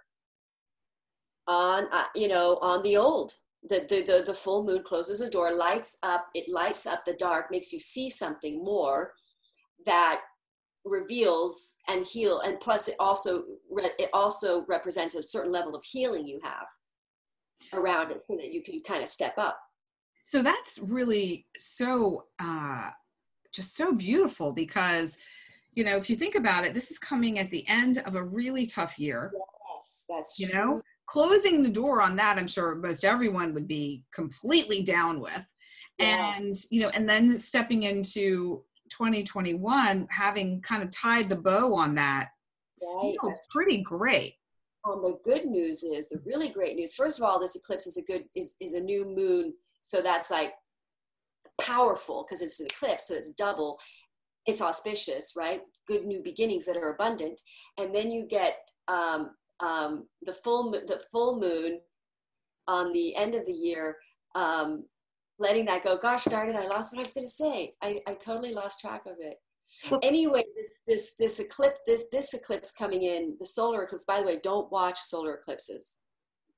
on 1.46 1.84
uh, 1.92 2.04
you 2.14 2.28
know 2.28 2.58
on 2.62 2.82
the 2.82 2.96
old 2.96 3.34
the, 3.68 3.86
the 3.88 4.02
the 4.02 4.22
the 4.26 4.34
full 4.34 4.64
moon 4.64 4.82
closes 4.84 5.20
a 5.20 5.30
door 5.30 5.54
lights 5.54 5.96
up 6.02 6.26
it 6.34 6.48
lights 6.48 6.86
up 6.86 7.04
the 7.04 7.14
dark 7.14 7.46
makes 7.50 7.72
you 7.72 7.78
see 7.78 8.10
something 8.10 8.62
more 8.64 9.12
that 9.86 10.20
reveals 10.84 11.78
and 11.88 12.04
heal 12.06 12.40
and 12.40 12.58
plus 12.58 12.88
it 12.88 12.96
also 12.98 13.44
it 13.76 14.10
also 14.12 14.64
represents 14.68 15.14
a 15.14 15.22
certain 15.22 15.52
level 15.52 15.76
of 15.76 15.84
healing 15.84 16.26
you 16.26 16.40
have 16.42 16.66
around 17.72 18.10
it 18.10 18.22
so 18.26 18.36
that 18.36 18.52
you 18.52 18.62
can 18.62 18.82
kind 18.86 19.02
of 19.02 19.08
step 19.08 19.34
up. 19.38 19.58
So 20.24 20.42
that's 20.42 20.78
really 20.78 21.46
so 21.56 22.24
uh 22.38 22.90
just 23.52 23.76
so 23.76 23.92
beautiful 23.94 24.52
because 24.52 25.18
you 25.74 25.84
know 25.84 25.96
if 25.96 26.08
you 26.08 26.16
think 26.16 26.34
about 26.34 26.64
it 26.64 26.74
this 26.74 26.90
is 26.90 26.98
coming 26.98 27.38
at 27.38 27.50
the 27.50 27.64
end 27.68 27.98
of 28.06 28.14
a 28.14 28.22
really 28.22 28.66
tough 28.66 28.98
year. 28.98 29.32
Yes 29.34 30.06
that's 30.08 30.38
you 30.38 30.48
true. 30.48 30.58
know 30.58 30.82
closing 31.06 31.62
the 31.62 31.68
door 31.68 32.00
on 32.00 32.16
that 32.16 32.38
i'm 32.38 32.46
sure 32.46 32.74
most 32.74 33.04
everyone 33.04 33.52
would 33.54 33.66
be 33.68 34.04
completely 34.12 34.82
down 34.82 35.20
with 35.20 35.44
Yeah. 35.98 36.34
and 36.36 36.54
you 36.70 36.82
know 36.82 36.90
and 36.90 37.08
then 37.08 37.38
stepping 37.38 37.82
into 37.84 38.64
2021 38.90 40.06
having 40.10 40.60
kind 40.62 40.82
of 40.82 40.90
tied 40.90 41.28
the 41.28 41.36
bow 41.36 41.74
on 41.74 41.94
that 41.96 42.28
Right. 42.80 43.16
feels 43.20 43.38
pretty 43.50 43.78
great 43.80 44.34
Um, 44.84 45.02
the 45.02 45.18
good 45.24 45.44
news 45.46 45.84
is 45.84 46.08
the 46.08 46.20
really 46.24 46.48
great 46.48 46.74
news. 46.74 46.94
First 46.94 47.18
of 47.20 47.24
all, 47.24 47.38
this 47.38 47.54
eclipse 47.54 47.86
is 47.86 47.96
a 47.96 48.02
good 48.02 48.24
is 48.34 48.56
is 48.60 48.74
a 48.74 48.80
new 48.80 49.04
moon, 49.04 49.54
so 49.80 50.02
that's 50.02 50.30
like 50.32 50.54
powerful 51.60 52.24
because 52.24 52.42
it's 52.42 52.58
an 52.60 52.66
eclipse, 52.66 53.08
so 53.08 53.14
it's 53.14 53.30
double. 53.32 53.78
It's 54.46 54.60
auspicious, 54.60 55.34
right? 55.36 55.62
Good 55.86 56.04
new 56.06 56.20
beginnings 56.22 56.66
that 56.66 56.76
are 56.76 56.90
abundant, 56.92 57.40
and 57.78 57.94
then 57.94 58.10
you 58.10 58.26
get 58.26 58.56
um, 58.88 59.30
um, 59.62 60.06
the 60.22 60.32
full 60.32 60.70
the 60.70 61.00
full 61.10 61.40
moon 61.40 61.80
on 62.68 62.92
the 62.92 63.14
end 63.16 63.34
of 63.34 63.46
the 63.46 63.52
year. 63.52 63.96
Um, 64.34 64.84
letting 65.38 65.64
that 65.66 65.84
go. 65.84 65.96
Gosh 65.96 66.24
darn 66.24 66.50
it! 66.50 66.56
I 66.56 66.66
lost 66.66 66.92
what 66.92 66.98
I 66.98 67.02
was 67.02 67.14
going 67.14 67.26
to 67.26 67.32
say. 67.32 67.74
I, 67.82 68.00
I 68.06 68.14
totally 68.14 68.52
lost 68.52 68.80
track 68.80 69.06
of 69.06 69.16
it 69.18 69.36
anyway 70.02 70.42
this 70.56 70.80
this 70.86 71.14
this 71.18 71.40
eclipse 71.40 71.78
this 71.86 72.06
this 72.12 72.34
eclipse 72.34 72.72
coming 72.72 73.02
in 73.02 73.36
the 73.40 73.46
solar 73.46 73.84
eclipse 73.84 74.04
by 74.04 74.18
the 74.20 74.26
way 74.26 74.38
don't 74.42 74.70
watch 74.70 74.98
solar 74.98 75.34
eclipses 75.34 75.98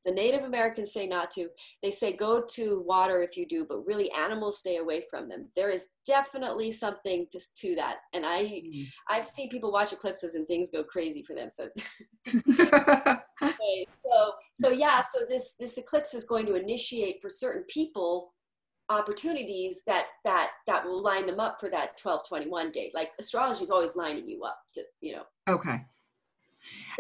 The 0.05 0.13
Native 0.13 0.45
Americans 0.45 0.93
say 0.93 1.07
not 1.07 1.31
to. 1.33 1.49
They 1.83 1.91
say 1.91 2.15
go 2.17 2.43
to 2.51 2.83
water 2.87 3.23
if 3.23 3.37
you 3.37 3.47
do, 3.47 3.65
but 3.67 3.87
really 3.87 4.11
animals 4.13 4.59
stay 4.59 4.77
away 4.77 5.03
from 5.09 5.29
them. 5.29 5.49
There 5.57 5.71
is 5.71 5.89
definitely 6.07 6.71
something 6.73 7.27
to, 7.31 7.41
to 7.57 7.75
that. 7.77 7.99
And 8.13 8.27
I, 8.27 8.45
mm. 8.45 8.87
I've 9.09 9.25
seen 9.25 9.49
people 9.49 9.73
watch 9.73 9.93
eclipses 9.93 10.35
and 10.35 10.47
things 10.47 10.71
go 10.71 10.85
crazy 10.85 11.23
for 11.23 11.35
them. 11.35 11.49
So, 11.49 11.65
okay, 13.43 13.87
so, 14.05 14.33
so 14.53 14.71
yeah, 14.71 15.03
so 15.03 15.21
this, 15.29 15.55
this 15.59 15.79
eclipse 15.79 16.15
is 16.15 16.25
going 16.25 16.47
to 16.47 16.55
initiate 16.55 17.23
for 17.23 17.31
certain 17.31 17.65
people 17.69 18.35
opportunities 18.91 19.83
that 19.87 20.07
that 20.25 20.51
that 20.67 20.85
will 20.85 21.03
line 21.03 21.27
them 21.27 21.41
up 21.41 21.59
for 21.59 21.71
that 21.71 21.99
1221 22.03 22.71
date 22.71 22.93
like 22.95 23.13
astrology 23.19 23.63
is 23.63 23.71
always 23.71 23.97
lining 23.97 24.29
you 24.29 24.43
up 24.45 24.59
to 24.75 24.83
you 25.01 25.15
know 25.15 25.23
okay 25.49 25.79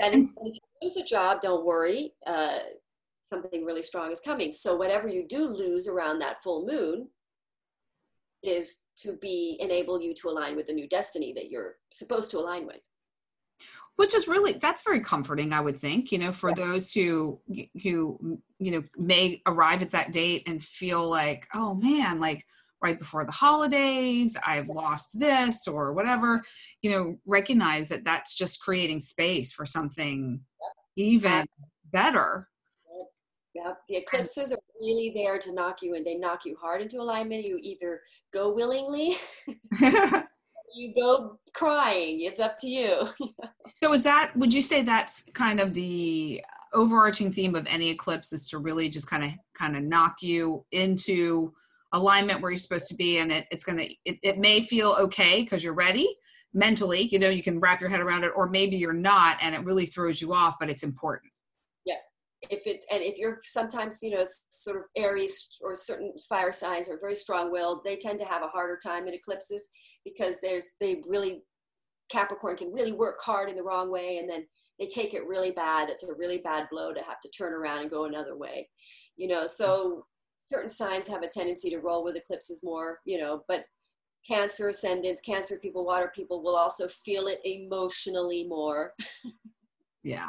and, 0.02 0.14
if 0.14 0.30
you 0.42 0.60
lose 0.82 0.96
a 0.96 1.04
job 1.04 1.42
don't 1.42 1.64
worry 1.64 2.12
uh, 2.26 2.56
something 3.34 3.64
really 3.64 3.82
strong 3.82 4.10
is 4.10 4.20
coming. 4.20 4.52
So 4.52 4.76
whatever 4.76 5.08
you 5.08 5.26
do 5.26 5.48
lose 5.48 5.88
around 5.88 6.18
that 6.20 6.42
full 6.42 6.66
moon 6.66 7.08
is 8.42 8.80
to 8.98 9.16
be 9.16 9.56
enable 9.60 10.00
you 10.00 10.14
to 10.14 10.28
align 10.28 10.56
with 10.56 10.66
the 10.66 10.72
new 10.72 10.88
destiny 10.88 11.32
that 11.34 11.50
you're 11.50 11.76
supposed 11.90 12.30
to 12.32 12.38
align 12.38 12.66
with. 12.66 12.86
Which 13.96 14.14
is 14.14 14.26
really 14.26 14.54
that's 14.54 14.82
very 14.82 14.98
comforting 14.98 15.52
i 15.52 15.60
would 15.60 15.76
think 15.76 16.10
you 16.10 16.18
know 16.18 16.32
for 16.32 16.50
yeah. 16.50 16.56
those 16.56 16.92
who 16.92 17.40
who 17.80 18.40
you 18.58 18.72
know 18.72 18.82
may 18.98 19.40
arrive 19.46 19.82
at 19.82 19.92
that 19.92 20.10
date 20.10 20.42
and 20.48 20.60
feel 20.60 21.08
like 21.08 21.46
oh 21.54 21.74
man 21.74 22.18
like 22.18 22.44
right 22.82 22.98
before 22.98 23.24
the 23.24 23.30
holidays 23.30 24.36
i've 24.44 24.66
lost 24.66 25.10
this 25.16 25.68
or 25.68 25.92
whatever 25.92 26.42
you 26.82 26.90
know 26.90 27.16
recognize 27.24 27.88
that 27.88 28.04
that's 28.04 28.34
just 28.34 28.60
creating 28.60 28.98
space 28.98 29.52
for 29.52 29.64
something 29.64 30.40
even 30.96 31.46
better 31.92 32.48
yeah, 33.54 33.72
the 33.88 33.96
eclipses 33.96 34.52
are 34.52 34.58
really 34.80 35.12
there 35.14 35.38
to 35.38 35.52
knock 35.52 35.78
you 35.82 35.94
in. 35.94 36.04
They 36.04 36.16
knock 36.16 36.44
you 36.44 36.56
hard 36.60 36.80
into 36.82 37.00
alignment. 37.00 37.44
You 37.44 37.58
either 37.62 38.00
go 38.32 38.52
willingly 38.52 39.16
you 40.74 40.92
go 40.94 41.38
crying. 41.54 42.20
It's 42.22 42.40
up 42.40 42.56
to 42.60 42.68
you. 42.68 43.08
so 43.74 43.92
is 43.92 44.02
that 44.02 44.32
would 44.36 44.52
you 44.52 44.62
say 44.62 44.82
that's 44.82 45.24
kind 45.34 45.60
of 45.60 45.72
the 45.74 46.42
overarching 46.72 47.30
theme 47.30 47.54
of 47.54 47.66
any 47.68 47.90
eclipse 47.90 48.32
is 48.32 48.48
to 48.48 48.58
really 48.58 48.88
just 48.88 49.08
kind 49.08 49.24
of 49.24 49.30
kind 49.54 49.76
of 49.76 49.82
knock 49.84 50.22
you 50.22 50.64
into 50.72 51.52
alignment 51.92 52.40
where 52.40 52.50
you're 52.50 52.58
supposed 52.58 52.88
to 52.88 52.96
be 52.96 53.18
and 53.18 53.30
it, 53.30 53.46
it's 53.52 53.62
gonna 53.62 53.86
it, 54.04 54.18
it 54.24 54.38
may 54.38 54.60
feel 54.60 54.96
okay 54.98 55.42
because 55.42 55.62
you're 55.62 55.72
ready 55.72 56.08
mentally 56.52 57.02
you 57.12 57.18
know 57.20 57.28
you 57.28 57.44
can 57.44 57.60
wrap 57.60 57.80
your 57.80 57.88
head 57.88 58.00
around 58.00 58.24
it 58.24 58.32
or 58.34 58.50
maybe 58.50 58.76
you're 58.76 58.92
not 58.92 59.36
and 59.40 59.54
it 59.54 59.62
really 59.62 59.86
throws 59.86 60.20
you 60.20 60.34
off 60.34 60.56
but 60.58 60.68
it's 60.68 60.82
important 60.82 61.30
if 62.50 62.62
it's 62.66 62.86
and 62.90 63.02
if 63.02 63.18
you're 63.18 63.38
sometimes 63.42 63.98
you 64.02 64.10
know 64.10 64.24
sort 64.48 64.76
of 64.76 64.82
aries 64.96 65.48
or 65.60 65.74
certain 65.74 66.12
fire 66.28 66.52
signs 66.52 66.88
are 66.88 66.98
very 67.00 67.14
strong-willed 67.14 67.80
they 67.84 67.96
tend 67.96 68.18
to 68.18 68.24
have 68.24 68.42
a 68.42 68.48
harder 68.48 68.78
time 68.82 69.06
in 69.06 69.14
eclipses 69.14 69.68
because 70.04 70.40
there's 70.40 70.72
they 70.80 71.02
really 71.06 71.42
capricorn 72.10 72.56
can 72.56 72.72
really 72.72 72.92
work 72.92 73.18
hard 73.22 73.48
in 73.48 73.56
the 73.56 73.62
wrong 73.62 73.90
way 73.90 74.18
and 74.18 74.28
then 74.28 74.46
they 74.78 74.86
take 74.86 75.14
it 75.14 75.26
really 75.28 75.52
bad. 75.52 75.88
It's 75.88 76.02
a 76.02 76.14
really 76.14 76.38
bad 76.38 76.66
blow 76.68 76.92
to 76.92 77.00
have 77.02 77.20
to 77.20 77.30
turn 77.30 77.52
around 77.52 77.82
and 77.82 77.90
go 77.90 78.04
another 78.04 78.36
way 78.36 78.68
you 79.16 79.28
know? 79.28 79.46
So 79.46 80.06
certain 80.40 80.68
signs 80.68 81.08
have 81.08 81.22
a 81.22 81.28
tendency 81.28 81.70
to 81.70 81.78
roll 81.78 82.04
with 82.04 82.16
eclipses 82.16 82.62
more 82.62 82.98
you 83.04 83.18
know? 83.18 83.44
But 83.48 83.64
cancer 84.26 84.68
ascendants 84.68 85.20
cancer 85.20 85.58
people 85.58 85.84
water 85.84 86.10
people 86.14 86.42
will 86.42 86.56
also 86.56 86.88
feel 86.88 87.26
it 87.26 87.40
emotionally 87.44 88.44
more. 88.44 88.92
Yeah 90.06 90.28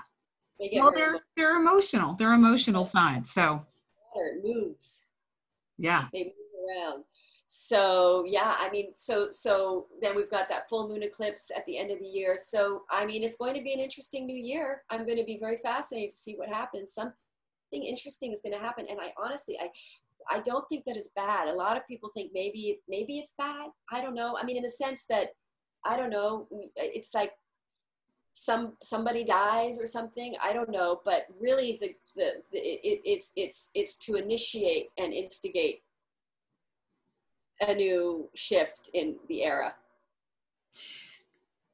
they 0.60 0.78
well, 0.80 0.91
they're 0.91 1.08
emotional. 1.10 1.22
they're 1.36 1.56
emotional. 1.58 2.14
They're 2.14 2.34
emotional 2.34 2.86
signs. 2.86 3.32
So 3.32 3.66
it 4.16 4.43
moves. 4.43 5.06
Yeah. 5.78 6.08
They 6.14 6.24
move 6.26 6.34
around. 6.70 7.03
So 7.47 8.24
yeah, 8.26 8.56
I 8.58 8.70
mean, 8.70 8.91
so 8.95 9.28
so 9.30 9.88
then 10.01 10.16
we've 10.16 10.32
got 10.32 10.49
that 10.49 10.68
full 10.70 10.88
moon 10.89 11.03
eclipse 11.03 11.51
at 11.56 11.66
the 11.66 11.78
end 11.78 11.91
of 11.91 11.99
the 11.99 12.08
year. 12.08 12.36
So 12.38 12.84
I 12.89 13.06
mean, 13.06 13.24
it's 13.24 13.38
going 13.38 13.56
to 13.56 13.62
be 13.62 13.74
an 13.74 13.80
interesting 13.80 14.26
new 14.26 14.36
year. 14.36 14.84
I'm 14.89 15.06
going 15.06 15.18
to 15.18 15.26
be 15.26 15.38
very 15.39 15.58
fascinated 15.58 16.10
to 16.10 16.16
see 16.16 16.36
what 16.36 16.49
happens. 16.49 16.93
Something 16.93 17.14
interesting 17.74 18.32
is 18.32 18.41
going 18.43 18.58
to 18.58 18.64
happen, 18.64 18.88
and 18.89 18.99
I 18.99 19.14
honestly, 19.24 19.58
I 19.60 19.70
I 20.36 20.39
don't 20.39 20.66
think 20.70 20.86
that 20.86 20.97
it's 20.97 21.12
bad. 21.16 21.47
A 21.47 21.53
lot 21.53 21.78
of 21.78 21.86
people 21.88 22.10
think 22.14 22.32
maybe 22.34 22.80
maybe 22.89 23.20
it's 23.20 23.36
bad. 23.38 23.70
I 23.91 24.01
don't 24.01 24.16
know. 24.16 24.38
I 24.41 24.43
mean, 24.43 24.58
in 24.58 24.64
the 24.64 24.70
sense 24.70 25.06
that 25.10 25.28
I 25.86 25.95
don't 25.95 26.10
know. 26.10 26.47
It's 26.76 27.14
like 27.14 27.32
some 28.38 28.74
somebody 28.84 29.24
dies 29.24 29.80
or 29.80 29.88
something 29.88 30.36
i 30.42 30.52
don't 30.52 30.70
know 30.70 31.00
but 31.06 31.26
really 31.40 31.78
the, 31.80 31.96
the, 32.18 32.32
the 32.52 32.58
it, 32.60 33.00
it's 33.06 33.32
it's 33.38 33.72
it's 33.74 33.96
to 33.98 34.16
initiate 34.16 34.88
and 34.98 35.14
instigate 35.14 35.82
a 37.62 37.74
new 37.74 38.30
shift 38.36 38.90
in 38.94 39.16
the 39.28 39.44
era. 39.44 39.74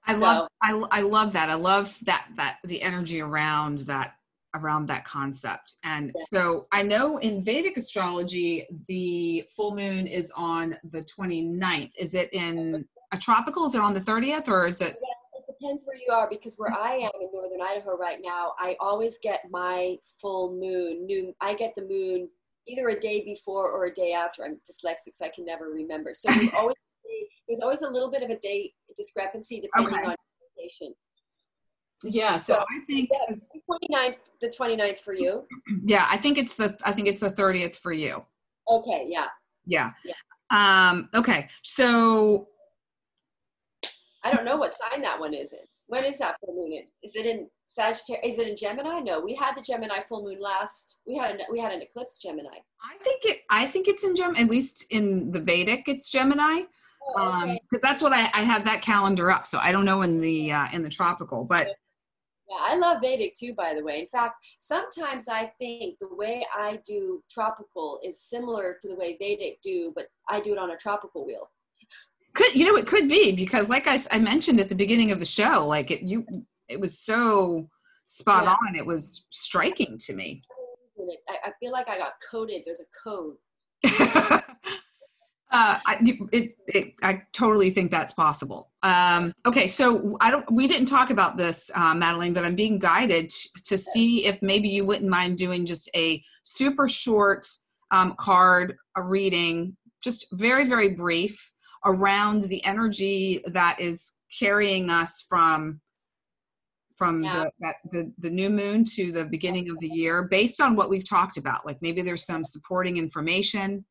I 0.07 0.15
so, 0.15 0.21
love 0.21 0.47
I, 0.61 0.83
I 0.91 1.01
love 1.01 1.33
that. 1.33 1.49
I 1.49 1.53
love 1.53 1.97
that 2.05 2.27
that 2.35 2.57
the 2.63 2.81
energy 2.81 3.21
around 3.21 3.79
that 3.79 4.15
around 4.55 4.87
that 4.87 5.05
concept. 5.05 5.75
And 5.83 6.11
yeah. 6.13 6.25
so 6.31 6.67
i 6.71 6.81
know 6.81 7.17
in 7.19 7.43
vedic 7.43 7.77
astrology 7.77 8.67
the 8.87 9.45
full 9.55 9.75
moon 9.75 10.07
is 10.07 10.31
on 10.35 10.75
the 10.91 11.03
29th 11.03 11.91
is 11.97 12.13
it 12.13 12.29
in 12.33 12.85
a 13.13 13.17
tropical? 13.17 13.65
Is 13.65 13.75
it 13.75 13.81
on 13.81 13.93
the 13.93 13.99
30th 13.99 14.47
or 14.47 14.65
is 14.65 14.81
it 14.81 14.95
depends 15.61 15.85
where 15.85 15.97
you 15.97 16.13
are 16.13 16.29
because 16.29 16.55
where 16.57 16.73
I 16.73 16.93
am 16.93 17.11
in 17.21 17.29
northern 17.33 17.61
Idaho 17.61 17.97
right 17.97 18.19
now, 18.23 18.53
I 18.59 18.75
always 18.79 19.19
get 19.21 19.41
my 19.49 19.97
full 20.21 20.53
moon. 20.53 21.05
New, 21.05 21.33
I 21.41 21.53
get 21.53 21.73
the 21.75 21.83
moon 21.83 22.29
either 22.67 22.89
a 22.89 22.99
day 22.99 23.23
before 23.23 23.71
or 23.71 23.85
a 23.85 23.93
day 23.93 24.13
after. 24.13 24.43
I'm 24.43 24.55
dyslexic, 24.69 25.13
so 25.13 25.25
I 25.25 25.31
can 25.33 25.45
never 25.45 25.65
remember. 25.69 26.11
So 26.13 26.31
there's 26.31 26.49
always 26.57 26.75
there's 27.47 27.61
always 27.61 27.81
a 27.81 27.89
little 27.89 28.09
bit 28.09 28.23
of 28.23 28.29
a 28.29 28.39
date 28.39 28.73
discrepancy 28.95 29.61
depending 29.61 29.93
okay. 29.99 30.11
on 30.11 30.15
location. 30.57 30.93
Yeah, 32.03 32.35
so, 32.35 32.53
so 32.53 32.59
I 32.61 32.85
think 32.87 33.09
yeah, 33.11 33.35
29th, 33.69 34.15
the 34.41 34.49
29th 34.49 34.99
for 34.99 35.13
you. 35.13 35.43
Yeah, 35.85 36.07
I 36.09 36.17
think 36.17 36.37
it's 36.37 36.55
the 36.55 36.77
I 36.83 36.91
think 36.91 37.07
it's 37.07 37.21
the 37.21 37.29
30th 37.29 37.75
for 37.75 37.91
you. 37.91 38.25
Okay, 38.67 39.05
yeah. 39.07 39.27
Yeah. 39.65 39.91
yeah. 40.03 40.13
Um, 40.51 41.09
okay, 41.15 41.47
so 41.61 42.47
I 44.23 44.31
don't 44.31 44.45
know 44.45 44.57
what 44.57 44.73
sign 44.77 45.01
that 45.01 45.19
one 45.19 45.33
is 45.33 45.53
in. 45.53 45.59
When 45.87 46.05
is 46.05 46.19
that 46.19 46.35
full 46.39 46.55
moon 46.55 46.73
in? 46.73 46.83
Is 47.03 47.15
it 47.15 47.25
in 47.25 47.49
Sagittarius? 47.65 48.33
Is 48.33 48.39
it 48.39 48.47
in 48.47 48.55
Gemini? 48.55 48.99
No, 48.99 49.19
we 49.19 49.35
had 49.35 49.55
the 49.55 49.61
Gemini 49.61 49.99
full 50.01 50.23
moon 50.23 50.39
last. 50.39 50.99
We 51.07 51.15
had 51.15 51.35
a, 51.35 51.43
we 51.51 51.59
had 51.59 51.73
an 51.73 51.81
eclipse 51.81 52.19
Gemini. 52.19 52.49
I 52.83 52.97
think 53.03 53.25
it. 53.25 53.41
I 53.49 53.65
think 53.65 53.87
it's 53.87 54.03
in 54.03 54.15
Gem. 54.15 54.35
At 54.35 54.49
least 54.49 54.85
in 54.89 55.31
the 55.31 55.39
Vedic, 55.39 55.83
it's 55.87 56.09
Gemini. 56.09 56.61
Because 56.61 57.15
oh, 57.17 57.41
okay. 57.43 57.51
um, 57.51 57.57
that's 57.81 58.01
what 58.01 58.13
I, 58.13 58.29
I 58.33 58.43
have 58.43 58.63
that 58.65 58.81
calendar 58.81 59.31
up. 59.31 59.45
So 59.45 59.57
I 59.57 59.71
don't 59.71 59.85
know 59.85 60.03
in 60.03 60.21
the 60.21 60.51
uh, 60.51 60.67
in 60.71 60.83
the 60.83 60.89
tropical, 60.89 61.43
but. 61.43 61.67
Yeah, 62.49 62.57
I 62.59 62.77
love 62.77 62.97
Vedic 63.01 63.33
too, 63.33 63.53
by 63.55 63.73
the 63.73 63.81
way. 63.81 64.01
In 64.01 64.07
fact, 64.07 64.35
sometimes 64.59 65.29
I 65.29 65.53
think 65.57 65.97
the 65.99 66.13
way 66.13 66.45
I 66.53 66.79
do 66.85 67.23
tropical 67.31 67.97
is 68.03 68.21
similar 68.21 68.77
to 68.81 68.89
the 68.89 68.95
way 68.95 69.15
Vedic 69.17 69.59
do, 69.63 69.93
but 69.95 70.07
I 70.29 70.41
do 70.41 70.51
it 70.51 70.57
on 70.57 70.71
a 70.71 70.75
tropical 70.75 71.25
wheel 71.25 71.49
could 72.33 72.53
you 72.55 72.65
know 72.65 72.75
it 72.75 72.87
could 72.87 73.07
be 73.07 73.31
because 73.31 73.69
like 73.69 73.87
I, 73.87 73.99
I 74.11 74.19
mentioned 74.19 74.59
at 74.59 74.69
the 74.69 74.75
beginning 74.75 75.11
of 75.11 75.19
the 75.19 75.25
show 75.25 75.67
like 75.67 75.91
it 75.91 76.01
you 76.01 76.25
it 76.67 76.79
was 76.79 76.99
so 76.99 77.69
spot 78.07 78.45
yeah. 78.45 78.55
on 78.67 78.75
it 78.75 78.85
was 78.85 79.25
striking 79.29 79.97
to 80.05 80.13
me 80.13 80.41
I, 81.29 81.49
I 81.49 81.51
feel 81.59 81.71
like 81.71 81.89
i 81.89 81.97
got 81.97 82.13
coded 82.29 82.61
there's 82.65 82.81
a 82.81 83.09
code 83.09 83.35
uh, 85.51 85.77
I, 85.85 85.97
it, 86.31 86.55
it, 86.67 86.93
I 87.03 87.23
totally 87.33 87.69
think 87.71 87.91
that's 87.91 88.13
possible. 88.13 88.71
Um, 88.83 89.33
okay, 89.45 89.67
so 89.67 90.17
I 90.21 90.31
don't. 90.31 90.49
We 90.51 90.67
didn't 90.67 90.87
talk 90.87 91.09
about 91.09 91.37
this, 91.37 91.69
uh, 91.75 91.93
Madelaine, 91.93 92.33
but 92.33 92.45
I'm 92.45 92.55
being 92.55 92.79
guided 92.79 93.31
to 93.65 93.77
see 93.77 94.25
if 94.25 94.41
maybe 94.41 94.69
you 94.69 94.85
wouldn't 94.85 95.09
mind 95.09 95.37
doing 95.37 95.65
just 95.65 95.89
a 95.95 96.23
super 96.43 96.87
short 96.87 97.45
um, 97.91 98.15
card, 98.17 98.77
a 98.95 99.03
reading, 99.03 99.75
just 100.01 100.27
very 100.31 100.65
very 100.65 100.89
brief, 100.89 101.51
around 101.85 102.43
the 102.43 102.63
energy 102.65 103.41
that 103.47 103.79
is 103.79 104.13
carrying 104.39 104.89
us 104.89 105.25
from 105.27 105.81
from 106.97 107.23
yeah. 107.23 107.45
the, 107.45 107.51
that, 107.61 107.75
the 107.85 108.13
the 108.19 108.29
new 108.29 108.49
moon 108.49 108.83
to 108.83 109.11
the 109.11 109.25
beginning 109.25 109.69
of 109.69 109.79
the 109.79 109.87
year 109.87 110.23
based 110.23 110.61
on 110.61 110.75
what 110.75 110.89
we've 110.89 111.07
talked 111.07 111.37
about. 111.37 111.65
Like 111.65 111.81
maybe 111.81 112.01
there's 112.01 112.25
some 112.25 112.43
supporting 112.43 112.97
information. 112.97 113.85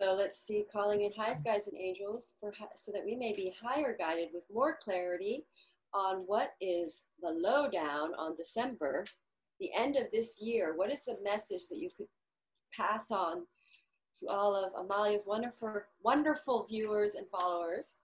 So 0.00 0.14
let's 0.14 0.38
see 0.38 0.64
calling 0.72 1.02
in 1.02 1.12
highs 1.12 1.42
guys 1.42 1.68
and 1.68 1.76
angels 1.78 2.34
for 2.40 2.52
so 2.76 2.92
that 2.92 3.04
we 3.04 3.16
may 3.16 3.32
be 3.32 3.52
higher 3.60 3.96
guided 3.98 4.28
with 4.32 4.44
more 4.52 4.78
clarity 4.82 5.44
on 5.92 6.22
what 6.26 6.52
is 6.60 7.06
the 7.20 7.30
lowdown 7.30 8.14
on 8.16 8.34
december 8.36 9.04
the 9.58 9.70
end 9.76 9.96
of 9.96 10.10
this 10.10 10.40
year. 10.40 10.74
What 10.76 10.90
is 10.90 11.04
the 11.04 11.18
message 11.22 11.68
that 11.70 11.78
you 11.78 11.90
could 11.96 12.06
pass 12.74 13.10
on 13.10 13.46
to 14.20 14.28
all 14.28 14.54
of 14.54 14.72
Amalia's 14.74 15.26
wonderful, 15.26 15.82
wonderful 16.02 16.66
viewers 16.68 17.14
and 17.14 17.26
followers. 17.28 18.00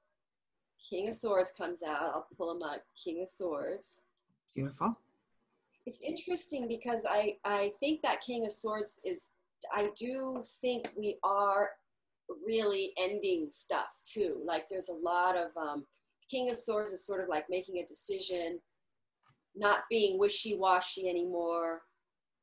King 0.88 1.08
of 1.08 1.14
Swords 1.14 1.52
comes 1.56 1.82
out. 1.82 2.14
I'll 2.14 2.26
pull 2.36 2.54
him 2.54 2.62
up. 2.62 2.82
King 3.02 3.22
of 3.22 3.28
Swords. 3.28 4.02
Beautiful. 4.54 4.96
It's 5.84 6.00
interesting 6.00 6.66
because 6.66 7.06
I, 7.08 7.36
I 7.44 7.72
think 7.80 8.02
that 8.02 8.20
King 8.20 8.44
of 8.44 8.52
Swords 8.52 9.00
is, 9.04 9.32
I 9.74 9.90
do 9.96 10.42
think 10.60 10.92
we 10.96 11.18
are 11.22 11.70
really 12.44 12.92
ending 12.98 13.48
stuff 13.50 14.00
too. 14.04 14.40
Like 14.44 14.68
there's 14.68 14.88
a 14.88 14.94
lot 14.94 15.36
of, 15.36 15.56
um, 15.56 15.86
King 16.30 16.50
of 16.50 16.56
Swords 16.56 16.92
is 16.92 17.06
sort 17.06 17.22
of 17.22 17.28
like 17.28 17.46
making 17.48 17.78
a 17.78 17.86
decision, 17.86 18.58
not 19.54 19.80
being 19.88 20.18
wishy 20.18 20.56
washy 20.56 21.08
anymore. 21.08 21.82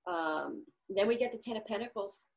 Um, 0.08 0.66
then 0.90 1.08
we 1.08 1.16
get 1.16 1.32
the 1.32 1.38
Ten 1.38 1.58
of 1.58 1.66
Pentacles. 1.66 2.28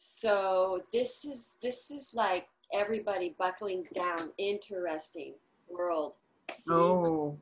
So 0.00 0.80
this 0.92 1.24
is 1.24 1.56
this 1.60 1.90
is 1.90 2.12
like 2.14 2.46
everybody 2.72 3.34
buckling 3.36 3.84
down. 3.94 4.30
Interesting 4.38 5.34
world. 5.68 6.12
See? 6.52 6.72
Oh, 6.72 7.36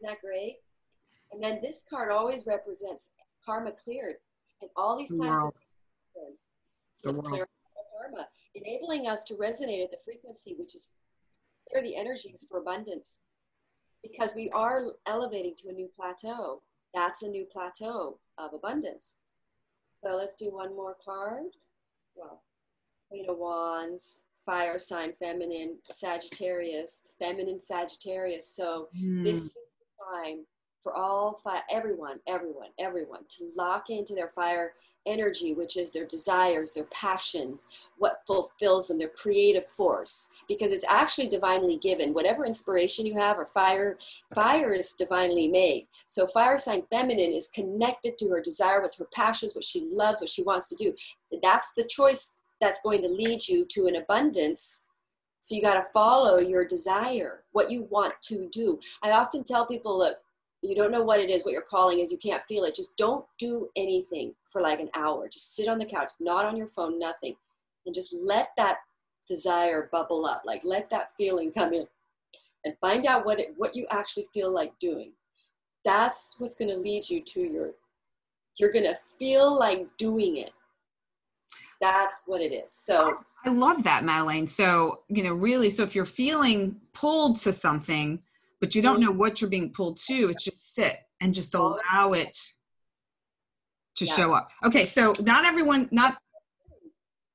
isn't 0.00 0.08
that 0.08 0.20
great? 0.20 0.58
And 1.32 1.42
then 1.42 1.58
this 1.60 1.84
card 1.90 2.12
always 2.12 2.46
represents 2.46 3.08
karma 3.44 3.72
cleared, 3.72 4.14
and 4.62 4.70
all 4.76 4.96
these 4.96 5.10
planets 5.10 5.50
the 7.02 7.12
world. 7.12 7.48
karma, 8.00 8.28
enabling 8.54 9.08
us 9.08 9.24
to 9.24 9.34
resonate 9.34 9.82
at 9.82 9.90
the 9.90 9.98
frequency 10.04 10.54
which 10.56 10.76
is 10.76 10.90
clear 11.68 11.82
the 11.82 11.96
energies 11.96 12.44
for 12.48 12.60
abundance, 12.60 13.22
because 14.04 14.30
we 14.36 14.50
are 14.50 14.82
elevating 15.06 15.56
to 15.56 15.68
a 15.68 15.72
new 15.72 15.90
plateau. 15.96 16.62
That's 16.94 17.24
a 17.24 17.28
new 17.28 17.44
plateau 17.44 18.18
of 18.38 18.54
abundance. 18.54 19.16
So 19.92 20.14
let's 20.16 20.36
do 20.36 20.52
one 20.52 20.76
more 20.76 20.96
card. 21.04 21.56
Well, 22.18 22.42
Queen 23.08 23.28
of 23.28 23.38
Wands, 23.38 24.24
fire 24.44 24.78
sign, 24.78 25.12
feminine, 25.20 25.78
Sagittarius, 25.90 27.02
feminine 27.18 27.60
Sagittarius. 27.60 28.54
So 28.54 28.88
mm. 28.98 29.22
this 29.22 29.38
is 29.38 29.54
the 29.54 30.16
time 30.24 30.44
for 30.82 30.96
all 30.96 31.38
five, 31.44 31.62
everyone, 31.70 32.18
everyone, 32.26 32.70
everyone 32.78 33.22
to 33.28 33.50
lock 33.56 33.90
into 33.90 34.14
their 34.14 34.28
fire 34.28 34.72
energy, 35.06 35.54
which 35.54 35.76
is 35.76 35.90
their 35.90 36.06
desires, 36.06 36.74
their 36.74 36.84
passions, 36.84 37.66
what 37.98 38.22
fulfills 38.26 38.88
them, 38.88 38.98
their 38.98 39.08
creative 39.08 39.66
force, 39.66 40.30
because 40.48 40.72
it's 40.72 40.84
actually 40.88 41.28
divinely 41.28 41.76
given. 41.78 42.14
Whatever 42.14 42.44
inspiration 42.44 43.06
you 43.06 43.18
have 43.18 43.38
or 43.38 43.46
fire, 43.46 43.98
fire 44.34 44.72
is 44.72 44.92
divinely 44.92 45.48
made. 45.48 45.86
So 46.06 46.26
fire 46.26 46.58
sign 46.58 46.82
feminine 46.90 47.32
is 47.32 47.48
connected 47.48 48.18
to 48.18 48.28
her 48.28 48.40
desire, 48.40 48.80
what's 48.80 48.98
her 48.98 49.08
passions, 49.14 49.54
what 49.54 49.64
she 49.64 49.88
loves, 49.90 50.20
what 50.20 50.30
she 50.30 50.42
wants 50.42 50.68
to 50.68 50.76
do. 50.76 50.94
That's 51.42 51.72
the 51.74 51.84
choice 51.84 52.34
that's 52.60 52.80
going 52.80 53.02
to 53.02 53.08
lead 53.08 53.46
you 53.46 53.64
to 53.70 53.86
an 53.86 53.96
abundance. 53.96 54.84
So 55.40 55.54
you 55.54 55.62
got 55.62 55.74
to 55.74 55.88
follow 55.92 56.38
your 56.38 56.64
desire, 56.64 57.44
what 57.52 57.70
you 57.70 57.86
want 57.90 58.14
to 58.22 58.48
do. 58.50 58.80
I 59.02 59.12
often 59.12 59.44
tell 59.44 59.66
people, 59.66 59.96
look, 59.96 60.16
you 60.62 60.74
don't 60.74 60.90
know 60.90 61.02
what 61.02 61.20
it 61.20 61.30
is, 61.30 61.44
what 61.44 61.52
your 61.52 61.62
calling 61.62 62.00
is, 62.00 62.10
you 62.10 62.18
can't 62.18 62.42
feel 62.44 62.64
it. 62.64 62.74
Just 62.74 62.96
don't 62.96 63.24
do 63.38 63.68
anything 63.76 64.34
for 64.44 64.60
like 64.60 64.80
an 64.80 64.90
hour. 64.94 65.28
Just 65.28 65.54
sit 65.54 65.68
on 65.68 65.78
the 65.78 65.86
couch, 65.86 66.10
not 66.20 66.44
on 66.44 66.56
your 66.56 66.66
phone, 66.66 66.98
nothing. 66.98 67.36
And 67.86 67.94
just 67.94 68.14
let 68.22 68.50
that 68.56 68.78
desire 69.28 69.88
bubble 69.92 70.26
up. 70.26 70.42
Like 70.44 70.62
let 70.64 70.90
that 70.90 71.10
feeling 71.16 71.52
come 71.52 71.72
in 71.72 71.86
and 72.64 72.74
find 72.80 73.06
out 73.06 73.24
what 73.24 73.38
it 73.38 73.54
what 73.56 73.76
you 73.76 73.86
actually 73.90 74.26
feel 74.34 74.52
like 74.52 74.76
doing. 74.78 75.12
That's 75.84 76.36
what's 76.38 76.56
gonna 76.56 76.74
lead 76.74 77.08
you 77.08 77.22
to 77.22 77.40
your 77.40 77.70
you're 78.58 78.72
gonna 78.72 78.96
feel 79.18 79.56
like 79.56 79.86
doing 79.98 80.38
it. 80.38 80.52
That's 81.80 82.24
what 82.26 82.40
it 82.40 82.52
is. 82.52 82.72
So 82.72 83.18
I 83.44 83.50
love 83.50 83.84
that, 83.84 84.02
Madelaine. 84.02 84.48
So, 84.48 85.02
you 85.08 85.22
know, 85.22 85.32
really, 85.32 85.70
so 85.70 85.84
if 85.84 85.94
you're 85.94 86.04
feeling 86.04 86.76
pulled 86.92 87.36
to 87.40 87.52
something, 87.52 88.20
but 88.60 88.74
you 88.74 88.82
don't 88.82 89.00
know 89.00 89.12
what 89.12 89.40
you're 89.40 89.50
being 89.50 89.70
pulled 89.72 89.96
to. 90.06 90.28
It's 90.30 90.44
just 90.44 90.74
sit 90.74 90.96
and 91.20 91.34
just 91.34 91.54
allow 91.54 92.12
it 92.12 92.36
to 93.96 94.04
yeah. 94.04 94.14
show 94.14 94.34
up. 94.34 94.50
Okay, 94.64 94.84
so 94.84 95.12
not 95.20 95.44
everyone, 95.44 95.88
not 95.90 96.18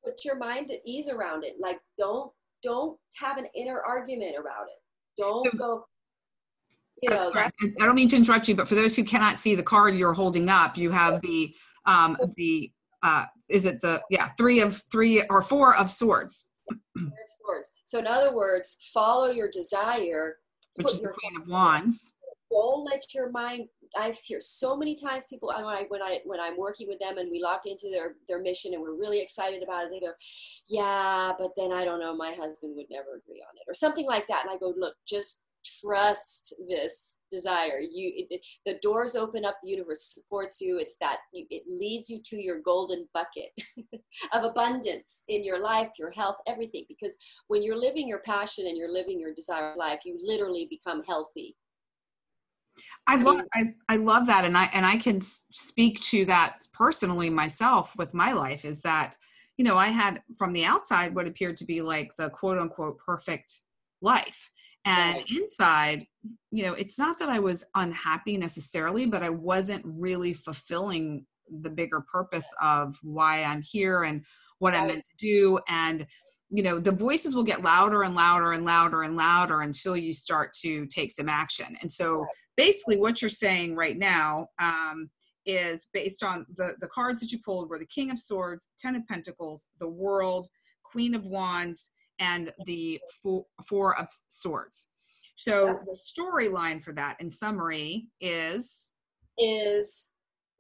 put 0.04 0.26
your 0.26 0.38
mind 0.38 0.72
at 0.72 0.80
ease 0.86 1.10
around 1.10 1.44
it. 1.44 1.56
Like 1.60 1.80
don't 1.98 2.32
don't 2.62 2.98
have 3.18 3.38
an 3.38 3.48
inner 3.56 3.82
argument 3.82 4.36
about 4.40 4.66
it. 4.68 4.82
Don't 5.18 5.58
go. 5.58 5.86
You 7.02 7.10
know, 7.10 7.24
sorry, 7.32 7.50
I 7.62 7.86
don't 7.86 7.96
mean 7.96 8.08
to 8.10 8.16
interrupt 8.16 8.48
you, 8.48 8.56
but 8.56 8.68
for 8.68 8.76
those 8.76 8.96
who 8.96 9.04
cannot 9.04 9.38
see 9.38 9.56
the 9.56 9.64
card 9.64 9.96
you're 9.96 10.14
holding 10.14 10.50
up, 10.50 10.78
you 10.78 10.92
have 10.92 11.22
the 11.22 11.54
um 11.86 12.18
the 12.38 12.72
uh 13.02 13.26
is 13.50 13.66
it 13.66 13.82
the 13.82 14.02
yeah 14.10 14.30
three 14.38 14.62
of 14.62 14.82
three 14.92 15.24
or 15.30 15.42
four 15.42 15.76
of 15.76 15.90
swords. 15.90 16.48
swords. 17.44 17.72
So 17.84 18.00
in 18.00 18.08
other 18.08 18.36
words, 18.36 18.90
follow 18.94 19.30
your 19.30 19.50
desire 19.50 20.38
which 20.76 20.88
is 20.88 21.02
the 21.02 21.10
Queen 21.10 21.40
of 21.40 21.48
Wands. 21.48 22.14
Don't 22.52 22.86
let 22.86 23.14
your 23.14 23.32
mind. 23.32 23.68
I've 23.98 24.18
hear 24.18 24.40
so 24.40 24.76
many 24.76 24.96
times 24.96 25.28
people 25.28 25.50
when 25.56 25.66
I 25.66 25.86
when 25.88 26.02
I 26.02 26.20
when 26.26 26.40
I'm 26.40 26.58
working 26.58 26.88
with 26.88 27.00
them 27.00 27.18
and 27.18 27.30
we 27.30 27.42
lock 27.42 27.62
into 27.66 27.90
their 27.92 28.16
their 28.28 28.42
mission 28.42 28.74
and 28.74 28.82
we're 28.82 28.96
really 28.96 29.22
excited 29.22 29.62
about 29.62 29.86
it. 29.86 29.92
They 29.92 30.00
go, 30.00 30.14
"Yeah, 30.68 31.34
but 31.38 31.52
then 31.56 31.72
I 31.72 31.86
don't 31.86 32.00
know. 32.00 32.16
My 32.16 32.34
husband 32.34 32.76
would 32.76 32.88
never 32.90 33.16
agree 33.18 33.44
on 33.48 33.56
it," 33.56 33.70
or 33.70 33.74
something 33.74 34.06
like 34.06 34.28
that. 34.28 34.46
And 34.46 34.52
I 34.52 34.58
go, 34.58 34.74
"Look, 34.76 34.96
just 35.08 35.44
trust 35.82 36.54
this 36.70 37.20
desire. 37.32 37.80
You 37.80 38.12
it, 38.30 38.42
the 38.66 38.80
doors 38.82 39.16
open 39.16 39.46
up 39.46 39.58
the 39.62 39.70
universe 39.70 40.14
supports 40.14 40.62
you. 40.62 40.78
It's 40.78 40.98
that 41.02 41.18
you, 41.34 41.46
it 41.50 41.64
leads 41.68 42.10
you 42.10 42.20
to 42.26 42.36
your 42.38 42.60
golden 42.62 43.08
bucket 43.14 43.50
of 44.34 44.44
abundance 44.44 45.24
in 45.28 45.44
your 45.44 45.62
life 45.62 45.90
your 45.98 46.12
health 46.12 46.38
everything. 46.48 46.86
Because 46.88 47.18
when 47.48 47.64
you're 47.64 47.78
living 47.78 48.08
your 48.08 48.20
passion 48.20 48.68
and 48.68 48.78
you're 48.78 48.92
living 48.92 49.20
your 49.20 49.34
desired 49.34 49.78
life 49.78 50.00
you 50.06 50.18
literally 50.24 50.68
become 50.70 51.04
healthy. 51.04 51.56
I 53.08 53.18
love 53.18 53.42
I, 53.54 53.64
I 53.90 53.98
love 53.98 54.28
that. 54.28 54.46
And 54.46 54.58
I 54.58 54.66
and 54.74 54.86
I 54.86 54.98
can 54.98 55.22
speak 55.22 56.00
to 56.02 56.26
that 56.26 56.68
personally 56.74 57.30
myself 57.30 57.96
with 57.98 58.14
my 58.14 58.34
life 58.34 58.66
is 58.66 58.82
that 58.82 59.16
you 59.58 59.66
know 59.66 59.78
I 59.78 59.88
had 59.88 60.22
from 60.38 60.54
the 60.54 60.66
outside 60.66 61.16
what 61.16 61.28
appeared 61.28 61.58
to 61.58 61.66
be 61.66 61.82
like 61.82 62.16
the 62.18 62.30
quote 62.30 62.58
unquote 62.58 62.98
perfect 62.98 63.62
life 64.02 64.50
and 64.86 65.18
right. 65.18 65.30
inside 65.30 66.06
you 66.52 66.64
know 66.64 66.74
it's 66.74 67.00
not 67.00 67.18
that 67.20 67.30
i 67.30 67.40
was 67.40 67.66
unhappy 67.76 68.38
necessarily 68.38 69.06
but 69.06 69.24
i 69.24 69.30
wasn't 69.30 69.84
really 69.86 70.34
fulfilling 70.34 71.26
the 71.62 71.70
bigger 71.70 72.02
purpose 72.12 72.48
of 72.62 72.98
why 73.02 73.44
i'm 73.44 73.62
here 73.62 74.04
and 74.04 74.26
what 74.60 74.74
right. 74.74 74.82
i'm 74.82 74.88
meant 74.88 75.04
to 75.04 75.18
do 75.18 75.60
and 75.68 76.06
you 76.50 76.62
know 76.62 76.80
the 76.80 76.92
voices 76.92 77.36
will 77.36 77.44
get 77.44 77.64
louder 77.64 78.04
and 78.04 78.16
louder 78.16 78.52
and 78.52 78.66
louder 78.66 79.02
and 79.02 79.18
louder 79.18 79.62
until 79.62 79.98
you 79.98 80.14
start 80.14 80.52
to 80.54 80.86
take 80.88 81.12
some 81.12 81.30
action 81.30 81.76
and 81.82 81.92
so 81.92 82.20
right. 82.20 82.30
basically 82.58 82.98
what 82.98 83.22
you're 83.22 83.30
saying 83.30 83.76
right 83.76 83.98
now 83.98 84.48
um, 84.62 85.10
is 85.46 85.88
based 85.94 86.24
on 86.24 86.46
the 86.58 86.74
the 86.80 86.88
cards 86.88 87.20
that 87.20 87.32
you 87.32 87.40
pulled 87.44 87.70
were 87.70 87.80
the 87.80 87.86
king 87.86 88.12
of 88.12 88.20
swords 88.20 88.70
ten 88.78 88.96
of 88.96 89.06
pentacles 89.08 89.66
the 89.80 89.90
world 89.90 90.48
queen 90.84 91.16
of 91.16 91.26
wands 91.26 91.92
and 92.20 92.52
the 92.66 93.00
four, 93.22 93.46
four 93.68 93.98
of 94.00 94.08
swords. 94.28 94.88
So 95.36 95.80
the 95.86 95.98
storyline 95.98 96.84
for 96.84 96.94
that 96.94 97.20
in 97.20 97.30
summary 97.30 98.08
is 98.22 98.90
is 99.38 100.10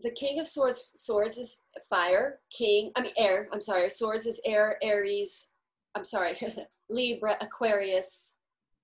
the 0.01 0.11
king 0.11 0.39
of 0.39 0.47
swords 0.47 0.91
swords 0.95 1.37
is 1.37 1.61
fire, 1.89 2.39
king, 2.51 2.91
I 2.95 3.01
mean 3.01 3.13
air, 3.17 3.47
I'm 3.53 3.61
sorry, 3.61 3.89
swords 3.89 4.25
is 4.25 4.41
air, 4.45 4.77
Aries, 4.81 5.51
I'm 5.95 6.03
sorry, 6.03 6.33
Libra, 6.89 7.37
Aquarius, 7.39 8.35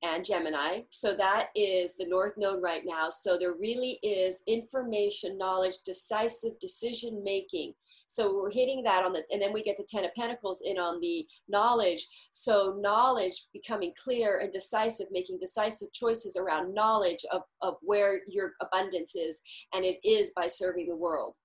and 0.03 0.23
Gemini. 0.23 0.81
So 0.89 1.13
that 1.15 1.49
is 1.55 1.95
the 1.95 2.05
North 2.07 2.33
Node 2.37 2.61
right 2.61 2.83
now. 2.85 3.09
So 3.09 3.37
there 3.37 3.55
really 3.59 3.99
is 4.03 4.43
information, 4.47 5.37
knowledge, 5.37 5.75
decisive 5.85 6.57
decision 6.59 7.21
making 7.23 7.73
so 8.09 8.35
we're 8.35 8.49
hitting 8.49 8.81
that 8.83 9.05
on 9.05 9.13
the, 9.13 9.23
and 9.31 9.39
then 9.39 9.53
we 9.53 9.61
get 9.61 9.77
the 9.77 9.85
Ten 9.87 10.03
of 10.03 10.13
Pentacles 10.15 10.63
in 10.65 10.79
on 10.79 10.99
the 10.99 11.27
knowledge. 11.47 12.07
So 12.31 12.75
knowledge 12.81 13.45
becoming 13.53 13.93
clear 14.03 14.39
and 14.39 14.51
decisive, 14.51 15.05
making 15.11 15.37
decisive 15.39 15.93
choices 15.93 16.35
around 16.35 16.73
knowledge 16.73 17.23
of, 17.31 17.43
of 17.61 17.75
where 17.83 18.21
your 18.25 18.53
abundance 18.61 19.15
is. 19.15 19.43
And 19.75 19.85
it 19.85 19.99
is 20.03 20.33
by 20.35 20.47
serving 20.47 20.87
the 20.87 20.95
world. 20.95 21.35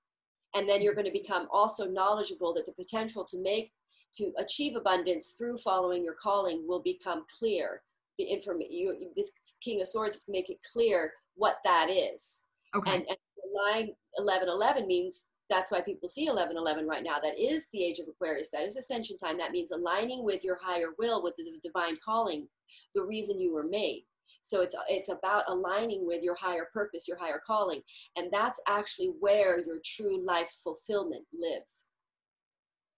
And 0.54 0.66
then 0.66 0.80
you're 0.80 0.94
going 0.94 1.04
to 1.04 1.12
become 1.12 1.48
also 1.52 1.86
knowledgeable 1.86 2.54
that 2.54 2.64
the 2.64 2.72
potential 2.72 3.26
to 3.26 3.42
make, 3.42 3.70
to 4.14 4.32
achieve 4.38 4.74
abundance 4.74 5.34
through 5.36 5.58
following 5.58 6.02
your 6.02 6.14
calling 6.14 6.64
will 6.66 6.80
become 6.80 7.26
clear. 7.38 7.82
The 8.16 8.24
information, 8.24 8.70
you, 8.72 9.10
this 9.14 9.32
King 9.60 9.82
of 9.82 9.88
Swords 9.88 10.16
is 10.16 10.26
make 10.30 10.48
it 10.48 10.58
clear 10.72 11.12
what 11.34 11.56
that 11.62 11.90
is. 11.90 12.40
Okay. 12.74 12.90
And, 12.90 13.04
and 13.06 13.18
line 13.54 13.90
1111 14.16 14.86
means 14.86 15.28
that's 15.50 15.70
why 15.70 15.80
people 15.80 16.08
see 16.08 16.26
1111 16.26 16.86
right 16.86 17.02
now. 17.02 17.18
That 17.22 17.38
is 17.38 17.68
the 17.72 17.84
age 17.84 17.98
of 17.98 18.08
aquarius. 18.08 18.50
That 18.50 18.62
is 18.62 18.76
ascension 18.76 19.18
time. 19.18 19.36
That 19.38 19.52
means 19.52 19.72
aligning 19.72 20.24
with 20.24 20.42
your 20.42 20.58
higher 20.62 20.88
will 20.98 21.22
with 21.22 21.36
the 21.36 21.44
divine 21.62 21.96
calling 22.02 22.48
the 22.94 23.04
reason 23.04 23.40
you 23.40 23.52
were 23.52 23.66
made. 23.66 24.04
So 24.40 24.60
it's 24.60 24.76
it's 24.88 25.08
about 25.08 25.44
aligning 25.48 26.06
with 26.06 26.22
your 26.22 26.34
higher 26.34 26.68
purpose 26.72 27.08
your 27.08 27.18
higher 27.18 27.40
calling. 27.44 27.80
And 28.16 28.30
that's 28.30 28.60
actually 28.68 29.12
where 29.20 29.58
your 29.64 29.78
true 29.84 30.24
life's 30.24 30.62
fulfillment 30.62 31.24
lives. 31.32 31.86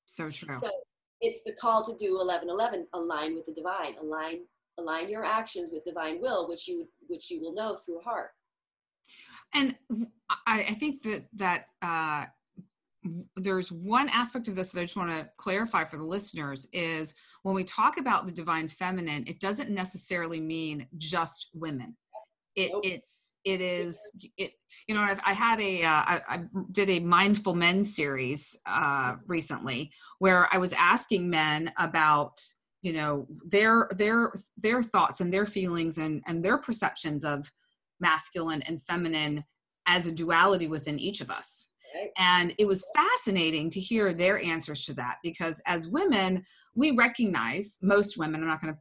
So 0.07 0.30
true. 0.30 0.49
So 0.51 0.70
it's 1.20 1.42
the 1.44 1.53
call 1.53 1.84
to 1.84 1.97
do 1.97 2.16
1111 2.16 2.86
align 2.94 3.34
with 3.34 3.47
the 3.47 3.53
divine. 3.53 3.97
Align 4.01 4.40
align 4.78 5.09
your 5.09 5.24
actions 5.24 5.70
with 5.72 5.84
divine 5.84 6.20
will 6.20 6.49
which 6.49 6.68
you 6.68 6.88
which 7.09 7.30
you 7.30 7.40
will 7.40 7.55
know 7.55 7.74
through 7.74 8.01
heart. 8.01 8.30
And 9.55 9.76
I, 10.47 10.66
I 10.68 10.74
think 10.74 11.03
that 11.03 11.26
that 11.34 11.66
uh, 11.80 12.26
there's 13.37 13.71
one 13.71 14.09
aspect 14.09 14.49
of 14.49 14.55
this 14.57 14.73
that 14.73 14.81
I 14.81 14.85
just 14.85 14.97
want 14.97 15.11
to 15.11 15.29
clarify 15.37 15.85
for 15.85 15.97
the 15.97 16.05
listeners 16.05 16.69
is 16.73 17.15
when 17.43 17.55
we 17.55 17.65
talk 17.65 17.99
about 17.99 18.27
the 18.27 18.33
divine 18.33 18.69
feminine, 18.69 19.25
it 19.27 19.41
doesn't 19.41 19.71
necessarily 19.71 20.41
mean 20.41 20.87
just 20.97 21.51
women. 21.55 21.97
It, 22.57 22.71
nope. 22.73 22.87
it's 22.87 23.35
it 23.45 23.61
is 23.61 24.01
it 24.39 24.53
you 24.89 24.95
know 24.95 25.03
I've, 25.03 25.21
i 25.27 25.35
had 25.35 25.61
a 25.61 25.83
uh, 25.83 25.91
I, 25.91 26.21
I 26.27 26.41
did 26.73 26.89
a 26.89 27.01
mindful 27.01 27.55
men 27.55 27.85
series 27.85 28.59
uh, 28.65 29.17
recently 29.27 29.93
where 30.21 30.49
i 30.55 30.57
was 30.57 30.73
asking 30.73 31.29
men 31.29 31.71
about 31.79 32.41
you 32.81 32.95
know 32.95 33.27
their 33.45 33.89
their 33.99 34.33
their 34.57 34.83
thoughts 34.83 35.21
and 35.21 35.31
their 35.31 35.45
feelings 35.45 35.99
and 35.99 36.23
and 36.27 36.43
their 36.43 36.57
perceptions 36.57 37.25
of 37.25 37.53
masculine 38.01 38.63
and 38.63 38.81
feminine 38.81 39.45
as 39.87 40.07
a 40.07 40.13
duality 40.13 40.67
within 40.67 40.99
each 40.99 41.21
of 41.21 41.31
us 41.31 41.69
and 42.18 42.55
it 42.59 42.66
was 42.66 42.84
fascinating 42.95 43.70
to 43.70 43.80
hear 43.80 44.12
their 44.12 44.41
answers 44.43 44.84
to 44.84 44.95
that 44.95 45.16
because 45.22 45.61
as 45.66 45.89
women 45.89 46.45
we 46.74 46.93
recognize 46.93 47.78
most 47.82 48.18
women 48.18 48.43
i'm 48.43 48.49
not 48.49 48.61
going 48.61 48.72
to 48.72 48.80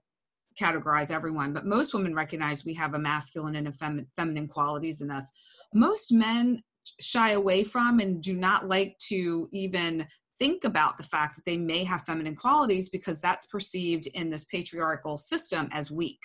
categorize 0.61 1.11
everyone 1.11 1.53
but 1.53 1.65
most 1.65 1.93
women 1.93 2.15
recognize 2.15 2.65
we 2.65 2.73
have 2.73 2.93
a 2.93 2.99
masculine 2.99 3.55
and 3.55 3.67
a 3.67 3.71
fem- 3.71 4.07
feminine 4.15 4.47
qualities 4.47 5.01
in 5.01 5.11
us. 5.11 5.29
Most 5.73 6.11
men 6.11 6.63
shy 6.99 7.31
away 7.31 7.63
from 7.63 7.99
and 7.99 8.21
do 8.21 8.35
not 8.35 8.67
like 8.67 8.97
to 9.09 9.47
even 9.51 10.05
think 10.39 10.63
about 10.63 10.97
the 10.97 11.03
fact 11.03 11.35
that 11.35 11.45
they 11.45 11.57
may 11.57 11.83
have 11.83 12.03
feminine 12.03 12.35
qualities 12.35 12.89
because 12.89 13.21
that's 13.21 13.45
perceived 13.45 14.07
in 14.13 14.29
this 14.29 14.45
patriarchal 14.45 15.17
system 15.17 15.69
as 15.71 15.91
weak 15.91 16.19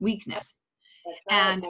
weakness. 0.00 0.58
And 1.30 1.64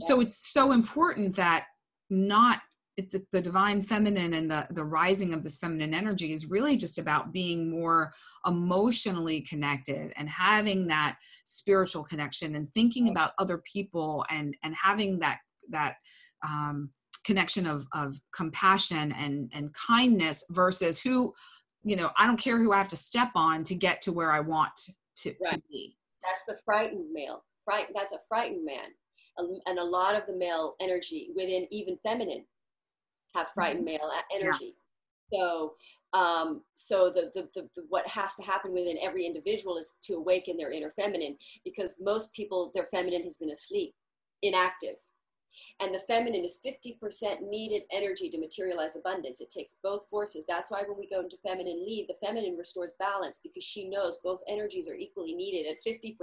so 0.00 0.20
it's 0.20 0.52
so 0.52 0.72
important 0.72 1.36
that 1.36 1.66
not 2.10 2.60
it's 2.96 3.22
the 3.32 3.40
divine 3.40 3.80
feminine 3.80 4.34
and 4.34 4.50
the 4.50 4.66
the 4.70 4.84
rising 4.84 5.32
of 5.32 5.42
this 5.42 5.56
feminine 5.56 5.94
energy 5.94 6.32
is 6.32 6.46
really 6.46 6.76
just 6.76 6.98
about 6.98 7.32
being 7.32 7.70
more 7.70 8.12
emotionally 8.46 9.40
connected 9.40 10.12
and 10.16 10.28
having 10.28 10.86
that 10.86 11.16
spiritual 11.44 12.04
connection 12.04 12.54
and 12.54 12.68
thinking 12.68 13.08
about 13.08 13.32
other 13.38 13.62
people 13.70 14.24
and 14.30 14.56
and 14.62 14.74
having 14.74 15.18
that 15.18 15.38
that 15.70 15.94
um, 16.46 16.90
connection 17.24 17.66
of 17.66 17.86
of 17.92 18.18
compassion 18.34 19.12
and 19.12 19.50
and 19.54 19.72
kindness 19.74 20.44
versus 20.50 21.00
who 21.00 21.32
you 21.84 21.96
know 21.96 22.10
i 22.18 22.26
don't 22.26 22.40
care 22.40 22.58
who 22.58 22.72
i 22.72 22.78
have 22.78 22.88
to 22.88 22.96
step 22.96 23.30
on 23.34 23.62
to 23.62 23.74
get 23.74 24.02
to 24.02 24.12
where 24.12 24.32
i 24.32 24.40
want 24.40 24.72
to, 25.16 25.30
right. 25.44 25.54
to 25.54 25.62
be 25.70 25.96
that's 26.22 26.44
the 26.46 26.58
frightened 26.64 27.06
male 27.12 27.44
right 27.68 27.86
that's 27.94 28.12
a 28.12 28.18
frightened 28.28 28.64
man 28.64 28.88
and 29.66 29.78
a 29.78 29.84
lot 29.84 30.14
of 30.14 30.26
the 30.26 30.36
male 30.36 30.74
energy 30.80 31.30
within 31.34 31.66
even 31.70 31.96
feminine 32.04 32.44
have 33.34 33.48
frightened 33.48 33.86
mm-hmm. 33.86 33.96
male 34.02 34.10
energy 34.34 34.74
yeah. 35.30 35.40
so 35.40 35.74
um, 36.14 36.60
so 36.74 37.08
the, 37.08 37.30
the, 37.32 37.48
the, 37.54 37.68
the, 37.74 37.84
what 37.88 38.06
has 38.06 38.34
to 38.34 38.42
happen 38.42 38.74
within 38.74 38.98
every 39.00 39.24
individual 39.24 39.78
is 39.78 39.94
to 40.02 40.14
awaken 40.16 40.58
their 40.58 40.70
inner 40.70 40.90
feminine 40.90 41.38
because 41.64 41.96
most 42.02 42.34
people 42.34 42.70
their 42.74 42.84
feminine 42.84 43.22
has 43.22 43.38
been 43.38 43.50
asleep 43.50 43.94
inactive 44.42 44.96
and 45.80 45.94
the 45.94 46.00
feminine 46.00 46.44
is 46.44 46.60
50% 46.64 47.42
needed 47.42 47.82
energy 47.92 48.30
to 48.30 48.38
materialize 48.38 48.96
abundance. 48.96 49.40
It 49.40 49.50
takes 49.50 49.78
both 49.82 50.06
forces. 50.08 50.46
That's 50.46 50.70
why 50.70 50.82
when 50.86 50.98
we 50.98 51.08
go 51.08 51.20
into 51.20 51.36
feminine 51.46 51.84
lead, 51.84 52.06
the 52.08 52.26
feminine 52.26 52.56
restores 52.56 52.94
balance 52.98 53.40
because 53.42 53.64
she 53.64 53.88
knows 53.88 54.18
both 54.22 54.40
energies 54.48 54.88
are 54.88 54.94
equally 54.94 55.34
needed 55.34 55.66
at 55.70 55.76
50%. 55.86 56.14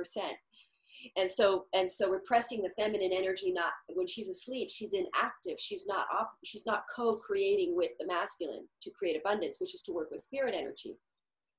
And 1.17 1.29
so, 1.29 1.65
and 1.73 1.89
so 1.89 2.09
repressing 2.09 2.61
the 2.61 2.71
feminine 2.77 3.11
energy, 3.13 3.51
not 3.51 3.71
when 3.93 4.07
she's 4.07 4.29
asleep, 4.29 4.69
she's 4.69 4.93
inactive. 4.93 5.59
She's 5.59 5.87
not, 5.87 6.07
op, 6.13 6.31
she's 6.43 6.65
not 6.65 6.83
co-creating 6.93 7.75
with 7.75 7.91
the 7.99 8.07
masculine 8.07 8.67
to 8.81 8.91
create 8.97 9.17
abundance, 9.17 9.59
which 9.59 9.73
is 9.73 9.81
to 9.83 9.93
work 9.93 10.09
with 10.11 10.19
spirit 10.21 10.55
energy 10.55 10.97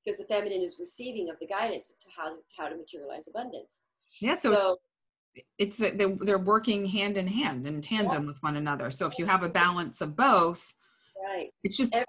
because 0.05 0.19
the 0.19 0.25
feminine 0.25 0.63
is 0.63 0.79
receiving 0.81 1.31
of 1.31 1.37
the 1.41 1.47
guidance 1.47 1.89
to 1.89 2.09
how, 2.17 2.37
how 2.59 2.69
to 2.69 2.77
materialize 2.77 3.29
abundance. 3.29 3.85
Yeah. 4.21 4.35
so, 4.35 4.53
so 4.53 4.77
it's 5.59 5.77
they're, 5.77 6.17
they're 6.21 6.39
working 6.39 6.87
hand 6.87 7.17
in 7.17 7.27
hand 7.27 7.67
in 7.67 7.81
tandem 7.81 8.23
yeah. 8.23 8.29
with 8.29 8.43
one 8.43 8.57
another 8.57 8.91
so 8.91 9.07
if 9.07 9.19
you 9.19 9.27
have 9.27 9.43
a 9.43 9.49
balance 9.49 10.01
of 10.01 10.17
both 10.17 10.73
right 11.25 11.51
it's 11.63 11.77
just 11.77 11.95
every 11.95 12.07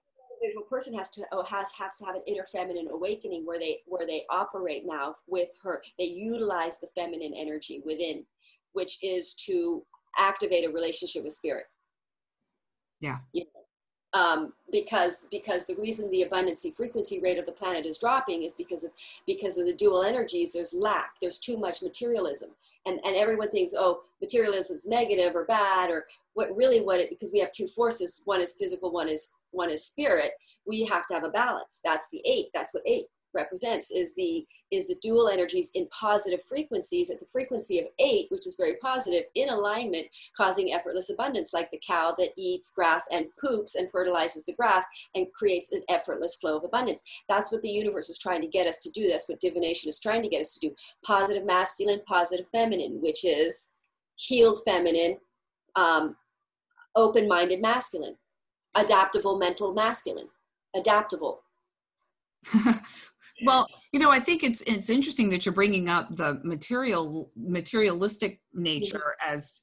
person 0.72 0.98
has 0.98 1.12
to 1.12 1.24
oh, 1.34 1.44
has 1.44 1.74
has 1.74 1.98
to 1.98 2.06
have 2.06 2.16
an 2.16 2.22
inner 2.26 2.46
feminine 2.52 2.88
awakening 2.92 3.46
where 3.46 3.60
they 3.60 3.80
where 3.86 4.08
they 4.08 4.24
operate 4.30 4.84
now 4.86 5.14
with 5.28 5.50
her 5.62 5.84
they 6.00 6.06
utilize 6.06 6.80
the 6.80 6.88
feminine 6.96 7.34
energy 7.36 7.82
within 7.86 8.26
which 8.72 8.98
is 9.04 9.34
to 9.34 9.84
activate 10.18 10.66
a 10.66 10.72
relationship 10.72 11.24
with 11.24 11.34
spirit 11.34 11.66
yeah 13.02 13.18
you 13.34 13.44
know? 13.44 13.61
Um, 14.14 14.54
because 14.72 15.28
because 15.32 15.66
the 15.66 15.76
reason 15.76 16.10
the 16.12 16.26
abundancy 16.30 16.76
frequency 16.76 17.20
rate 17.22 17.40
of 17.40 17.46
the 17.46 17.52
planet 17.52 17.86
is 17.86 17.98
dropping 17.98 18.44
is 18.44 18.56
because 18.56 18.84
of 18.84 18.92
because 19.26 19.58
of 19.58 19.66
the 19.66 19.74
dual 19.74 20.04
energies 20.04 20.52
there's 20.52 20.74
lack 20.74 21.14
there's 21.22 21.40
too 21.40 21.58
much 21.58 21.82
materialism. 21.82 22.50
And 22.86 23.00
and 23.06 23.16
everyone 23.16 23.52
thinks 23.52 23.74
oh 23.78 24.02
materialism 24.20 24.76
is 24.76 24.88
negative 24.88 25.36
or 25.36 25.46
bad 25.46 25.90
or 25.90 26.06
what 26.34 26.56
really 26.56 26.82
what 26.82 27.00
it 27.00 27.10
because 27.10 27.32
we 27.32 27.40
have 27.40 27.52
two 27.52 27.68
forces 27.68 28.22
one 28.26 28.42
is 28.42 28.56
physical 28.60 28.92
one 28.92 29.08
is 29.08 29.32
one 29.52 29.70
is 29.70 29.86
spirit 29.86 30.32
we 30.66 30.86
have 30.86 31.08
to 31.08 31.14
have 31.14 31.24
a 31.24 31.30
balance. 31.30 31.82
That's 31.84 32.10
the 32.10 32.22
eight 32.26 32.48
that's 32.54 32.74
what 32.74 32.84
eight 32.86 33.06
represents 33.34 33.92
is 33.92 34.16
the 34.16 34.46
is 34.72 34.88
the 34.88 34.96
dual 35.02 35.28
energies 35.28 35.70
in 35.76 35.88
positive 35.88 36.42
frequencies 36.42 37.10
at 37.10 37.20
the 37.20 37.26
frequency 37.26 37.80
of 37.80 37.86
eight 38.00 38.28
which 38.30 38.48
is 38.48 38.56
very 38.56 38.76
positive 38.78 39.24
in 39.36 39.50
alignment 39.50 40.06
causing 40.36 40.74
effortless 40.74 41.10
abundance 41.10 41.54
like 41.54 41.70
the 41.72 41.82
cow 41.86 42.14
that 42.18 42.30
eats 42.38 42.72
grass 42.72 43.08
and 43.12 43.26
poops 43.40 43.76
and 43.76 43.92
fertilizes 43.92 44.46
the 44.46 44.56
grass 44.56 44.86
and 45.16 45.32
creates 45.34 45.72
an 45.74 45.82
effortless 45.90 46.36
flow 46.36 46.58
of 46.58 46.64
abundance. 46.64 47.04
That's 47.28 47.52
what 47.52 47.62
the 47.62 47.70
universe 47.70 48.10
is 48.10 48.20
trying 48.20 48.42
to 48.42 48.48
get 48.48 48.68
us 48.68 48.82
to 48.84 48.92
do. 48.92 49.08
That's 49.08 49.28
what 49.28 49.40
divination 49.40 49.90
is 49.90 50.00
trying 50.00 50.24
to 50.24 50.30
get 50.30 50.42
us 50.42 50.54
to 50.54 50.60
do. 50.60 50.76
Positive 51.06 51.46
masculine 51.46 52.02
positive 52.08 52.48
feminine 52.50 53.02
which 53.02 53.26
is 53.26 53.70
healed 54.16 54.60
feminine 54.66 55.18
um, 55.76 56.16
open-minded 56.96 57.62
masculine. 57.62 58.16
Adaptable 58.76 59.38
mental 59.38 59.74
masculine. 59.74 60.28
Adaptable 60.76 61.42
well 63.46 63.68
you 63.92 64.00
know 64.00 64.12
i 64.12 64.20
think 64.20 64.44
it's 64.44 64.62
it's 64.62 64.90
interesting 64.90 65.30
that 65.30 65.46
you're 65.46 65.56
bringing 65.56 65.90
up 65.90 66.08
the 66.16 66.40
material 66.44 67.32
materialistic 67.36 68.36
mm-hmm. 68.56 68.64
nature 68.64 69.16
as 69.26 69.62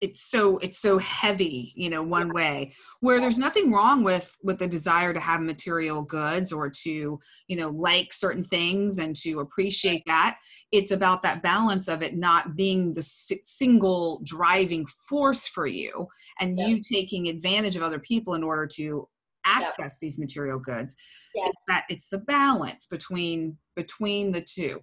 it's 0.00 0.20
so 0.20 0.58
it's 0.58 0.78
so 0.78 0.98
heavy 0.98 1.72
you 1.76 1.88
know 1.88 2.02
one 2.02 2.32
way 2.32 2.72
where 3.00 3.20
there's 3.20 3.38
nothing 3.38 3.72
wrong 3.72 4.02
with 4.02 4.34
with 4.42 4.58
the 4.58 4.66
desire 4.66 5.12
to 5.12 5.20
have 5.20 5.40
material 5.40 6.02
goods 6.02 6.52
or 6.52 6.68
to 6.68 7.18
you 7.48 7.56
know 7.56 7.68
like 7.70 8.12
certain 8.12 8.44
things 8.44 8.98
and 8.98 9.14
to 9.16 9.40
appreciate 9.40 10.02
that. 10.06 10.38
It's 10.72 10.90
about 10.90 11.22
that 11.22 11.42
balance 11.42 11.88
of 11.88 12.02
it 12.02 12.16
not 12.16 12.56
being 12.56 12.92
the 12.92 13.02
single 13.02 14.20
driving 14.24 14.86
force 15.08 15.46
for 15.46 15.66
you 15.66 16.06
and 16.40 16.58
yeah. 16.58 16.66
you 16.66 16.80
taking 16.80 17.28
advantage 17.28 17.76
of 17.76 17.82
other 17.82 17.98
people 17.98 18.34
in 18.34 18.42
order 18.42 18.66
to 18.74 19.08
access 19.46 19.98
these 19.98 20.18
material 20.18 20.58
goods 20.58 20.96
it's 21.34 21.56
that 21.68 21.84
it's 21.88 22.08
the 22.08 22.18
balance 22.18 22.86
between 22.86 23.56
between 23.74 24.32
the 24.32 24.40
two 24.40 24.80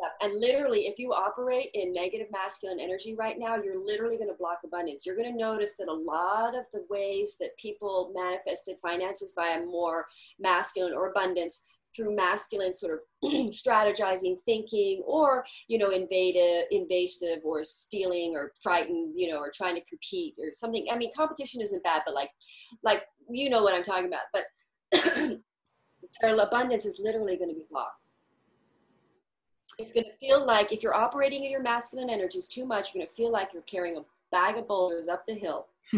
yeah. 0.00 0.26
And 0.26 0.40
literally, 0.40 0.82
if 0.82 0.98
you 0.98 1.12
operate 1.12 1.70
in 1.74 1.92
negative 1.92 2.28
masculine 2.30 2.78
energy 2.78 3.16
right 3.16 3.36
now, 3.38 3.56
you're 3.56 3.84
literally 3.84 4.16
going 4.16 4.28
to 4.28 4.36
block 4.38 4.58
abundance. 4.64 5.04
You're 5.04 5.16
going 5.16 5.32
to 5.32 5.38
notice 5.38 5.74
that 5.76 5.88
a 5.88 5.92
lot 5.92 6.56
of 6.56 6.64
the 6.72 6.84
ways 6.88 7.36
that 7.40 7.56
people 7.58 8.12
manifested 8.14 8.76
finances 8.80 9.32
via 9.34 9.64
more 9.64 10.06
masculine 10.38 10.92
or 10.92 11.10
abundance 11.10 11.64
through 11.94 12.14
masculine 12.14 12.72
sort 12.72 12.94
of 12.94 13.30
strategizing 13.50 14.36
thinking 14.44 15.02
or 15.06 15.44
you 15.68 15.78
know 15.78 15.90
invasive 15.90 16.64
invasive 16.70 17.38
or 17.44 17.64
stealing 17.64 18.34
or 18.34 18.52
frightened 18.62 19.12
you 19.16 19.30
know 19.30 19.38
or 19.38 19.50
trying 19.54 19.74
to 19.74 19.84
compete 19.84 20.34
or 20.38 20.52
something. 20.52 20.86
I 20.90 20.96
mean 20.96 21.10
competition 21.16 21.60
isn't 21.60 21.82
bad 21.82 22.02
but 22.04 22.14
like 22.14 22.30
like 22.82 23.04
you 23.30 23.50
know 23.50 23.62
what 23.62 23.74
i'm 23.74 23.82
talking 23.82 24.06
about. 24.06 24.22
But 24.32 24.44
their 26.20 26.38
abundance 26.38 26.86
is 26.86 27.00
literally 27.02 27.36
going 27.36 27.50
to 27.50 27.54
be 27.54 27.66
blocked. 27.70 28.04
It's 29.78 29.92
going 29.92 30.04
to 30.04 30.16
feel 30.18 30.44
like 30.44 30.72
if 30.72 30.82
you're 30.82 30.96
operating 30.96 31.44
in 31.44 31.50
your 31.50 31.62
masculine 31.62 32.10
energies 32.10 32.48
too 32.48 32.66
much 32.66 32.94
you're 32.94 33.00
going 33.00 33.08
to 33.08 33.14
feel 33.14 33.32
like 33.32 33.50
you're 33.52 33.62
carrying 33.62 33.96
a 33.96 34.02
bag 34.30 34.56
of 34.56 34.68
boulders 34.68 35.08
up 35.08 35.26
the 35.26 35.34
hill. 35.34 35.68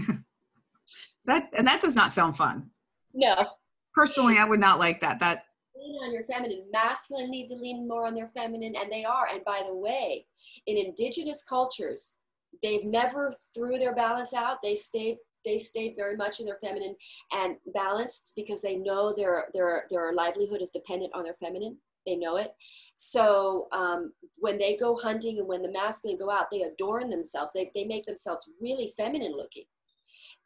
That 1.26 1.48
and 1.56 1.66
that 1.66 1.80
does 1.80 1.96
not 1.96 2.12
sound 2.12 2.36
fun. 2.36 2.70
No. 3.14 3.46
Personally 3.94 4.38
i 4.38 4.44
would 4.44 4.60
not 4.60 4.78
like 4.78 5.00
that. 5.00 5.18
That 5.20 5.44
lean 5.90 6.02
on 6.04 6.12
your 6.12 6.24
feminine. 6.24 6.64
Masculine 6.72 7.30
need 7.30 7.48
to 7.48 7.54
lean 7.54 7.86
more 7.86 8.06
on 8.06 8.14
their 8.14 8.30
feminine 8.36 8.74
and 8.80 8.90
they 8.90 9.04
are. 9.04 9.26
And 9.32 9.44
by 9.44 9.62
the 9.66 9.74
way 9.74 10.26
in 10.66 10.76
indigenous 10.76 11.42
cultures 11.42 12.16
they've 12.62 12.84
never 12.84 13.32
threw 13.54 13.78
their 13.78 13.94
balance 13.94 14.34
out. 14.34 14.58
They 14.62 14.74
stayed 14.74 15.16
they 15.44 15.56
stayed 15.56 15.94
very 15.96 16.16
much 16.16 16.38
in 16.38 16.44
their 16.44 16.58
feminine 16.62 16.94
and 17.32 17.56
balanced 17.72 18.34
because 18.36 18.60
they 18.60 18.76
know 18.76 19.12
their 19.14 19.46
their 19.54 19.86
their 19.90 20.12
livelihood 20.12 20.60
is 20.62 20.70
dependent 20.70 21.14
on 21.14 21.24
their 21.24 21.34
feminine. 21.34 21.78
They 22.06 22.16
know 22.16 22.36
it. 22.36 22.52
So 22.96 23.68
um, 23.72 24.12
when 24.38 24.58
they 24.58 24.76
go 24.76 24.96
hunting 24.96 25.38
and 25.38 25.48
when 25.48 25.62
the 25.62 25.70
masculine 25.70 26.18
go 26.18 26.30
out 26.30 26.46
they 26.50 26.62
adorn 26.62 27.08
themselves. 27.08 27.52
They, 27.52 27.70
they 27.74 27.84
make 27.84 28.06
themselves 28.06 28.48
really 28.60 28.92
feminine 28.96 29.32
looking. 29.36 29.64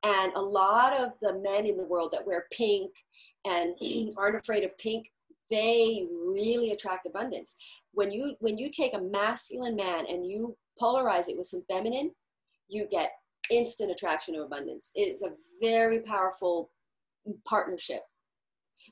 And 0.03 0.33
a 0.35 0.41
lot 0.41 0.99
of 0.99 1.19
the 1.21 1.39
men 1.39 1.67
in 1.67 1.77
the 1.77 1.85
world 1.85 2.11
that 2.13 2.27
wear 2.27 2.47
pink 2.53 2.91
and 3.45 3.75
aren't 4.19 4.37
afraid 4.37 4.65
of 4.65 4.77
pink 4.79 5.11
they 5.51 6.07
really 6.11 6.73
attract 6.73 7.07
abundance. 7.07 7.57
When 7.93 8.11
you 8.11 8.37
when 8.41 8.59
you 8.59 8.71
take 8.71 8.95
a 8.95 9.01
masculine 9.01 9.77
man 9.77 10.07
and 10.09 10.27
you 10.27 10.57
polarize 10.81 11.29
it 11.29 11.37
with 11.37 11.47
some 11.47 11.65
feminine 11.71 12.11
you 12.69 12.87
get 12.91 13.13
instant 13.51 13.91
attraction 13.91 14.35
of 14.35 14.43
abundance. 14.43 14.93
It's 14.95 15.23
a 15.23 15.33
very 15.61 16.01
powerful 16.01 16.71
partnership. 17.47 18.01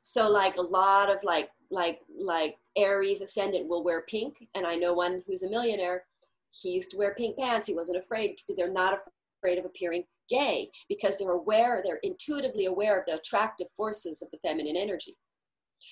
So 0.01 0.29
like 0.31 0.57
a 0.57 0.63
lot 0.63 1.11
of 1.11 1.23
like 1.23 1.51
like 1.71 2.01
like 2.19 2.57
aries 2.77 3.21
ascendant 3.23 3.69
will 3.69 3.83
wear 3.83 4.03
pink 4.03 4.47
and 4.55 4.67
i 4.67 4.75
know 4.75 4.93
one 4.93 5.23
who's 5.27 5.43
a 5.43 5.51
millionaire. 5.51 6.05
He 6.51 6.71
used 6.71 6.91
to 6.91 6.99
wear 6.99 7.15
pink 7.15 7.39
pants. 7.39 7.67
He 7.67 7.75
wasn't 7.75 7.99
afraid. 7.99 8.39
They're 8.57 8.71
not 8.71 8.99
afraid 9.39 9.59
of 9.59 9.65
appearing 9.65 10.05
gay 10.29 10.71
because 10.89 11.19
they're 11.19 11.31
aware 11.31 11.83
they're 11.85 11.99
intuitively 12.03 12.67
aware 12.67 12.99
of 12.99 13.05
the 13.07 13.17
attractive 13.17 13.69
forces 13.77 14.23
of 14.23 14.31
the 14.31 14.39
feminine 14.39 14.77
energy 14.77 15.17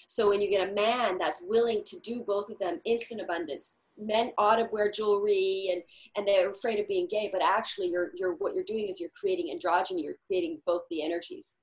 so 0.07 0.29
when 0.29 0.41
you 0.41 0.51
get 0.51 0.69
a 0.69 0.73
man 0.73 1.19
that's 1.19 1.43
willing 1.47 1.83
to 1.85 1.99
do 2.01 2.23
both 2.27 2.51
of 2.51 2.59
them 2.59 2.81
instant 2.85 3.21
abundance 3.21 3.79
men 3.99 4.33
ought 4.39 4.57
to 4.57 4.69
wear 4.73 4.91
jewelry 4.91 5.71
and 5.73 5.83
and 6.17 6.27
they're 6.27 6.51
afraid 6.51 6.79
of 6.79 6.89
being 6.89 7.07
gay 7.11 7.29
but 7.33 7.43
actually 7.43 7.89
you're 7.89 8.11
you're 8.15 8.35
what 8.35 8.55
you're 8.55 8.65
doing 8.65 8.87
is 8.89 9.01
you're 9.01 9.11
creating 9.19 9.55
androgyny 9.55 10.03
you're 10.03 10.15
creating 10.27 10.61
both 10.67 10.83
the 10.91 11.03
energies 11.03 11.59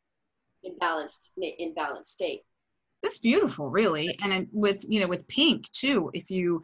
in 0.63 0.77
balanced 0.77 1.33
in 1.37 1.73
balanced 1.73 2.13
state. 2.13 2.41
That's 3.03 3.19
beautiful 3.19 3.69
really. 3.69 4.17
And 4.21 4.47
with 4.51 4.85
you 4.87 4.99
know 4.99 5.07
with 5.07 5.27
pink 5.27 5.71
too 5.71 6.11
if 6.13 6.29
you 6.29 6.63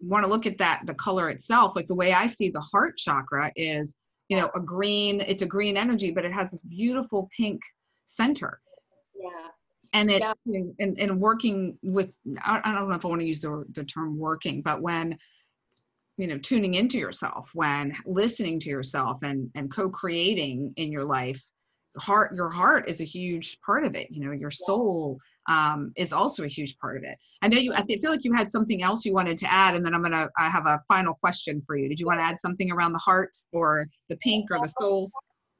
want 0.00 0.24
to 0.24 0.30
look 0.30 0.46
at 0.46 0.58
that 0.58 0.82
the 0.86 0.94
color 0.94 1.30
itself 1.30 1.74
like 1.74 1.88
the 1.88 1.94
way 1.96 2.12
i 2.12 2.26
see 2.26 2.48
the 2.48 2.60
heart 2.60 2.96
chakra 2.96 3.50
is 3.56 3.96
you 4.28 4.36
know 4.36 4.48
a 4.54 4.60
green 4.60 5.20
it's 5.22 5.42
a 5.42 5.46
green 5.46 5.76
energy 5.76 6.12
but 6.12 6.24
it 6.24 6.32
has 6.32 6.52
this 6.52 6.62
beautiful 6.62 7.28
pink 7.36 7.60
center. 8.06 8.60
Yeah 9.16 9.48
and 9.94 10.10
it's 10.10 10.34
yeah. 10.44 10.60
and, 10.80 10.98
and 10.98 11.20
working 11.20 11.78
with 11.82 12.14
I, 12.44 12.60
don't 12.60 12.88
know 12.88 12.94
if 12.94 13.04
i 13.04 13.08
want 13.08 13.20
to 13.22 13.26
use 13.26 13.40
the, 13.40 13.64
the 13.72 13.84
term 13.84 14.18
working 14.18 14.60
but 14.60 14.82
when 14.82 15.16
you 16.18 16.26
know 16.26 16.36
tuning 16.38 16.74
into 16.74 16.98
yourself 16.98 17.50
when 17.54 17.96
listening 18.04 18.60
to 18.60 18.68
yourself 18.68 19.18
and 19.22 19.50
and 19.54 19.70
co-creating 19.70 20.74
in 20.76 20.92
your 20.92 21.04
life 21.04 21.40
heart 21.96 22.34
your 22.34 22.50
heart 22.50 22.88
is 22.88 23.00
a 23.00 23.04
huge 23.04 23.58
part 23.64 23.86
of 23.86 23.94
it 23.94 24.10
you 24.10 24.24
know 24.24 24.32
your 24.32 24.50
soul 24.50 25.18
um, 25.46 25.92
is 25.96 26.14
also 26.14 26.44
a 26.44 26.48
huge 26.48 26.78
part 26.78 26.96
of 26.96 27.02
it. 27.02 27.18
I 27.42 27.48
know 27.48 27.58
you 27.58 27.74
i 27.74 27.82
feel 27.82 28.10
like 28.10 28.24
you 28.24 28.32
had 28.32 28.50
something 28.50 28.82
else 28.82 29.04
you 29.04 29.12
wanted 29.12 29.36
to 29.38 29.52
add 29.52 29.74
and 29.74 29.84
then 29.84 29.94
i'm 29.94 30.02
gonna 30.02 30.28
i 30.38 30.48
have 30.48 30.66
a 30.66 30.80
final 30.88 31.14
question 31.14 31.62
for 31.66 31.76
you. 31.76 31.88
Did 31.88 32.00
you 32.00 32.06
want 32.06 32.18
to 32.18 32.24
add 32.24 32.40
something 32.40 32.72
around 32.72 32.92
the 32.92 32.98
heart 32.98 33.36
or 33.52 33.86
the 34.08 34.16
pink 34.16 34.46
or 34.50 34.58
the 34.60 34.68
souls 34.78 35.12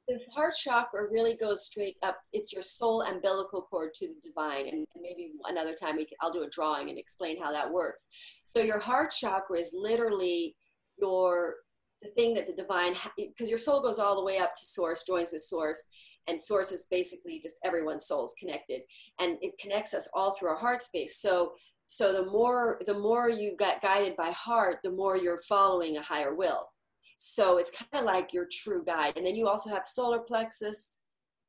the 0.07 0.19
heart 0.33 0.53
chakra 0.55 1.09
really 1.11 1.35
goes 1.35 1.65
straight 1.65 1.97
up. 2.03 2.17
It's 2.31 2.53
your 2.53 2.61
soul 2.61 3.01
umbilical 3.01 3.63
cord 3.63 3.93
to 3.95 4.07
the 4.07 4.29
divine. 4.29 4.67
And 4.67 4.85
maybe 5.01 5.31
another 5.45 5.73
time 5.73 5.97
can, 5.97 6.05
I'll 6.21 6.31
do 6.31 6.43
a 6.43 6.49
drawing 6.49 6.89
and 6.89 6.99
explain 6.99 7.41
how 7.41 7.51
that 7.51 7.71
works. 7.71 8.07
So 8.43 8.61
your 8.61 8.79
heart 8.79 9.11
chakra 9.11 9.57
is 9.57 9.75
literally 9.77 10.55
your 10.99 11.55
the 12.01 12.09
thing 12.09 12.33
that 12.35 12.45
the 12.45 12.53
divine 12.53 12.93
because 13.17 13.49
your 13.49 13.57
soul 13.57 13.81
goes 13.81 13.99
all 13.99 14.15
the 14.15 14.23
way 14.23 14.37
up 14.37 14.53
to 14.53 14.65
source, 14.65 15.03
joins 15.03 15.31
with 15.31 15.41
source, 15.41 15.87
and 16.27 16.39
source 16.39 16.71
is 16.71 16.87
basically 16.91 17.39
just 17.41 17.55
everyone's 17.63 18.05
souls 18.05 18.35
connected, 18.39 18.81
and 19.19 19.37
it 19.41 19.57
connects 19.59 19.93
us 19.93 20.07
all 20.13 20.35
through 20.35 20.49
our 20.49 20.59
heart 20.59 20.81
space. 20.81 21.19
So 21.19 21.53
so 21.87 22.13
the 22.13 22.25
more 22.25 22.79
the 22.85 22.97
more 22.99 23.29
you 23.29 23.55
get 23.57 23.81
guided 23.81 24.15
by 24.17 24.31
heart, 24.31 24.77
the 24.83 24.91
more 24.91 25.17
you're 25.17 25.41
following 25.47 25.97
a 25.97 26.01
higher 26.01 26.35
will 26.35 26.67
so 27.15 27.57
it's 27.57 27.71
kind 27.71 27.89
of 27.93 28.03
like 28.03 28.33
your 28.33 28.47
true 28.51 28.83
guide. 28.85 29.13
And 29.17 29.25
then 29.25 29.35
you 29.35 29.47
also 29.47 29.69
have 29.69 29.87
solar 29.87 30.19
plexus, 30.19 30.99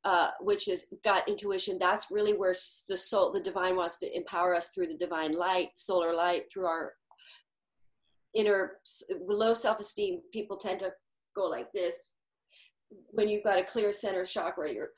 uh, 0.03 0.29
which 0.39 0.67
is 0.67 0.93
gut 1.03 1.27
intuition. 1.27 1.77
That's 1.79 2.07
really 2.11 2.33
where 2.33 2.55
the 2.87 2.97
soul, 2.97 3.31
the 3.31 3.41
divine 3.41 3.75
wants 3.75 3.97
to 3.99 4.15
empower 4.15 4.55
us 4.55 4.69
through 4.69 4.87
the 4.87 4.97
divine 4.97 5.37
light, 5.37 5.69
solar 5.75 6.13
light, 6.13 6.43
through 6.51 6.65
our 6.65 6.93
inner 8.33 8.77
low 9.27 9.53
self-esteem. 9.53 10.21
People 10.31 10.57
tend 10.57 10.79
to 10.79 10.91
go 11.35 11.45
like 11.45 11.71
this. 11.73 12.11
When 13.09 13.27
you've 13.27 13.43
got 13.43 13.59
a 13.59 13.63
clear 13.63 13.91
center 13.91 14.23
chakra, 14.23 14.71
you're, 14.71 14.91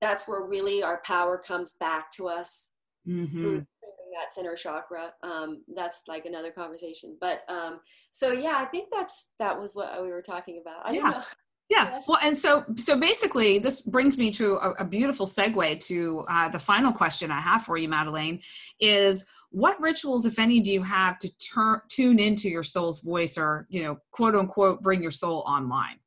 that's 0.00 0.28
where 0.28 0.46
really 0.46 0.82
our 0.82 1.00
power 1.04 1.36
comes 1.38 1.74
back 1.80 2.12
to 2.12 2.28
us 2.28 2.70
mm-hmm. 3.08 3.38
through 3.38 3.66
that 4.12 4.32
center 4.32 4.54
chakra. 4.54 5.12
Um, 5.22 5.62
that's 5.74 6.02
like 6.08 6.26
another 6.26 6.50
conversation. 6.50 7.16
But 7.20 7.42
um, 7.48 7.80
so 8.10 8.32
yeah, 8.32 8.58
I 8.58 8.66
think 8.66 8.88
that's 8.92 9.30
that 9.38 9.58
was 9.58 9.74
what 9.74 10.02
we 10.02 10.10
were 10.10 10.22
talking 10.22 10.60
about. 10.60 10.86
I 10.86 10.92
yeah. 10.92 11.00
don't 11.00 11.10
know. 11.12 11.22
Yeah. 11.70 12.00
Well, 12.08 12.16
and 12.22 12.38
so 12.38 12.64
so 12.76 12.98
basically, 12.98 13.58
this 13.58 13.82
brings 13.82 14.16
me 14.16 14.30
to 14.30 14.54
a, 14.54 14.70
a 14.78 14.84
beautiful 14.86 15.26
segue 15.26 15.84
to 15.86 16.24
uh, 16.26 16.48
the 16.48 16.58
final 16.58 16.92
question 16.92 17.30
I 17.30 17.40
have 17.40 17.62
for 17.62 17.76
you, 17.76 17.90
Madelaine, 17.90 18.42
is 18.80 19.26
what 19.50 19.78
rituals, 19.78 20.24
if 20.24 20.38
any, 20.38 20.60
do 20.60 20.70
you 20.70 20.82
have 20.82 21.18
to 21.18 21.30
turn 21.36 21.80
tune 21.88 22.18
into 22.18 22.48
your 22.48 22.62
soul's 22.62 23.00
voice, 23.00 23.36
or 23.36 23.66
you 23.68 23.82
know, 23.82 23.98
quote 24.12 24.34
unquote, 24.34 24.80
bring 24.80 25.02
your 25.02 25.10
soul 25.10 25.44
online? 25.46 25.98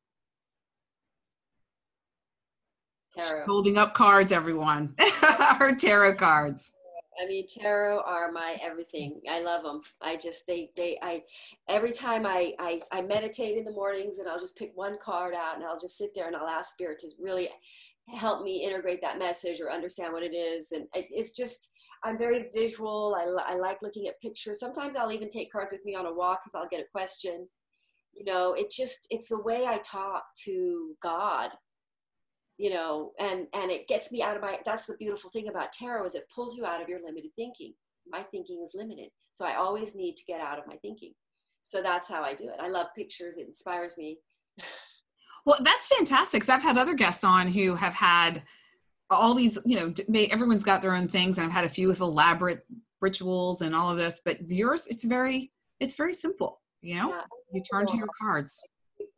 Tarot. 3.13 3.45
Holding 3.45 3.77
up 3.77 3.93
cards, 3.93 4.31
everyone. 4.31 4.95
Our 5.39 5.75
tarot 5.75 6.15
cards. 6.15 6.71
I 7.21 7.27
mean, 7.27 7.45
tarot 7.47 8.01
are 8.05 8.31
my 8.31 8.57
everything. 8.61 9.21
I 9.29 9.41
love 9.41 9.63
them. 9.63 9.81
I 10.01 10.17
just 10.17 10.47
they 10.47 10.71
they 10.75 10.97
I 11.01 11.23
every 11.69 11.91
time 11.91 12.25
I 12.25 12.53
I 12.59 12.81
I 12.91 13.01
meditate 13.01 13.57
in 13.57 13.63
the 13.63 13.71
mornings 13.71 14.19
and 14.19 14.27
I'll 14.27 14.39
just 14.39 14.57
pick 14.57 14.71
one 14.75 14.97
card 15.03 15.33
out 15.35 15.55
and 15.55 15.63
I'll 15.63 15.79
just 15.79 15.97
sit 15.97 16.11
there 16.15 16.27
and 16.27 16.35
I'll 16.35 16.47
ask 16.47 16.71
spirit 16.71 16.99
to 16.99 17.09
really 17.19 17.49
help 18.09 18.43
me 18.43 18.65
integrate 18.65 19.01
that 19.01 19.19
message 19.19 19.61
or 19.61 19.71
understand 19.71 20.13
what 20.13 20.23
it 20.23 20.35
is. 20.35 20.71
And 20.71 20.85
it, 20.95 21.05
it's 21.09 21.35
just 21.35 21.71
I'm 22.03 22.17
very 22.17 22.47
visual. 22.53 23.15
I 23.15 23.53
I 23.53 23.55
like 23.57 23.81
looking 23.81 24.07
at 24.07 24.21
pictures. 24.21 24.59
Sometimes 24.59 24.95
I'll 24.95 25.11
even 25.11 25.29
take 25.29 25.51
cards 25.51 25.71
with 25.71 25.85
me 25.85 25.95
on 25.95 26.07
a 26.07 26.13
walk 26.13 26.41
because 26.43 26.55
I'll 26.55 26.69
get 26.69 26.81
a 26.85 26.91
question. 26.91 27.47
You 28.13 28.25
know, 28.25 28.53
it 28.53 28.71
just 28.71 29.07
it's 29.09 29.29
the 29.29 29.41
way 29.41 29.65
I 29.67 29.77
talk 29.79 30.23
to 30.45 30.95
God 31.01 31.51
you 32.61 32.71
know 32.71 33.11
and 33.19 33.47
and 33.53 33.71
it 33.71 33.87
gets 33.87 34.11
me 34.11 34.21
out 34.21 34.35
of 34.35 34.41
my 34.43 34.59
that's 34.63 34.85
the 34.85 34.95
beautiful 34.99 35.31
thing 35.31 35.47
about 35.47 35.73
tarot 35.73 36.05
is 36.05 36.13
it 36.13 36.29
pulls 36.33 36.55
you 36.55 36.63
out 36.63 36.81
of 36.81 36.87
your 36.87 37.03
limited 37.03 37.31
thinking. 37.35 37.73
My 38.07 38.21
thinking 38.21 38.61
is 38.63 38.71
limited 38.75 39.09
so 39.31 39.45
i 39.45 39.55
always 39.55 39.95
need 39.95 40.15
to 40.17 40.25
get 40.25 40.41
out 40.41 40.59
of 40.59 40.67
my 40.67 40.75
thinking. 40.77 41.13
So 41.63 41.81
that's 41.81 42.07
how 42.07 42.21
i 42.21 42.35
do 42.35 42.45
it. 42.45 42.59
I 42.59 42.69
love 42.69 42.87
pictures 42.95 43.37
it 43.37 43.47
inspires 43.47 43.97
me. 43.97 44.19
Well 45.43 45.57
that's 45.63 45.87
fantastic 45.87 46.41
because 46.41 46.53
i've 46.53 46.61
had 46.61 46.77
other 46.77 46.93
guests 46.93 47.23
on 47.23 47.47
who 47.47 47.73
have 47.73 47.95
had 47.95 48.43
all 49.09 49.33
these 49.33 49.57
you 49.65 49.75
know 49.75 49.91
everyone's 50.29 50.63
got 50.63 50.83
their 50.83 50.93
own 50.93 51.07
things 51.07 51.39
and 51.39 51.47
i've 51.47 51.51
had 51.51 51.63
a 51.63 51.69
few 51.69 51.87
with 51.87 51.99
elaborate 51.99 52.63
rituals 53.01 53.61
and 53.61 53.75
all 53.75 53.89
of 53.89 53.97
this 53.97 54.21
but 54.23 54.37
yours 54.51 54.85
it's 54.85 55.03
very 55.03 55.51
it's 55.79 55.95
very 55.95 56.13
simple 56.13 56.61
you 56.83 56.95
know? 56.95 57.09
Yeah. 57.09 57.21
you 57.53 57.63
turn 57.63 57.87
to 57.87 57.97
your 57.97 58.09
cards. 58.21 58.61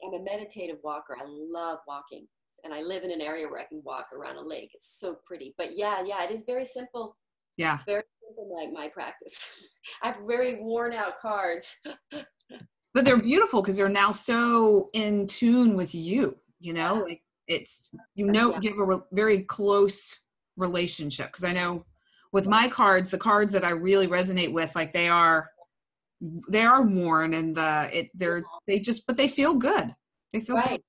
I'm 0.02 0.14
a 0.14 0.24
meditative 0.24 0.78
walker 0.82 1.18
i 1.22 1.26
love 1.28 1.80
walking 1.90 2.26
and 2.64 2.74
I 2.74 2.82
live 2.82 3.04
in 3.04 3.12
an 3.12 3.22
area 3.22 3.48
where 3.48 3.60
I 3.60 3.66
can 3.66 3.82
walk 3.84 4.08
around 4.14 4.38
a 4.38 4.42
lake. 4.42 4.72
It's 4.74 5.00
so 5.00 5.18
pretty. 5.26 5.54
But 5.58 5.78
yeah, 5.78 6.04
yeah, 6.06 6.24
it 6.24 6.32
is 6.32 6.44
very 6.46 6.66
simple. 6.66 7.18
Yeah. 7.58 7.80
Very 7.86 8.04
simple 8.26 8.56
like 8.56 8.72
my 8.72 8.88
practice. 8.88 9.68
I 10.04 10.08
have 10.08 10.18
very 10.28 10.62
worn 10.62 10.94
out 10.94 11.20
cards. 11.22 11.78
but 12.94 13.06
they're 13.06 13.22
beautiful 13.22 13.62
because 13.62 13.78
they're 13.78 13.90
now 13.90 14.12
so 14.12 14.90
in 14.94 15.28
tune 15.28 15.76
with 15.76 15.94
you, 15.94 16.38
you 16.60 16.74
know, 16.74 16.96
like 16.96 17.22
it's 17.48 17.92
you 18.16 18.26
know 18.26 18.58
you 18.62 18.70
have 18.70 18.80
a 18.80 18.86
re- 18.86 19.08
very 19.12 19.44
close 19.44 20.22
relationship 20.58 21.28
because 21.28 21.44
I 21.44 21.54
know 21.54 21.86
with 22.32 22.48
my 22.48 22.68
cards, 22.68 23.10
the 23.10 23.18
cards 23.18 23.54
that 23.54 23.64
I 23.64 23.70
really 23.70 24.08
resonate 24.08 24.52
with, 24.52 24.76
like 24.76 24.92
they 24.92 25.10
are 25.10 25.50
they 26.50 26.64
are 26.64 26.86
worn 26.86 27.34
and 27.34 27.56
the 27.56 27.90
it 27.92 28.10
they're 28.14 28.44
they 28.68 28.80
just 28.80 29.06
but 29.06 29.18
they 29.18 29.28
feel 29.28 29.56
good. 29.56 29.94
They 30.32 30.40
feel 30.40 30.56
right. 30.56 30.70
Good. 30.70 30.82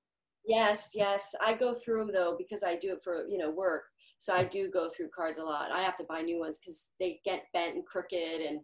Yes, 0.47 0.91
yes. 0.93 1.33
I 1.43 1.53
go 1.53 1.73
through 1.73 2.05
them 2.05 2.13
though 2.13 2.35
because 2.37 2.63
I 2.63 2.75
do 2.75 2.93
it 2.93 3.01
for 3.03 3.25
you 3.27 3.37
know 3.37 3.51
work. 3.51 3.83
So 4.17 4.33
I 4.33 4.43
do 4.43 4.69
go 4.69 4.87
through 4.89 5.09
cards 5.15 5.39
a 5.39 5.43
lot. 5.43 5.71
I 5.71 5.81
have 5.81 5.95
to 5.97 6.05
buy 6.07 6.21
new 6.21 6.39
ones 6.39 6.59
because 6.59 6.91
they 6.99 7.19
get 7.25 7.43
bent 7.53 7.75
and 7.75 7.85
crooked 7.85 8.41
and. 8.41 8.61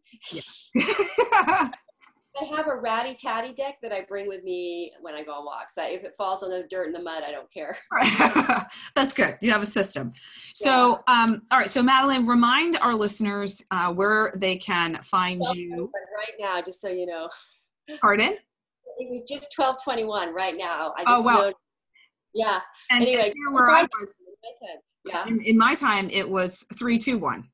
Yeah. 0.75 1.69
I 2.39 2.55
have 2.55 2.67
a 2.67 2.75
ratty 2.75 3.15
tatty 3.15 3.53
deck 3.53 3.77
that 3.81 3.91
I 3.91 4.01
bring 4.01 4.27
with 4.27 4.43
me 4.43 4.91
when 5.01 5.15
I 5.15 5.23
go 5.23 5.33
on 5.33 5.45
walks. 5.45 5.77
I, 5.77 5.89
if 5.89 6.03
it 6.03 6.13
falls 6.17 6.43
on 6.43 6.49
the 6.49 6.65
dirt 6.69 6.87
and 6.87 6.95
the 6.95 7.01
mud, 7.01 7.23
I 7.25 7.31
don't 7.31 7.51
care. 7.53 7.77
That's 8.95 9.13
good. 9.13 9.35
You 9.41 9.51
have 9.51 9.61
a 9.61 9.65
system. 9.65 10.13
So, 10.53 11.03
yeah. 11.07 11.23
um, 11.23 11.41
all 11.51 11.59
right. 11.59 11.69
So, 11.69 11.83
Madelaine, 11.83 12.25
remind 12.25 12.77
our 12.77 12.95
listeners 12.95 13.63
uh, 13.71 13.91
where 13.91 14.31
they 14.35 14.55
can 14.55 15.01
find 15.03 15.43
you. 15.53 15.91
Right 16.17 16.33
now, 16.39 16.61
just 16.61 16.79
so 16.81 16.87
you 16.87 17.05
know. 17.05 17.29
Pardon? 17.99 18.35
It 18.97 19.11
was 19.11 19.25
just 19.29 19.51
twelve 19.53 19.75
twenty 19.83 20.03
one 20.03 20.33
right 20.33 20.55
now. 20.55 20.93
I 20.97 21.03
oh, 21.07 21.15
just 21.15 21.27
oh 21.27 21.43
wow! 21.43 21.53
Yeah. 22.33 22.59
And, 22.89 23.03
Anyway, 23.03 23.33
here 23.35 23.51
where 23.51 23.69
I 23.69 23.83
was, 23.83 24.07
Yeah. 25.05 25.27
in, 25.27 25.41
in 25.41 25.57
my 25.57 25.75
time, 25.75 26.09
it 26.09 26.29
was 26.29 26.65
three, 26.77 26.97
two, 26.99 27.17
one. 27.17 27.49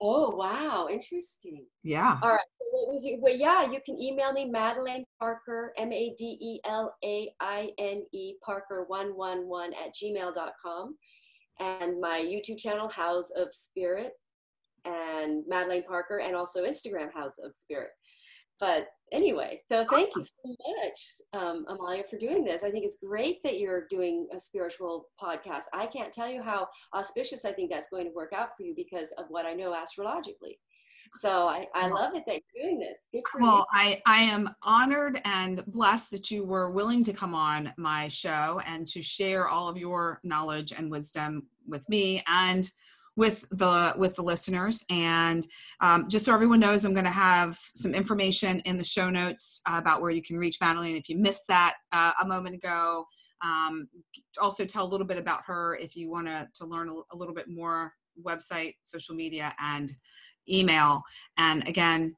Oh 0.00 0.30
wow, 0.30 0.86
interesting. 0.90 1.66
Yeah. 1.82 2.18
All 2.22 2.28
right. 2.30 2.38
So 2.60 2.64
what 2.70 2.88
was 2.88 3.04
your, 3.04 3.18
well, 3.20 3.34
yeah, 3.36 3.68
you 3.68 3.80
can 3.84 4.00
email 4.00 4.32
me 4.32 4.48
Madelaine 4.48 5.02
Parker, 5.18 5.72
M 5.76 5.92
A 5.92 6.14
D 6.16 6.38
E 6.40 6.60
L 6.64 6.94
A 7.04 7.28
I 7.40 7.70
N 7.78 8.04
E 8.12 8.34
Parker 8.44 8.84
111 8.86 9.74
at 9.74 9.92
gmail.com. 9.94 10.96
And 11.60 12.00
my 12.00 12.20
YouTube 12.20 12.58
channel, 12.58 12.88
House 12.88 13.30
of 13.34 13.52
Spirit, 13.52 14.12
and 14.84 15.42
Madelaine 15.50 15.84
Parker, 15.84 16.18
and 16.20 16.36
also 16.36 16.62
Instagram, 16.64 17.12
House 17.12 17.38
of 17.44 17.56
Spirit. 17.56 17.90
But 18.60 18.88
anyway, 19.12 19.60
so 19.70 19.86
thank 19.90 20.14
you 20.16 20.22
so 20.22 20.56
much, 20.82 21.42
um, 21.42 21.64
Amalia, 21.68 22.02
for 22.10 22.18
doing 22.18 22.44
this. 22.44 22.64
I 22.64 22.70
think 22.70 22.84
it's 22.84 22.98
great 23.04 23.42
that 23.44 23.58
you're 23.58 23.86
doing 23.88 24.28
a 24.34 24.40
spiritual 24.40 25.06
podcast. 25.22 25.64
I 25.72 25.86
can't 25.86 26.12
tell 26.12 26.28
you 26.28 26.42
how 26.42 26.68
auspicious 26.94 27.44
I 27.44 27.52
think 27.52 27.70
that's 27.70 27.88
going 27.88 28.06
to 28.06 28.12
work 28.14 28.32
out 28.32 28.56
for 28.56 28.64
you 28.64 28.74
because 28.74 29.12
of 29.12 29.26
what 29.28 29.46
I 29.46 29.54
know 29.54 29.74
astrologically. 29.74 30.58
So 31.12 31.48
I, 31.48 31.66
I 31.74 31.88
love 31.88 32.14
it 32.14 32.24
that 32.26 32.40
you're 32.54 32.66
doing 32.66 32.80
this. 32.80 33.08
Well, 33.40 33.66
I, 33.72 34.02
I 34.04 34.18
am 34.18 34.50
honored 34.62 35.20
and 35.24 35.64
blessed 35.66 36.10
that 36.10 36.30
you 36.30 36.44
were 36.44 36.70
willing 36.70 37.02
to 37.04 37.12
come 37.12 37.34
on 37.34 37.72
my 37.78 38.08
show 38.08 38.60
and 38.66 38.86
to 38.88 39.00
share 39.00 39.48
all 39.48 39.68
of 39.68 39.78
your 39.78 40.20
knowledge 40.22 40.72
and 40.76 40.90
wisdom 40.90 41.46
with 41.66 41.88
me 41.88 42.22
and 42.26 42.70
with 43.18 43.44
the 43.50 43.92
with 43.96 44.14
the 44.14 44.22
listeners. 44.22 44.84
And 44.88 45.44
um, 45.80 46.08
just 46.08 46.24
so 46.24 46.32
everyone 46.32 46.60
knows, 46.60 46.84
I'm 46.84 46.94
going 46.94 47.04
to 47.04 47.10
have 47.10 47.58
some 47.74 47.92
information 47.92 48.60
in 48.60 48.78
the 48.78 48.84
show 48.84 49.10
notes 49.10 49.60
uh, 49.66 49.76
about 49.76 50.00
where 50.00 50.12
you 50.12 50.22
can 50.22 50.38
reach 50.38 50.60
Madelaine. 50.60 50.96
If 50.96 51.08
you 51.08 51.18
missed 51.18 51.48
that 51.48 51.74
uh, 51.90 52.12
a 52.22 52.26
moment 52.26 52.54
ago, 52.54 53.04
um, 53.44 53.88
also 54.40 54.64
tell 54.64 54.84
a 54.86 54.92
little 54.92 55.06
bit 55.06 55.18
about 55.18 55.40
her 55.46 55.76
if 55.80 55.96
you 55.96 56.08
want 56.08 56.28
to 56.28 56.48
to 56.54 56.64
learn 56.64 56.88
a, 56.88 57.14
a 57.14 57.16
little 57.16 57.34
bit 57.34 57.48
more. 57.48 57.92
Website, 58.24 58.74
social 58.82 59.14
media, 59.14 59.54
and 59.60 59.92
email. 60.48 61.02
And 61.36 61.66
again, 61.68 62.14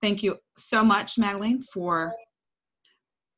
thank 0.00 0.22
you 0.22 0.38
so 0.56 0.84
much, 0.84 1.16
Madelaine, 1.16 1.62
for 1.72 2.14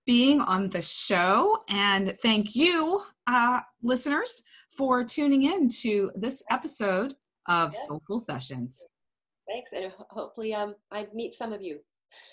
being 0.06 0.40
on 0.40 0.68
the 0.70 0.82
show. 0.82 1.58
And 1.68 2.16
thank 2.22 2.54
you, 2.54 3.02
uh, 3.26 3.60
listeners, 3.82 4.42
for 4.76 5.04
tuning 5.04 5.42
in 5.44 5.68
to 5.82 6.10
this 6.14 6.42
episode 6.50 7.14
of 7.48 7.72
Yes. 7.72 7.88
SoulFull 7.88 8.20
Sessions. 8.20 8.84
Thanks, 9.50 9.70
and 9.74 9.92
hopefully 10.10 10.54
um, 10.54 10.74
I 10.90 11.06
meet 11.14 11.34
some 11.34 11.52
of 11.52 11.60
you. 11.62 11.78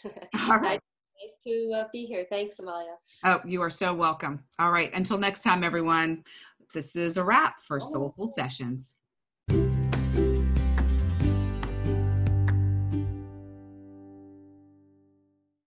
All 0.49 0.57
right. 0.59 0.79
Nice 1.21 1.37
to 1.45 1.71
uh, 1.75 1.83
be 1.91 2.05
here. 2.05 2.25
Thanks, 2.31 2.57
Amalia. 2.59 2.95
Oh, 3.25 3.41
you 3.45 3.61
are 3.61 3.69
so 3.69 3.93
welcome. 3.93 4.43
All 4.59 4.71
right. 4.71 4.91
Until 4.95 5.17
next 5.19 5.41
time, 5.41 5.63
everyone, 5.63 6.23
this 6.73 6.95
is 6.95 7.17
a 7.17 7.23
wrap 7.23 7.59
for 7.59 7.79
Oh. 7.81 7.85
SoulFull 8.17 8.33
Sessions. 8.33 8.95